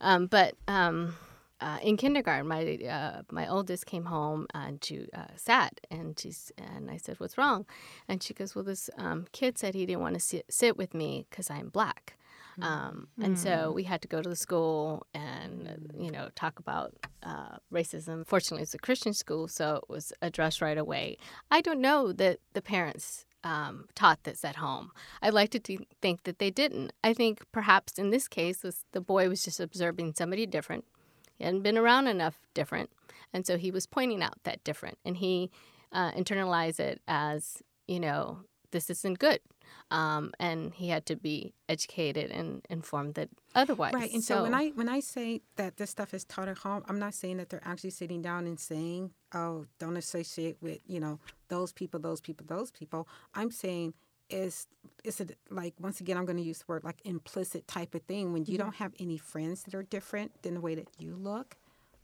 um, 0.02 0.28
but 0.28 0.56
um, 0.68 1.16
uh, 1.64 1.78
in 1.82 1.96
kindergarten, 1.96 2.48
my 2.48 2.76
uh, 2.76 3.22
my 3.32 3.48
oldest 3.48 3.86
came 3.86 4.06
home 4.06 4.48
and 4.54 4.84
she 4.84 5.08
uh, 5.14 5.34
sat 5.36 5.80
and 5.90 6.20
she's 6.20 6.52
and 6.58 6.92
I 6.92 6.98
said, 6.98 7.20
"What's 7.20 7.38
wrong?" 7.38 7.66
And 8.10 8.22
she 8.22 8.34
goes, 8.34 8.54
"Well, 8.54 8.66
this 8.66 8.90
um, 8.98 9.26
kid 9.32 9.58
said 9.58 9.74
he 9.74 9.86
didn't 9.86 10.02
want 10.02 10.16
to 10.16 10.20
sit, 10.20 10.46
sit 10.50 10.78
with 10.78 10.94
me 10.94 11.26
because 11.30 11.50
I'm 11.50 11.70
black." 11.70 12.18
Um, 12.62 13.08
and 13.20 13.40
so 13.40 13.72
we 13.72 13.84
had 13.84 14.02
to 14.04 14.08
go 14.08 14.22
to 14.22 14.30
the 14.30 14.36
school 14.36 15.08
and 15.14 15.68
uh, 15.68 16.04
you 16.04 16.12
know 16.12 16.30
talk 16.36 16.60
about 16.60 16.94
uh, 17.24 17.58
racism. 17.72 18.28
Fortunately, 18.28 18.62
it's 18.62 18.76
a 18.76 18.80
Christian 18.80 19.14
school, 19.14 19.48
so 19.48 19.78
it 19.78 19.90
was 19.90 20.14
addressed 20.22 20.62
right 20.62 20.78
away. 20.78 21.18
I 21.50 21.62
don't 21.62 21.82
know 21.82 22.12
that 22.12 22.40
the 22.54 22.62
parents 22.62 23.26
um, 23.44 23.88
taught 23.96 24.24
this 24.24 24.46
at 24.46 24.58
home. 24.58 24.92
I'd 25.22 25.34
like 25.34 25.50
to 25.52 25.60
th- 25.60 25.88
think 26.02 26.24
that 26.24 26.40
they 26.40 26.52
didn't. 26.52 26.94
I 27.04 27.14
think 27.14 27.44
perhaps 27.52 27.94
in 27.98 28.10
this 28.10 28.28
case, 28.28 28.60
this, 28.60 28.86
the 28.92 29.02
boy 29.02 29.30
was 29.30 29.44
just 29.44 29.60
observing 29.60 30.14
somebody 30.16 30.46
different. 30.46 30.86
He 31.38 31.44
hadn't 31.44 31.62
been 31.62 31.78
around 31.78 32.08
enough 32.08 32.40
different, 32.54 32.90
and 33.34 33.46
so 33.46 33.58
he 33.58 33.72
was 33.72 33.86
pointing 33.86 34.22
out 34.22 34.44
that 34.44 34.64
different, 34.64 34.98
and 35.06 35.18
he 35.18 35.52
uh, 35.92 36.12
internalized 36.12 36.80
it 36.80 37.02
as 37.08 37.62
you 37.88 38.00
know 38.00 38.40
this 38.72 38.90
isn't 38.90 39.20
good, 39.20 39.40
um, 39.92 40.34
and 40.40 40.74
he 40.74 40.90
had 40.90 41.06
to 41.06 41.16
be 41.16 41.54
educated 41.70 42.32
and 42.32 42.66
informed 42.70 43.14
that 43.14 43.30
otherwise. 43.56 43.94
Right, 43.94 44.12
and 44.12 44.24
so, 44.24 44.44
when 44.44 44.54
I 44.54 44.70
when 44.70 44.90
I 44.90 45.00
say 45.00 45.42
that 45.56 45.78
this 45.78 45.92
stuff 45.92 46.14
is 46.14 46.26
taught 46.26 46.50
at 46.50 46.58
home, 46.58 46.84
I'm 46.90 47.00
not 47.00 47.14
saying 47.14 47.38
that 47.38 47.50
they're 47.50 47.62
actually 47.64 47.92
sitting 47.92 48.22
down 48.22 48.46
and 48.46 48.60
saying, 48.60 49.12
"Oh, 49.34 49.66
don't 49.80 49.96
associate 49.96 50.58
with 50.62 50.80
you 50.86 51.00
know 51.00 51.20
those 51.48 51.72
people, 51.72 52.00
those 52.00 52.20
people, 52.20 52.46
those 52.48 52.72
people." 52.72 53.08
I'm 53.34 53.52
saying 53.52 53.94
is 54.34 54.68
is 55.04 55.20
it 55.20 55.38
like 55.50 55.74
once 55.80 56.00
again 56.00 56.18
I'm 56.18 56.26
going 56.26 56.38
to 56.38 56.44
use 56.44 56.60
the 56.60 56.66
word 56.68 56.84
like 56.84 57.00
implicit 57.06 57.68
type 57.68 57.94
of 57.94 58.02
thing 58.04 58.34
when 58.34 58.46
you 58.46 58.54
mm-hmm. 58.54 58.64
don't 58.64 58.76
have 58.76 58.94
any 59.00 59.18
friends 59.18 59.64
that 59.64 59.76
are 59.76 59.84
different 59.84 60.42
than 60.42 60.56
the 60.56 60.62
way 60.62 60.76
that 60.76 60.88
you 60.98 61.16
look, 61.16 61.56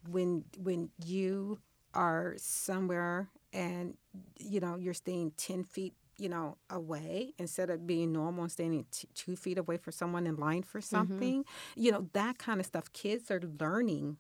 when 0.10 0.46
when 0.58 0.90
you 1.04 1.60
are 1.94 2.36
somewhere 2.38 3.30
and 3.52 3.96
you 4.38 4.60
know 4.60 4.76
you're 4.76 4.94
staying 4.94 5.32
ten 5.38 5.64
feet 5.64 5.94
you 6.20 6.28
know, 6.28 6.58
away 6.70 7.34
instead 7.40 7.70
of 7.70 7.88
being 7.88 8.12
normal 8.12 8.44
and 8.44 8.52
standing 8.52 8.86
t- 8.92 9.08
two 9.16 9.38
feet 9.38 9.58
away 9.58 9.78
from 9.78 9.94
someone 9.94 10.28
in 10.28 10.36
line 10.36 10.64
for 10.64 10.80
mm-hmm. 10.80 10.96
something. 10.96 11.46
You 11.76 11.94
know, 11.94 12.10
that 12.12 12.38
kind 12.38 12.60
of 12.60 12.66
stuff. 12.66 12.92
Kids 12.92 13.32
are 13.32 13.42
learning 13.60 14.18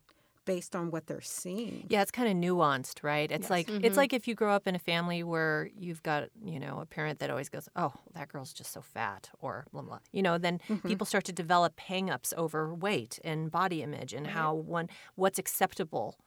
based 0.49 0.75
on 0.75 0.89
what 0.89 1.05
they're 1.05 1.21
seeing. 1.21 1.85
Yeah, 1.89 2.01
it's 2.01 2.09
kind 2.09 2.27
of 2.27 2.35
nuanced, 2.35 3.03
right? 3.03 3.31
It's 3.31 3.51
like 3.51 3.69
it's 3.69 3.79
mm-hmm. 3.79 3.95
like 3.95 4.13
if 4.13 4.27
you 4.27 4.33
grow 4.33 4.51
up 4.51 4.65
in 4.65 4.73
a 4.73 4.79
family 4.79 5.21
where 5.21 5.69
you've 5.77 6.01
got, 6.01 6.29
you 6.43 6.59
know, 6.59 6.79
a 6.81 6.87
parent 6.87 7.19
that 7.19 7.29
always 7.29 7.49
goes, 7.49 7.69
"Oh, 7.75 7.93
that 8.15 8.29
girl's 8.29 8.51
just 8.51 8.73
so 8.73 8.81
fat," 8.81 9.29
or 9.41 9.67
blah 9.71 9.83
blah. 9.83 9.99
You 10.11 10.23
know, 10.23 10.39
then 10.39 10.59
mm-hmm. 10.67 10.87
people 10.87 11.05
start 11.05 11.25
to 11.25 11.31
develop 11.31 11.79
hang-ups 11.79 12.33
over 12.35 12.73
weight 12.73 13.19
and 13.23 13.51
body 13.51 13.83
image 13.83 14.11
and 14.11 14.25
how 14.25 14.55
one 14.55 14.89
what's 15.13 15.37
acceptable 15.37 16.17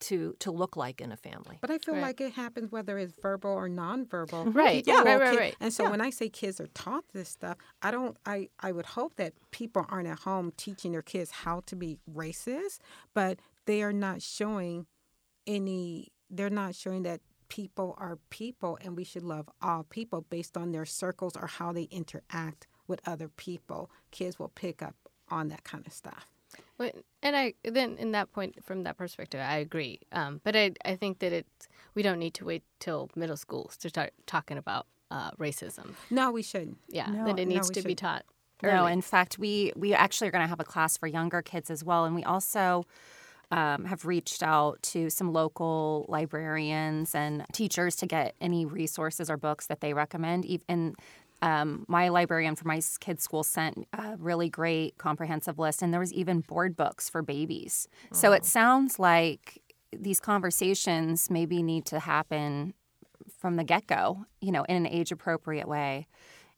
to 0.00 0.34
to 0.40 0.50
look 0.50 0.76
like 0.76 1.00
in 1.00 1.12
a 1.12 1.16
family. 1.16 1.58
But 1.60 1.70
I 1.70 1.78
feel 1.78 1.94
Right. 1.94 2.02
like 2.02 2.20
it 2.20 2.32
happens 2.32 2.72
whether 2.72 2.98
it's 2.98 3.14
verbal 3.20 3.50
or 3.50 3.68
nonverbal. 3.68 4.54
Right. 4.60 4.84
People 4.84 5.04
Yeah. 5.04 5.12
Right, 5.12 5.20
right, 5.20 5.38
right. 5.38 5.56
And 5.60 5.72
so 5.72 5.90
when 5.90 6.00
I 6.00 6.10
say 6.10 6.28
kids 6.28 6.60
are 6.60 6.66
taught 6.68 7.04
this 7.12 7.28
stuff, 7.28 7.56
I 7.82 7.90
don't. 7.90 8.16
I 8.26 8.48
I 8.58 8.72
would 8.72 8.86
hope 8.86 9.14
that 9.16 9.32
people 9.50 9.86
aren't 9.88 10.08
at 10.08 10.20
home 10.20 10.52
teaching 10.56 10.92
their 10.92 11.02
kids 11.02 11.30
how 11.30 11.60
to 11.66 11.76
be 11.76 11.98
racist, 12.12 12.78
but 13.14 13.38
they 13.66 13.82
are 13.82 13.92
not 13.92 14.22
showing 14.22 14.86
any. 15.46 16.08
They're 16.30 16.50
not 16.50 16.74
showing 16.74 17.02
that 17.02 17.20
people 17.48 17.96
are 17.98 18.16
people 18.30 18.78
and 18.80 18.96
we 18.96 19.02
should 19.02 19.24
love 19.24 19.48
all 19.60 19.82
people 19.82 20.24
based 20.30 20.56
on 20.56 20.70
their 20.70 20.86
circles 20.86 21.36
or 21.36 21.48
how 21.48 21.72
they 21.72 21.88
interact 21.90 22.68
with 22.86 23.00
other 23.06 23.28
people. 23.28 23.90
Kids 24.12 24.38
will 24.38 24.50
pick 24.50 24.80
up 24.82 24.94
on 25.28 25.48
that 25.48 25.64
kind 25.64 25.84
of 25.86 25.92
stuff. 25.92 26.30
But, 26.78 26.94
and 27.22 27.36
I 27.36 27.54
then 27.64 27.96
in 27.98 28.12
that 28.12 28.32
point 28.32 28.64
from 28.64 28.84
that 28.84 28.96
perspective, 28.96 29.40
I 29.40 29.56
agree. 29.58 30.00
Um, 30.12 30.40
but 30.44 30.54
I 30.56 30.72
I 30.84 30.94
think 30.96 31.18
that 31.18 31.32
it 31.32 31.46
we 31.94 32.02
don't 32.02 32.18
need 32.18 32.34
to 32.34 32.44
wait 32.44 32.62
till 32.78 33.10
middle 33.16 33.36
schools 33.36 33.76
to 33.78 33.88
start 33.88 34.12
talking 34.26 34.56
about 34.58 34.86
uh, 35.10 35.32
racism. 35.32 35.94
No, 36.10 36.30
we 36.30 36.42
shouldn't. 36.42 36.78
Yeah, 36.88 37.10
No, 37.10 37.24
that 37.26 37.38
it 37.40 37.46
needs 37.46 37.68
we 37.68 37.74
to 37.74 37.80
be 37.82 37.90
shouldn't. 37.90 37.98
taught. 37.98 38.24
No, 38.62 38.86
in 38.86 39.00
fact, 39.02 39.38
we 39.38 39.72
we 39.74 39.94
actually 39.94 40.28
are 40.28 40.30
going 40.32 40.44
to 40.44 40.48
have 40.48 40.60
a 40.60 40.64
class 40.64 40.96
for 40.96 41.06
younger 41.06 41.42
kids 41.42 41.70
as 41.70 41.82
well, 41.82 42.04
and 42.04 42.14
we 42.14 42.22
also 42.24 42.84
um, 43.50 43.84
have 43.84 44.04
reached 44.04 44.42
out 44.42 44.82
to 44.82 45.10
some 45.10 45.32
local 45.32 46.06
librarians 46.08 47.14
and 47.14 47.44
teachers 47.52 47.96
to 47.96 48.06
get 48.06 48.34
any 48.40 48.64
resources 48.64 49.28
or 49.28 49.36
books 49.36 49.66
that 49.66 49.80
they 49.80 49.92
recommend. 49.92 50.46
And 50.68 50.94
um, 51.42 51.84
my 51.88 52.08
librarian 52.08 52.54
for 52.54 52.68
my 52.68 52.80
kids' 53.00 53.22
school 53.22 53.42
sent 53.42 53.86
a 53.92 54.16
really 54.18 54.48
great 54.48 54.98
comprehensive 54.98 55.58
list, 55.58 55.82
and 55.82 55.92
there 55.92 56.00
was 56.00 56.12
even 56.12 56.40
board 56.40 56.76
books 56.76 57.08
for 57.08 57.22
babies. 57.22 57.88
So 58.12 58.32
it 58.32 58.44
sounds 58.44 58.98
like 58.98 59.62
these 59.92 60.20
conversations 60.20 61.30
maybe 61.30 61.62
need 61.62 61.86
to 61.86 61.98
happen 61.98 62.74
from 63.38 63.56
the 63.56 63.64
get 63.64 63.86
go, 63.86 64.26
you 64.40 64.52
know, 64.52 64.64
in 64.64 64.76
an 64.76 64.86
age 64.86 65.12
appropriate 65.12 65.66
way. 65.66 66.06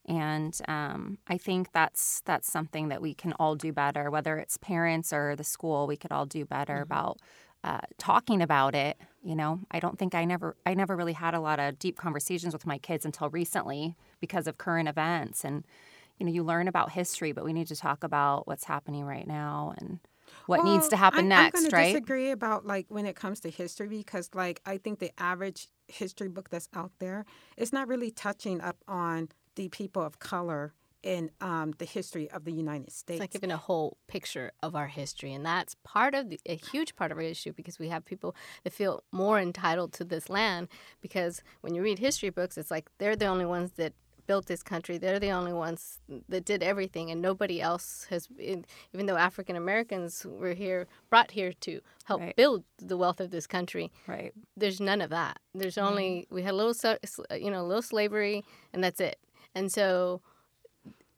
And 0.07 0.59
um, 0.67 1.19
I 1.29 1.39
think 1.39 1.73
that's 1.73 2.23
that's 2.25 2.51
something 2.51 2.89
that 2.89 3.01
we 3.01 3.15
can 3.15 3.33
all 3.35 3.55
do 3.55 3.73
better, 3.73 4.11
whether 4.11 4.37
it's 4.37 4.57
parents 4.57 5.13
or 5.13 5.37
the 5.37 5.45
school. 5.45 5.87
We 5.87 5.97
could 5.97 6.13
all 6.13 6.27
do 6.27 6.45
better 6.45 6.75
mm-hmm. 6.75 6.83
about 6.83 7.21
uh, 7.65 7.81
talking 7.99 8.43
about 8.43 8.75
it. 8.75 8.99
You 9.23 9.37
know, 9.37 9.61
I 9.71 9.79
don't 9.79 9.99
think 9.99 10.15
I 10.15 10.25
never 10.25 10.57
I 10.67 10.75
never 10.75 10.97
really 10.97 11.13
had 11.13 11.35
a 11.35 11.41
lot 11.41 11.61
of 11.61 11.79
deep 11.79 11.97
conversations 11.97 12.53
with 12.53 12.67
my 12.67 12.79
kids 12.79 13.05
until 13.05 13.31
recently 13.31 13.97
because 14.21 14.49
of 14.49 14.59
current 14.59 14.89
events. 14.89 15.45
And 15.45 15.65
you 16.19 16.27
know, 16.27 16.33
you 16.33 16.43
learn 16.43 16.69
about 16.69 16.93
history, 16.93 17.33
but 17.33 17.45
we 17.45 17.53
need 17.53 17.69
to 17.69 17.77
talk 17.77 18.03
about 18.03 18.47
what's 18.47 18.65
happening 18.65 19.05
right 19.05 19.27
now 19.27 19.75
and 19.79 20.01
what 20.47 20.65
well, 20.65 20.73
needs 20.73 20.89
to 20.89 20.97
happen 20.97 21.27
I, 21.27 21.43
next. 21.43 21.65
I'm 21.67 21.71
right? 21.71 21.93
Disagree 21.93 22.31
about 22.31 22.67
like 22.67 22.87
when 22.89 23.07
it 23.07 23.17
comes 23.17 23.41
to 23.41 23.51
history 23.51 23.89
because 23.89 24.31
like 24.35 24.61
I 24.67 24.79
think 24.79 24.99
the 24.99 25.13
average 25.21 25.69
history 25.89 26.29
book 26.29 26.51
that's 26.51 26.69
out 26.75 26.91
there 26.99 27.25
is 27.57 27.73
not 27.73 27.89
really 27.89 28.11
touching 28.11 28.61
up 28.61 28.77
on 28.89 29.29
the 29.57 29.69
people 29.69 30.03
of 30.03 30.19
color 30.19 30.75
in 31.03 31.31
um, 31.41 31.75
the 31.79 31.85
history 31.85 32.31
of 32.31 32.45
the 32.45 32.53
United 32.53 32.93
States. 32.93 33.17
It's 33.17 33.21
like 33.21 33.33
giving 33.33 33.51
a 33.51 33.57
whole 33.57 33.97
picture 34.07 34.53
of 34.63 34.77
our 34.77 34.87
history, 34.87 35.33
and 35.33 35.45
that's 35.45 35.75
part 35.83 36.15
of 36.15 36.31
the, 36.31 36.41
a 36.47 36.55
huge 36.55 36.95
part 36.95 37.11
of 37.11 37.19
our 37.19 37.25
issue 37.25 37.53
because 37.53 37.79
we 37.79 37.89
have 37.89 38.05
people 38.05 38.37
that 38.63 38.73
feel 38.73 39.03
more 39.11 39.41
entitled 39.41 39.93
to 39.95 40.05
this 40.05 40.31
land 40.31 40.69
because 41.01 41.43
when 41.61 41.75
you 41.75 41.83
read 41.83 41.99
history 41.99 42.31
books, 42.31 42.57
it's 42.57 42.71
like 42.71 42.89
they're 42.99 43.17
the 43.17 43.27
only 43.27 43.45
ones 43.45 43.73
that 43.73 43.95
built 44.27 44.47
this 44.47 44.63
country. 44.63 44.99
They're 44.99 45.19
the 45.19 45.31
only 45.31 45.53
ones 45.53 45.99
that 46.29 46.45
did 46.45 46.63
everything, 46.63 47.11
and 47.11 47.21
nobody 47.21 47.61
else 47.61 48.07
has. 48.11 48.29
Even 48.39 49.07
though 49.07 49.17
African 49.17 49.57
Americans 49.57 50.25
were 50.25 50.55
here, 50.55 50.87
brought 51.11 51.33
here 51.33 51.53
to 51.61 51.81
help 52.05 52.21
right. 52.21 52.37
build 52.37 52.65
the 52.79 52.97
wealth 52.97 53.21
of 53.21 53.31
this 53.31 53.47
country, 53.47 53.91
right? 54.07 54.33
There's 54.57 54.81
none 54.81 55.01
of 55.01 55.11
that. 55.11 55.41
There's 55.55 55.79
only 55.79 56.27
we 56.31 56.43
had 56.43 56.55
a 56.55 56.57
little, 56.57 56.75
you 57.37 57.51
know, 57.51 57.63
a 57.63 57.67
little 57.67 57.83
slavery, 57.83 58.45
and 58.73 58.83
that's 58.85 59.01
it. 59.01 59.19
And 59.55 59.71
so 59.71 60.21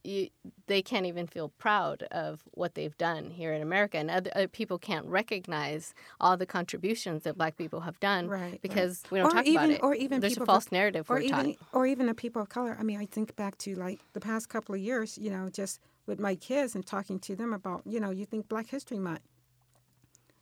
you, 0.04 0.28
they 0.66 0.82
can't 0.82 1.06
even 1.06 1.26
feel 1.26 1.48
proud 1.48 2.02
of 2.10 2.42
what 2.52 2.74
they've 2.74 2.96
done 2.98 3.30
here 3.30 3.54
in 3.54 3.62
America, 3.62 3.96
and 3.96 4.10
other, 4.10 4.30
other, 4.34 4.48
people 4.48 4.78
can't 4.78 5.06
recognize 5.06 5.94
all 6.20 6.36
the 6.36 6.46
contributions 6.46 7.22
that 7.22 7.36
Black 7.38 7.56
people 7.56 7.80
have 7.80 7.98
done, 8.00 8.28
right? 8.28 8.60
Because 8.60 9.02
right. 9.04 9.12
we 9.12 9.18
don't 9.18 9.26
or 9.28 9.30
talk 9.30 9.46
even, 9.46 9.64
about 9.64 9.70
it. 9.70 9.82
Or 9.82 9.94
even 9.94 10.20
there's 10.20 10.36
a 10.36 10.44
false 10.44 10.70
narrative 10.70 11.10
or 11.10 11.20
even, 11.20 11.54
taught. 11.54 11.68
or 11.72 11.86
even 11.86 12.06
the 12.06 12.14
people 12.14 12.42
of 12.42 12.50
color. 12.50 12.76
I 12.78 12.82
mean, 12.82 13.00
I 13.00 13.06
think 13.06 13.34
back 13.36 13.56
to 13.58 13.74
like 13.76 14.00
the 14.12 14.20
past 14.20 14.48
couple 14.48 14.74
of 14.74 14.80
years, 14.80 15.16
you 15.16 15.30
know, 15.30 15.48
just 15.50 15.80
with 16.06 16.20
my 16.20 16.34
kids 16.34 16.74
and 16.74 16.84
talking 16.84 17.18
to 17.20 17.34
them 17.34 17.54
about, 17.54 17.82
you 17.86 17.98
know, 17.98 18.10
you 18.10 18.26
think 18.26 18.48
Black 18.48 18.68
History 18.68 18.98
Month. 18.98 19.20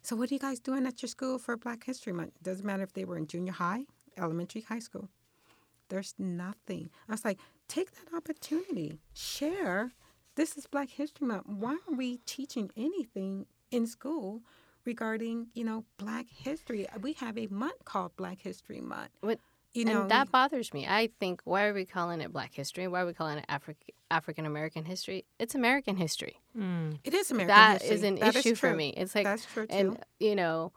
So 0.03 0.17
what 0.17 0.33
are 0.33 0.35
you 0.35 0.41
guys 0.41 0.59
doing 0.59 0.85
at 0.87 1.01
your 1.01 1.09
school 1.09 1.39
for 1.39 1.57
Black 1.57 1.85
History 1.85 2.13
Month? 2.13 2.33
Doesn't 2.43 2.67
matter 2.67 2.83
if 2.83 2.93
they 2.93 3.05
were 3.05 3.17
in 3.17 3.29
junior 3.29 3.53
high, 3.53 3.85
elementary, 4.19 4.63
high 4.63 4.81
school. 4.81 5.09
There's 5.89 6.15
nothing. 6.19 6.91
I 7.09 7.13
was 7.13 7.25
like, 7.25 7.39
take 7.69 7.91
that 7.93 8.15
opportunity, 8.17 8.99
share. 9.15 9.93
This 10.35 10.57
is 10.57 10.67
Black 10.67 10.91
History 10.91 11.27
Month. 11.27 11.47
Why 11.47 11.75
are 11.89 11.95
we 11.95 12.19
teaching 12.27 12.71
anything 12.77 13.47
in 13.71 13.87
school 13.87 14.41
regarding, 14.85 15.49
you 15.55 15.65
know, 15.65 15.85
Black 15.99 16.27
history? 16.29 16.87
We 17.01 17.13
have 17.15 17.37
a 17.37 17.47
month 17.49 17.85
called 17.85 18.17
Black 18.17 18.41
History 18.41 18.81
Month. 18.81 19.11
What? 19.21 19.39
You 19.75 19.87
know, 19.87 20.03
and 20.03 20.11
that 20.11 20.31
bothers 20.31 20.75
me. 20.75 20.87
I 20.87 21.09
think 21.19 21.41
why 21.45 21.65
are 21.65 21.73
we 21.73 21.87
calling 21.87 22.21
it 22.21 22.31
Black 22.31 22.53
history? 22.53 22.87
Why 22.89 23.01
are 23.03 23.07
we 23.07 23.15
calling 23.15 23.39
it 23.39 23.47
Afri- 23.49 23.77
African 24.11 24.45
American 24.45 24.85
history? 24.85 25.25
It's 25.39 25.55
American 25.55 25.97
history. 25.97 26.37
Mm. 26.59 26.99
It 27.05 27.15
is 27.15 27.31
American 27.31 27.57
that 27.57 27.81
history. 27.81 27.89
That 27.89 27.95
is 27.95 28.03
an 28.03 28.15
that 28.17 28.37
issue 28.37 28.51
is 28.51 28.59
for 28.59 28.75
me. 28.75 28.91
It's 28.91 29.15
like 29.15 29.25
that's 29.25 29.47
true 29.47 29.67
too. 29.67 29.75
And 29.75 29.99
you 30.21 30.37
know, 30.37 30.73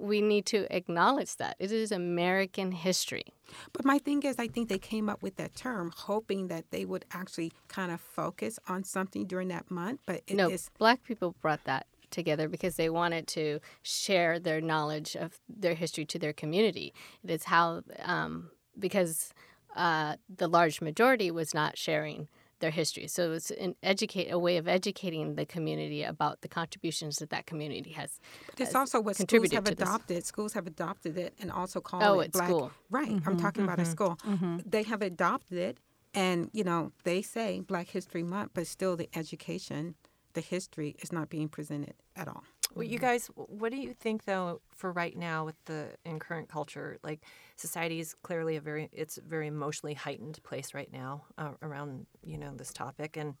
we 0.00 0.20
need 0.20 0.46
to 0.46 0.66
acknowledge 0.74 1.36
that 1.36 1.56
it 1.58 1.70
is 1.70 1.92
American 1.92 2.72
history. 2.72 3.24
But 3.72 3.84
my 3.84 3.98
thing 3.98 4.22
is, 4.22 4.38
I 4.38 4.48
think 4.48 4.68
they 4.68 4.78
came 4.78 5.08
up 5.08 5.22
with 5.22 5.36
that 5.36 5.54
term 5.54 5.92
hoping 5.94 6.48
that 6.48 6.70
they 6.70 6.84
would 6.84 7.04
actually 7.12 7.52
kind 7.68 7.92
of 7.92 8.00
focus 8.00 8.58
on 8.68 8.84
something 8.84 9.26
during 9.26 9.48
that 9.48 9.70
month. 9.70 10.00
But 10.06 10.22
it 10.26 10.36
no, 10.36 10.48
is... 10.48 10.70
black 10.78 11.04
people 11.04 11.34
brought 11.40 11.64
that 11.64 11.86
together 12.10 12.48
because 12.48 12.76
they 12.76 12.90
wanted 12.90 13.26
to 13.28 13.60
share 13.82 14.38
their 14.38 14.60
knowledge 14.60 15.16
of 15.16 15.38
their 15.48 15.74
history 15.74 16.04
to 16.06 16.18
their 16.18 16.32
community. 16.32 16.92
It 17.22 17.30
is 17.30 17.44
how, 17.44 17.82
um, 18.02 18.50
because 18.78 19.32
uh, 19.76 20.16
the 20.34 20.48
large 20.48 20.80
majority 20.80 21.30
was 21.30 21.54
not 21.54 21.78
sharing 21.78 22.28
their 22.60 22.70
history. 22.70 23.06
So 23.06 23.32
it's 23.32 23.50
an 23.50 23.74
educate 23.82 24.30
a 24.30 24.38
way 24.38 24.56
of 24.56 24.68
educating 24.68 25.34
the 25.34 25.44
community 25.44 26.02
about 26.02 26.42
the 26.42 26.48
contributions 26.48 27.16
that 27.16 27.30
that 27.30 27.46
community 27.46 27.90
has. 27.90 28.20
But 28.46 28.60
it's 28.60 28.74
also 28.74 29.00
what 29.00 29.16
schools 29.16 29.52
have 29.52 29.66
adopted. 29.66 30.18
This. 30.18 30.26
Schools 30.26 30.52
have 30.52 30.66
adopted 30.66 31.18
it 31.18 31.34
and 31.40 31.50
also 31.50 31.80
called 31.80 32.02
oh, 32.02 32.20
it 32.20 32.32
black. 32.32 32.48
School. 32.48 32.72
Right. 32.90 33.08
Mm-hmm, 33.08 33.28
I'm 33.28 33.36
talking 33.38 33.62
mm-hmm, 33.62 33.72
about 33.72 33.78
a 33.78 33.82
mm-hmm. 33.82 33.90
school. 33.90 34.18
Mm-hmm. 34.26 34.58
They 34.66 34.82
have 34.84 35.02
adopted 35.02 35.58
it, 35.58 35.78
and 36.14 36.50
you 36.52 36.64
know 36.64 36.92
they 37.04 37.22
say 37.22 37.60
Black 37.60 37.88
History 37.88 38.22
Month, 38.22 38.52
but 38.54 38.66
still 38.66 38.96
the 38.96 39.08
education, 39.14 39.94
the 40.34 40.40
history 40.40 40.96
is 41.00 41.12
not 41.12 41.28
being 41.28 41.48
presented 41.48 41.94
at 42.16 42.28
all. 42.28 42.44
Well, 42.74 42.84
you 42.84 42.98
guys, 42.98 43.28
what 43.34 43.72
do 43.72 43.76
you 43.76 43.94
think 43.94 44.24
though 44.24 44.60
for 44.70 44.92
right 44.92 45.16
now 45.16 45.44
with 45.44 45.56
the 45.64 45.88
in 46.04 46.18
current 46.18 46.48
culture? 46.48 46.98
Like 47.02 47.20
society 47.56 48.00
is 48.00 48.14
clearly 48.22 48.56
a 48.56 48.60
very 48.60 48.88
it's 48.92 49.18
a 49.18 49.22
very 49.22 49.46
emotionally 49.48 49.94
heightened 49.94 50.42
place 50.42 50.72
right 50.72 50.92
now 50.92 51.24
uh, 51.36 51.52
around 51.62 52.06
you 52.24 52.38
know 52.38 52.54
this 52.54 52.72
topic 52.72 53.16
and. 53.16 53.34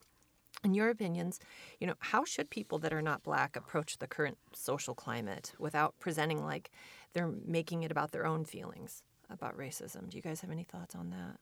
In 0.64 0.74
your 0.74 0.90
opinions, 0.90 1.38
you 1.78 1.86
know, 1.86 1.94
how 2.00 2.24
should 2.24 2.50
people 2.50 2.78
that 2.80 2.92
are 2.92 3.00
not 3.00 3.22
black 3.22 3.56
approach 3.56 3.96
the 3.96 4.06
current 4.06 4.36
social 4.52 4.94
climate 4.94 5.52
without 5.58 5.94
presenting 6.00 6.44
like 6.44 6.70
they're 7.14 7.32
making 7.46 7.82
it 7.84 7.90
about 7.90 8.10
their 8.10 8.26
own 8.26 8.44
feelings 8.44 9.02
about 9.30 9.56
racism? 9.56 10.10
Do 10.10 10.18
you 10.18 10.22
guys 10.22 10.42
have 10.42 10.50
any 10.50 10.64
thoughts 10.64 10.94
on 10.94 11.10
that? 11.10 11.38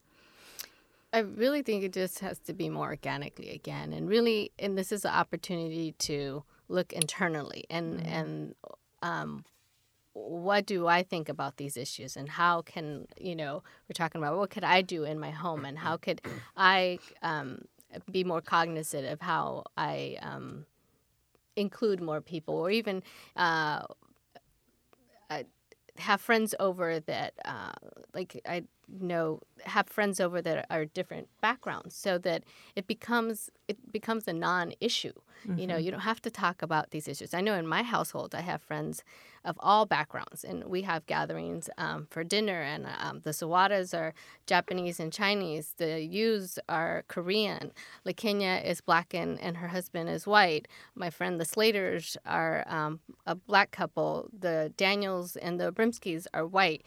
I 1.13 1.21
really 1.21 1.63
think 1.63 1.83
it 1.83 1.93
just 1.93 2.21
has 2.21 2.39
to 2.41 2.53
be 2.53 2.69
more 2.69 2.89
organically 2.89 3.51
again, 3.51 3.93
and 3.93 4.09
really, 4.09 4.53
and 4.59 4.77
this 4.77 4.93
is 4.93 5.05
an 5.05 5.13
opportunity 5.13 5.93
to 6.01 6.45
look 6.69 6.93
internally 6.93 7.65
and 7.71 7.99
mm-hmm. 7.99 8.09
and 8.09 8.55
um, 9.03 9.45
what 10.13 10.67
do 10.67 10.87
I 10.87 11.03
think 11.03 11.29
about 11.29 11.57
these 11.57 11.77
issues 11.77 12.17
and 12.17 12.29
how 12.29 12.63
can 12.63 13.07
you 13.19 13.37
know 13.37 13.63
we're 13.89 13.95
talking 13.95 14.21
about 14.21 14.37
what 14.37 14.51
could 14.51 14.65
I 14.65 14.83
do 14.83 15.05
in 15.05 15.19
my 15.19 15.31
home 15.31 15.65
and 15.65 15.79
how 15.79 15.97
could 15.97 16.21
I 16.57 16.99
um, 17.23 17.63
be 18.11 18.25
more 18.25 18.41
cognizant 18.41 19.07
of 19.07 19.21
how 19.21 19.65
I 19.77 20.19
um, 20.21 20.67
include 21.57 22.01
more 22.01 22.21
people 22.21 22.55
or 22.55 22.71
even 22.71 23.03
uh, 23.37 23.83
have 25.99 26.21
friends 26.21 26.55
over 26.61 27.01
that 27.01 27.35
uh, 27.45 27.73
like 28.15 28.41
I 28.47 28.65
know 28.89 29.41
have 29.65 29.89
friends 29.89 30.21
over 30.21 30.41
that 30.43 30.67
are 30.71 30.85
different 30.85 31.29
backgrounds 31.41 31.95
so 31.95 32.19
that 32.19 32.45
it 32.77 32.87
becomes 32.87 33.51
it 33.67 33.93
becomes 33.93 34.27
a 34.27 34.33
non-issue 34.33 35.13
mm-hmm. 35.47 35.59
you 35.59 35.67
know 35.67 35.75
mm-hmm. 35.75 35.85
you 35.85 35.91
don't 35.91 36.01
have 36.01 36.21
to 36.21 36.31
talk 36.31 36.63
about 36.63 36.91
these 36.91 37.09
issues 37.09 37.35
i 37.35 37.41
know 37.41 37.55
in 37.55 37.67
my 37.67 37.83
household 37.83 38.35
i 38.35 38.41
have 38.41 38.63
friends 38.63 39.03
of 39.45 39.57
all 39.61 39.87
backgrounds 39.87 40.45
and 40.45 40.65
we 40.65 40.83
have 40.83 41.07
gatherings 41.07 41.71
um, 41.79 42.07
for 42.11 42.25
dinner 42.25 42.61
and 42.61 42.87
um, 43.01 43.21
the 43.25 43.31
sawadas 43.31 43.97
are 43.97 44.13
japanese 44.47 45.01
and 45.01 45.13
chinese 45.13 45.75
the 45.79 46.01
yus 46.03 46.59
are 46.69 47.05
korean 47.09 47.73
lakenya 48.07 48.65
is 48.65 48.81
black 48.81 49.15
and, 49.15 49.41
and 49.41 49.57
her 49.59 49.69
husband 49.69 50.09
is 50.09 50.27
white 50.27 50.67
my 50.95 51.11
friend 51.11 51.41
the 51.41 51.45
slaters 51.45 52.17
are 52.27 52.65
um, 52.69 53.01
a 53.27 53.35
black 53.35 53.71
couple 53.71 54.29
the 54.37 54.73
daniels 54.77 55.37
and 55.37 55.61
the 55.61 55.73
brimskis 55.73 56.27
are 56.35 56.47
white 56.47 56.85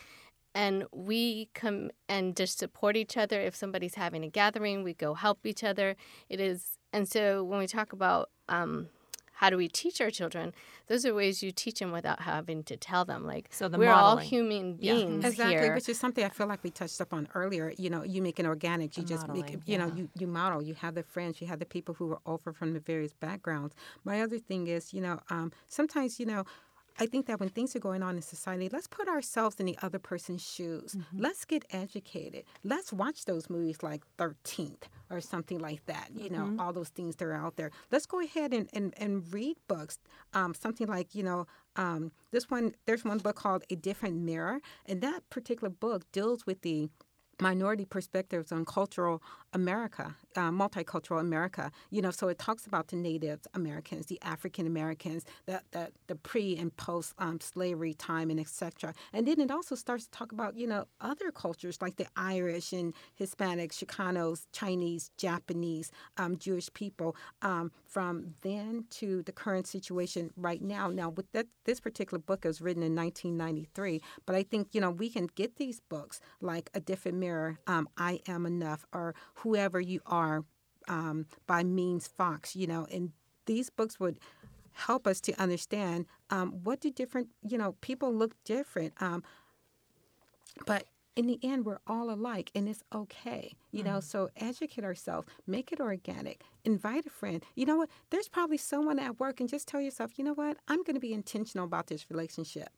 and 0.54 0.86
we 0.92 1.50
come 1.54 1.92
and 2.10 2.36
just 2.36 2.60
support 2.60 2.98
each 2.98 3.16
other 3.18 3.40
if 3.40 3.56
somebody's 3.56 3.96
having 3.96 4.24
a 4.24 4.28
gathering 4.28 4.84
we 4.84 4.94
go 4.94 5.14
help 5.14 5.46
each 5.46 5.64
other 5.64 5.96
it 6.30 6.40
is 6.40 6.78
and 6.94 7.08
so 7.08 7.44
when 7.44 7.60
we 7.60 7.68
talk 7.68 7.94
about 7.94 8.30
um, 8.52 8.90
how 9.34 9.50
do 9.50 9.58
we 9.58 9.68
teach 9.68 10.00
our 10.00 10.12
children 10.12 10.54
those 10.88 11.04
are 11.06 11.14
ways 11.16 11.42
you 11.42 11.52
teach 11.52 11.80
them 11.80 11.92
without 11.92 12.22
having 12.22 12.64
to 12.64 12.78
tell 12.78 13.04
them 13.04 13.26
like 13.26 13.48
so 13.50 13.68
the 13.68 13.78
we're 13.78 13.86
modeling. 13.86 14.06
all 14.10 14.18
human 14.18 14.74
beings 14.76 15.24
yeah. 15.24 15.30
exactly 15.30 15.56
here. 15.56 15.74
which 15.74 15.90
is 15.90 16.00
something 16.00 16.24
i 16.24 16.30
feel 16.30 16.48
like 16.48 16.64
we 16.64 16.70
touched 16.70 17.02
up 17.02 17.12
on 17.12 17.28
earlier 17.34 17.74
you 17.78 17.90
know 17.90 18.04
you 18.04 18.22
make 18.22 18.40
it 18.40 18.46
organic 18.46 18.96
you 18.98 19.04
the 19.04 19.10
just 19.10 19.28
make 19.30 19.50
you 19.52 19.60
yeah. 19.66 19.78
know 19.78 19.92
you, 19.96 20.08
you 20.16 20.28
model 20.28 20.62
you 20.62 20.76
have 20.76 20.94
the 20.94 21.04
friends 21.04 21.42
you 21.42 21.48
have 21.48 21.60
the 21.60 21.66
people 21.66 21.96
who 21.96 22.12
are 22.12 22.20
over 22.28 22.54
from 22.54 22.74
the 22.74 22.80
various 22.80 23.14
backgrounds 23.14 23.74
my 24.04 24.22
other 24.22 24.38
thing 24.38 24.68
is 24.68 24.94
you 24.94 25.02
know 25.02 25.20
um, 25.30 25.52
sometimes 25.68 26.20
you 26.20 26.26
know 26.26 26.46
I 27.00 27.06
think 27.06 27.26
that 27.28 27.40
when 27.40 27.50
things 27.50 27.76
are 27.76 27.80
going 27.80 28.04
on 28.04 28.16
in 28.16 28.22
society, 28.22 28.70
let's 28.72 28.88
put 28.88 29.08
ourselves 29.08 29.60
in 29.60 29.66
the 29.66 29.78
other 29.82 30.00
person's 30.00 30.44
shoes. 30.44 30.94
Mm-hmm. 30.94 31.22
Let's 31.22 31.46
get 31.46 31.66
educated. 31.72 32.44
Let's 32.64 32.94
watch 32.94 33.26
those 33.26 33.50
movies 33.50 33.82
like 33.82 34.04
13th 34.18 34.84
or 35.10 35.22
something 35.22 35.60
like 35.60 35.86
that. 35.86 36.10
You 36.14 36.30
mm-hmm. 36.30 36.56
know, 36.56 36.64
all 36.64 36.74
those 36.74 36.90
things 36.90 37.16
that 37.18 37.26
are 37.26 37.34
out 37.34 37.56
there. 37.56 37.72
Let's 37.92 38.06
go 38.06 38.22
ahead 38.22 38.54
and, 38.54 38.70
and, 38.74 38.94
and 38.98 39.32
read 39.34 39.58
books. 39.68 39.98
Um, 40.34 40.54
something 40.54 40.88
like, 40.88 41.16
you 41.16 41.24
know, 41.24 41.48
um, 41.76 42.12
this 42.32 42.50
one, 42.50 42.76
there's 42.86 43.06
one 43.06 43.20
book 43.20 43.36
called 43.36 43.64
A 43.70 43.76
Different 43.76 44.18
Mirror. 44.18 44.62
And 44.86 45.02
that 45.02 45.30
particular 45.30 45.70
book 45.70 46.04
deals 46.12 46.46
with 46.46 46.62
the 46.62 46.90
minority 47.42 47.86
perspectives 47.86 48.52
on 48.52 48.66
cultural 48.66 49.22
America 49.52 50.16
uh, 50.36 50.52
multicultural 50.52 51.20
America. 51.20 51.72
You 51.90 52.02
know, 52.02 52.12
so 52.12 52.28
it 52.28 52.40
talks 52.40 52.66
about 52.66 52.88
the 52.88 52.96
Native 52.96 53.42
Americans, 53.54 54.06
the 54.06 54.20
African 54.22 54.68
Americans, 54.68 55.26
the, 55.46 55.62
the 55.72 55.92
the 56.08 56.16
pre 56.16 56.58
and 56.58 56.76
post 56.78 57.14
um, 57.18 57.40
slavery 57.40 57.94
time, 57.94 58.30
and 58.30 58.40
etc. 58.40 58.94
And 59.14 59.28
then 59.28 59.40
it 59.40 59.52
also 59.52 59.76
starts 59.76 60.06
to 60.06 60.12
talk 60.12 60.32
about 60.32 60.56
you 60.56 60.68
know 60.68 60.86
other 61.00 61.32
cultures 61.32 61.82
like 61.82 61.98
the 61.98 62.08
Irish 62.16 62.74
and 62.74 62.94
Hispanics, 63.20 63.84
Chicanos, 63.84 64.46
Chinese, 64.52 65.12
Japanese, 65.18 65.92
um, 66.18 66.38
Jewish 66.38 66.72
people 66.74 67.16
um, 67.42 67.72
from 67.88 68.36
then 68.42 68.86
to 68.92 69.24
the 69.24 69.32
current 69.32 69.68
situation 69.68 70.32
right 70.36 70.62
now. 70.62 70.88
Now, 70.90 71.10
with 71.10 71.32
that, 71.34 71.48
this 71.66 71.80
particular 71.80 72.20
book 72.20 72.46
was 72.46 72.62
written 72.62 72.84
in 72.84 72.96
1993, 72.96 74.02
but 74.26 74.36
I 74.36 74.44
think 74.44 74.70
you 74.72 74.82
know 74.82 74.92
we 74.92 75.10
can 75.10 75.28
get 75.36 75.58
these 75.58 75.80
books 75.90 76.20
like 76.42 76.70
A 76.74 76.80
Different 76.80 77.18
Mirror, 77.18 77.60
um, 77.68 77.88
I 77.98 78.22
Am 78.28 78.46
Enough, 78.46 78.86
or 78.94 79.16
Whoever 79.36 79.80
You 79.80 80.02
Are 80.06 80.21
um, 80.88 81.26
by 81.48 81.64
Mem 81.64 82.00
Fox. 82.00 82.56
You 82.56 82.68
know, 82.68 82.88
and 82.92 83.12
these 83.46 83.70
books 83.70 84.00
would 84.00 84.20
help 84.74 85.06
us 85.08 85.20
to 85.22 85.34
understand 85.42 86.06
um, 86.30 86.60
what 86.64 86.80
do 86.80 86.90
different 86.90 87.30
you 87.48 87.58
know 87.58 87.76
people 87.82 88.14
look 88.14 88.32
different 88.46 88.94
um, 89.02 89.22
but 90.66 90.86
in 91.18 91.28
the 91.28 91.38
end 91.44 91.66
we're 91.66 91.82
all 91.86 92.10
alike 92.10 92.50
and 92.56 92.70
it's 92.70 92.82
okay 92.96 93.54
you 93.72 93.84
know 93.84 94.00
so 94.00 94.30
educate 94.38 94.86
ourselves 94.86 95.28
make 95.46 95.74
it 95.74 95.82
organic 95.82 96.42
invite 96.64 97.06
a 97.06 97.10
friend. 97.10 97.44
You 97.56 97.66
know 97.66 97.78
what? 97.78 97.90
There's 98.10 98.28
probably 98.28 98.58
someone 98.58 99.00
at 99.00 99.20
work 99.20 99.40
and 99.40 99.50
just 99.50 99.68
tell 99.68 99.82
yourself 99.82 100.18
you 100.18 100.24
know 100.26 100.34
what? 100.34 100.58
I'm 100.68 100.84
going 100.84 100.96
to 100.96 101.00
be 101.00 101.14
intentional 101.14 101.66
about 101.66 101.88
this 101.88 102.10
relationship 102.10 102.70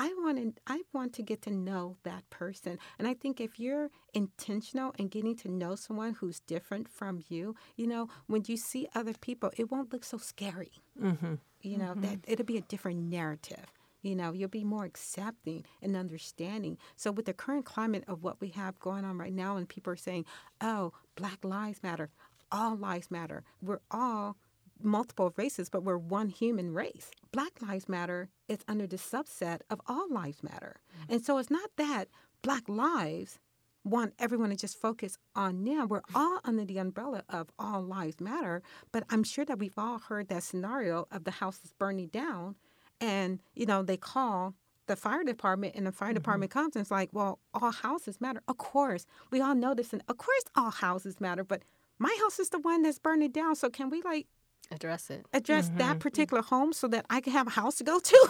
I 0.00 0.14
want 0.16 0.38
to 0.38 0.62
I 0.66 0.80
want 0.94 1.12
to 1.14 1.22
get 1.22 1.42
to 1.42 1.50
know 1.50 1.98
that 2.04 2.28
person. 2.30 2.78
And 2.98 3.06
I 3.06 3.12
think 3.12 3.38
if 3.38 3.60
you're 3.60 3.90
intentional 4.14 4.94
in 4.98 5.08
getting 5.08 5.36
to 5.36 5.48
know 5.48 5.74
someone 5.74 6.14
who's 6.14 6.40
different 6.40 6.88
from 6.88 7.22
you, 7.28 7.54
you 7.76 7.86
know, 7.86 8.08
when 8.26 8.44
you 8.46 8.56
see 8.56 8.88
other 8.94 9.12
people, 9.12 9.50
it 9.58 9.70
won't 9.70 9.92
look 9.92 10.04
so 10.04 10.16
scary. 10.16 10.72
Mm-hmm. 10.98 11.34
You 11.60 11.76
know, 11.76 11.92
that 11.96 12.20
it'll 12.26 12.46
be 12.46 12.56
a 12.56 12.62
different 12.62 13.00
narrative. 13.10 13.66
You 14.00 14.16
know, 14.16 14.32
you'll 14.32 14.48
be 14.48 14.64
more 14.64 14.86
accepting 14.86 15.66
and 15.82 15.94
understanding. 15.94 16.78
So, 16.96 17.12
with 17.12 17.26
the 17.26 17.34
current 17.34 17.66
climate 17.66 18.04
of 18.08 18.22
what 18.22 18.40
we 18.40 18.48
have 18.48 18.80
going 18.80 19.04
on 19.04 19.18
right 19.18 19.34
now, 19.34 19.58
and 19.58 19.68
people 19.68 19.92
are 19.92 19.96
saying, 19.96 20.24
oh, 20.62 20.94
Black 21.14 21.44
Lives 21.44 21.82
Matter, 21.82 22.08
all 22.50 22.74
lives 22.74 23.10
matter, 23.10 23.44
we're 23.60 23.80
all 23.90 24.36
multiple 24.82 25.32
races, 25.36 25.68
but 25.68 25.82
we're 25.82 25.98
one 25.98 26.28
human 26.28 26.72
race. 26.72 27.10
Black 27.32 27.60
Lives 27.60 27.88
Matter 27.88 28.28
is 28.48 28.60
under 28.68 28.86
the 28.86 28.96
subset 28.96 29.60
of 29.70 29.80
All 29.86 30.10
Lives 30.10 30.42
Matter. 30.42 30.80
Mm. 31.08 31.14
And 31.14 31.24
so 31.24 31.38
it's 31.38 31.50
not 31.50 31.70
that 31.76 32.08
Black 32.42 32.68
lives 32.68 33.38
want 33.84 34.14
everyone 34.18 34.50
to 34.50 34.56
just 34.56 34.80
focus 34.80 35.16
on 35.34 35.64
them. 35.64 35.88
We're 35.88 36.02
all 36.14 36.40
under 36.44 36.64
the 36.64 36.78
umbrella 36.78 37.22
of 37.28 37.48
All 37.58 37.82
Lives 37.82 38.20
Matter, 38.20 38.62
but 38.92 39.04
I'm 39.10 39.24
sure 39.24 39.44
that 39.44 39.58
we've 39.58 39.78
all 39.78 39.98
heard 39.98 40.28
that 40.28 40.42
scenario 40.42 41.06
of 41.10 41.24
the 41.24 41.30
house 41.30 41.60
is 41.64 41.72
burning 41.72 42.08
down 42.08 42.56
and, 43.00 43.40
you 43.54 43.66
know, 43.66 43.82
they 43.82 43.96
call 43.96 44.54
the 44.86 44.96
fire 44.96 45.22
department 45.22 45.74
and 45.76 45.86
the 45.86 45.92
fire 45.92 46.08
mm-hmm. 46.08 46.16
department 46.16 46.50
comes 46.50 46.74
and 46.74 46.82
it's 46.82 46.90
like, 46.90 47.10
well, 47.12 47.38
all 47.54 47.70
houses 47.70 48.20
matter. 48.20 48.42
Of 48.48 48.58
course. 48.58 49.06
We 49.30 49.40
all 49.40 49.54
know 49.54 49.74
this 49.74 49.92
and 49.92 50.02
of 50.08 50.18
course 50.18 50.42
all 50.56 50.70
houses 50.70 51.20
matter, 51.20 51.44
but 51.44 51.62
my 51.98 52.16
house 52.20 52.38
is 52.38 52.48
the 52.48 52.58
one 52.58 52.82
that's 52.82 52.98
burning 52.98 53.30
down. 53.30 53.54
So 53.56 53.70
can 53.70 53.88
we 53.88 54.02
like 54.02 54.26
Address 54.72 55.10
it. 55.10 55.26
address 55.32 55.68
that 55.70 55.78
mm-hmm. 55.78 55.98
particular 55.98 56.42
home 56.42 56.72
so 56.72 56.86
that 56.88 57.04
I 57.10 57.20
can 57.20 57.32
have 57.32 57.48
a 57.48 57.50
house 57.50 57.76
to 57.76 57.84
go 57.84 57.98
to. 57.98 58.28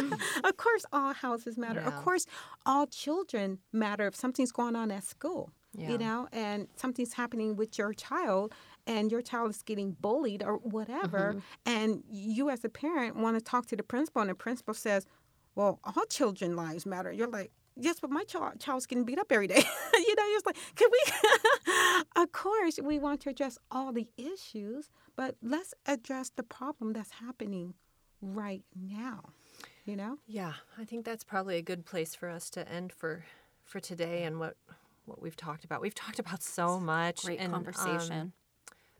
of 0.44 0.56
course, 0.56 0.84
all 0.92 1.12
houses 1.12 1.58
matter. 1.58 1.80
Of 1.80 1.94
course, 2.02 2.26
all 2.64 2.86
children 2.86 3.58
matter 3.72 4.06
if 4.06 4.16
something's 4.16 4.50
going 4.50 4.76
on 4.76 4.90
at 4.90 5.04
school, 5.04 5.50
Yeah. 5.74 5.90
you 5.90 5.98
know, 5.98 6.28
and 6.32 6.68
something's 6.76 7.12
happening 7.12 7.56
with 7.56 7.76
your 7.78 7.92
child 7.92 8.54
and 8.86 9.10
your 9.10 9.22
child 9.22 9.50
is 9.50 9.62
getting 9.62 9.92
bullied 10.00 10.42
or 10.42 10.56
whatever. 10.56 11.34
Mm-hmm. 11.36 11.38
And 11.66 12.04
you, 12.10 12.50
as 12.50 12.64
a 12.64 12.68
parent, 12.68 13.16
want 13.16 13.36
to 13.36 13.42
talk 13.42 13.66
to 13.66 13.76
the 13.76 13.82
principal, 13.82 14.22
and 14.22 14.30
the 14.30 14.34
principal 14.34 14.74
says, 14.74 15.06
Well, 15.54 15.80
all 15.84 16.04
children 16.08 16.56
lives 16.56 16.86
matter. 16.86 17.12
You're 17.12 17.28
like, 17.28 17.50
Yes, 17.76 17.98
but 18.00 18.10
my 18.10 18.22
child, 18.24 18.60
child's 18.60 18.86
getting 18.86 19.04
beat 19.04 19.18
up 19.18 19.32
every 19.32 19.48
day. 19.48 19.62
you 19.94 20.14
know, 20.16 20.24
you're 20.26 20.36
just 20.36 20.46
like, 20.46 20.56
can 20.76 20.88
we? 20.92 22.02
of 22.22 22.32
course, 22.32 22.78
we 22.82 22.98
want 22.98 23.20
to 23.22 23.30
address 23.30 23.58
all 23.70 23.92
the 23.92 24.08
issues, 24.16 24.90
but 25.16 25.36
let's 25.42 25.74
address 25.86 26.30
the 26.34 26.44
problem 26.44 26.92
that's 26.92 27.10
happening 27.12 27.74
right 28.22 28.62
now. 28.74 29.30
You 29.84 29.96
know? 29.96 30.18
Yeah, 30.26 30.54
I 30.78 30.84
think 30.84 31.04
that's 31.04 31.24
probably 31.24 31.56
a 31.56 31.62
good 31.62 31.84
place 31.84 32.14
for 32.14 32.30
us 32.30 32.48
to 32.50 32.68
end 32.68 32.92
for 32.92 33.24
for 33.64 33.80
today 33.80 34.22
and 34.22 34.38
what 34.38 34.56
what 35.04 35.20
we've 35.20 35.36
talked 35.36 35.64
about. 35.64 35.80
We've 35.80 35.94
talked 35.94 36.18
about 36.18 36.42
so 36.42 36.80
much. 36.80 37.24
Great 37.24 37.40
and, 37.40 37.52
um, 37.52 37.64
conversation. 37.64 38.32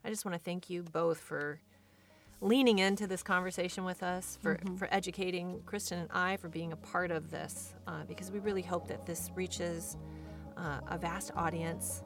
I 0.05 0.11
just 0.11 0.25
want 0.25 0.35
to 0.35 0.39
thank 0.43 0.68
you 0.68 0.83
both 0.83 1.18
for 1.18 1.61
leaning 2.41 2.78
into 2.78 3.07
this 3.07 3.22
conversation 3.22 3.85
with 3.85 4.03
us, 4.03 4.39
for, 4.43 4.59
for 4.76 4.89
educating 4.91 5.61
Kristen 5.66 5.99
and 6.01 6.11
I, 6.12 6.37
for 6.37 6.49
being 6.49 6.72
a 6.72 6.76
part 6.76 7.11
of 7.11 7.30
this, 7.30 7.74
uh, 7.87 8.05
because 8.07 8.30
we 8.30 8.39
really 8.39 8.62
hope 8.62 8.89
that 8.89 9.07
this 9.07 9.30
reaches 9.35 9.97
uh, 10.57 10.80
a 10.89 10.99
vast 10.99 11.30
audience 11.37 12.03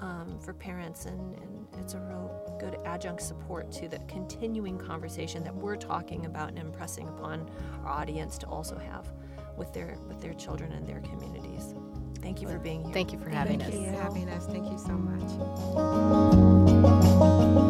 um, 0.00 0.38
for 0.40 0.52
parents, 0.52 1.06
and, 1.06 1.34
and 1.38 1.66
it's 1.78 1.94
a 1.94 2.00
real 2.00 2.56
good 2.58 2.76
adjunct 2.84 3.22
support 3.22 3.70
to 3.72 3.88
the 3.88 3.98
continuing 4.08 4.78
conversation 4.78 5.44
that 5.44 5.54
we're 5.54 5.76
talking 5.76 6.26
about 6.26 6.48
and 6.48 6.58
impressing 6.58 7.08
upon 7.08 7.48
our 7.84 7.90
audience 7.92 8.36
to 8.38 8.46
also 8.46 8.76
have 8.78 9.12
with 9.56 9.72
their 9.72 9.96
with 10.08 10.20
their 10.20 10.34
children 10.34 10.72
and 10.72 10.86
their 10.86 11.00
communities. 11.00 11.74
Thank 12.20 12.40
you 12.40 12.48
for 12.48 12.58
being 12.58 12.84
here. 12.84 12.92
Thank 12.92 13.12
you 13.12 13.18
for 13.18 13.30
having 13.30 13.60
Thank 13.60 13.74
us. 13.74 13.80
you 13.80 13.86
for 13.86 14.02
having 14.02 14.28
us. 14.28 14.46
Thank 14.46 14.70
you 14.70 14.78
so 14.78 14.92
much. 17.52 17.68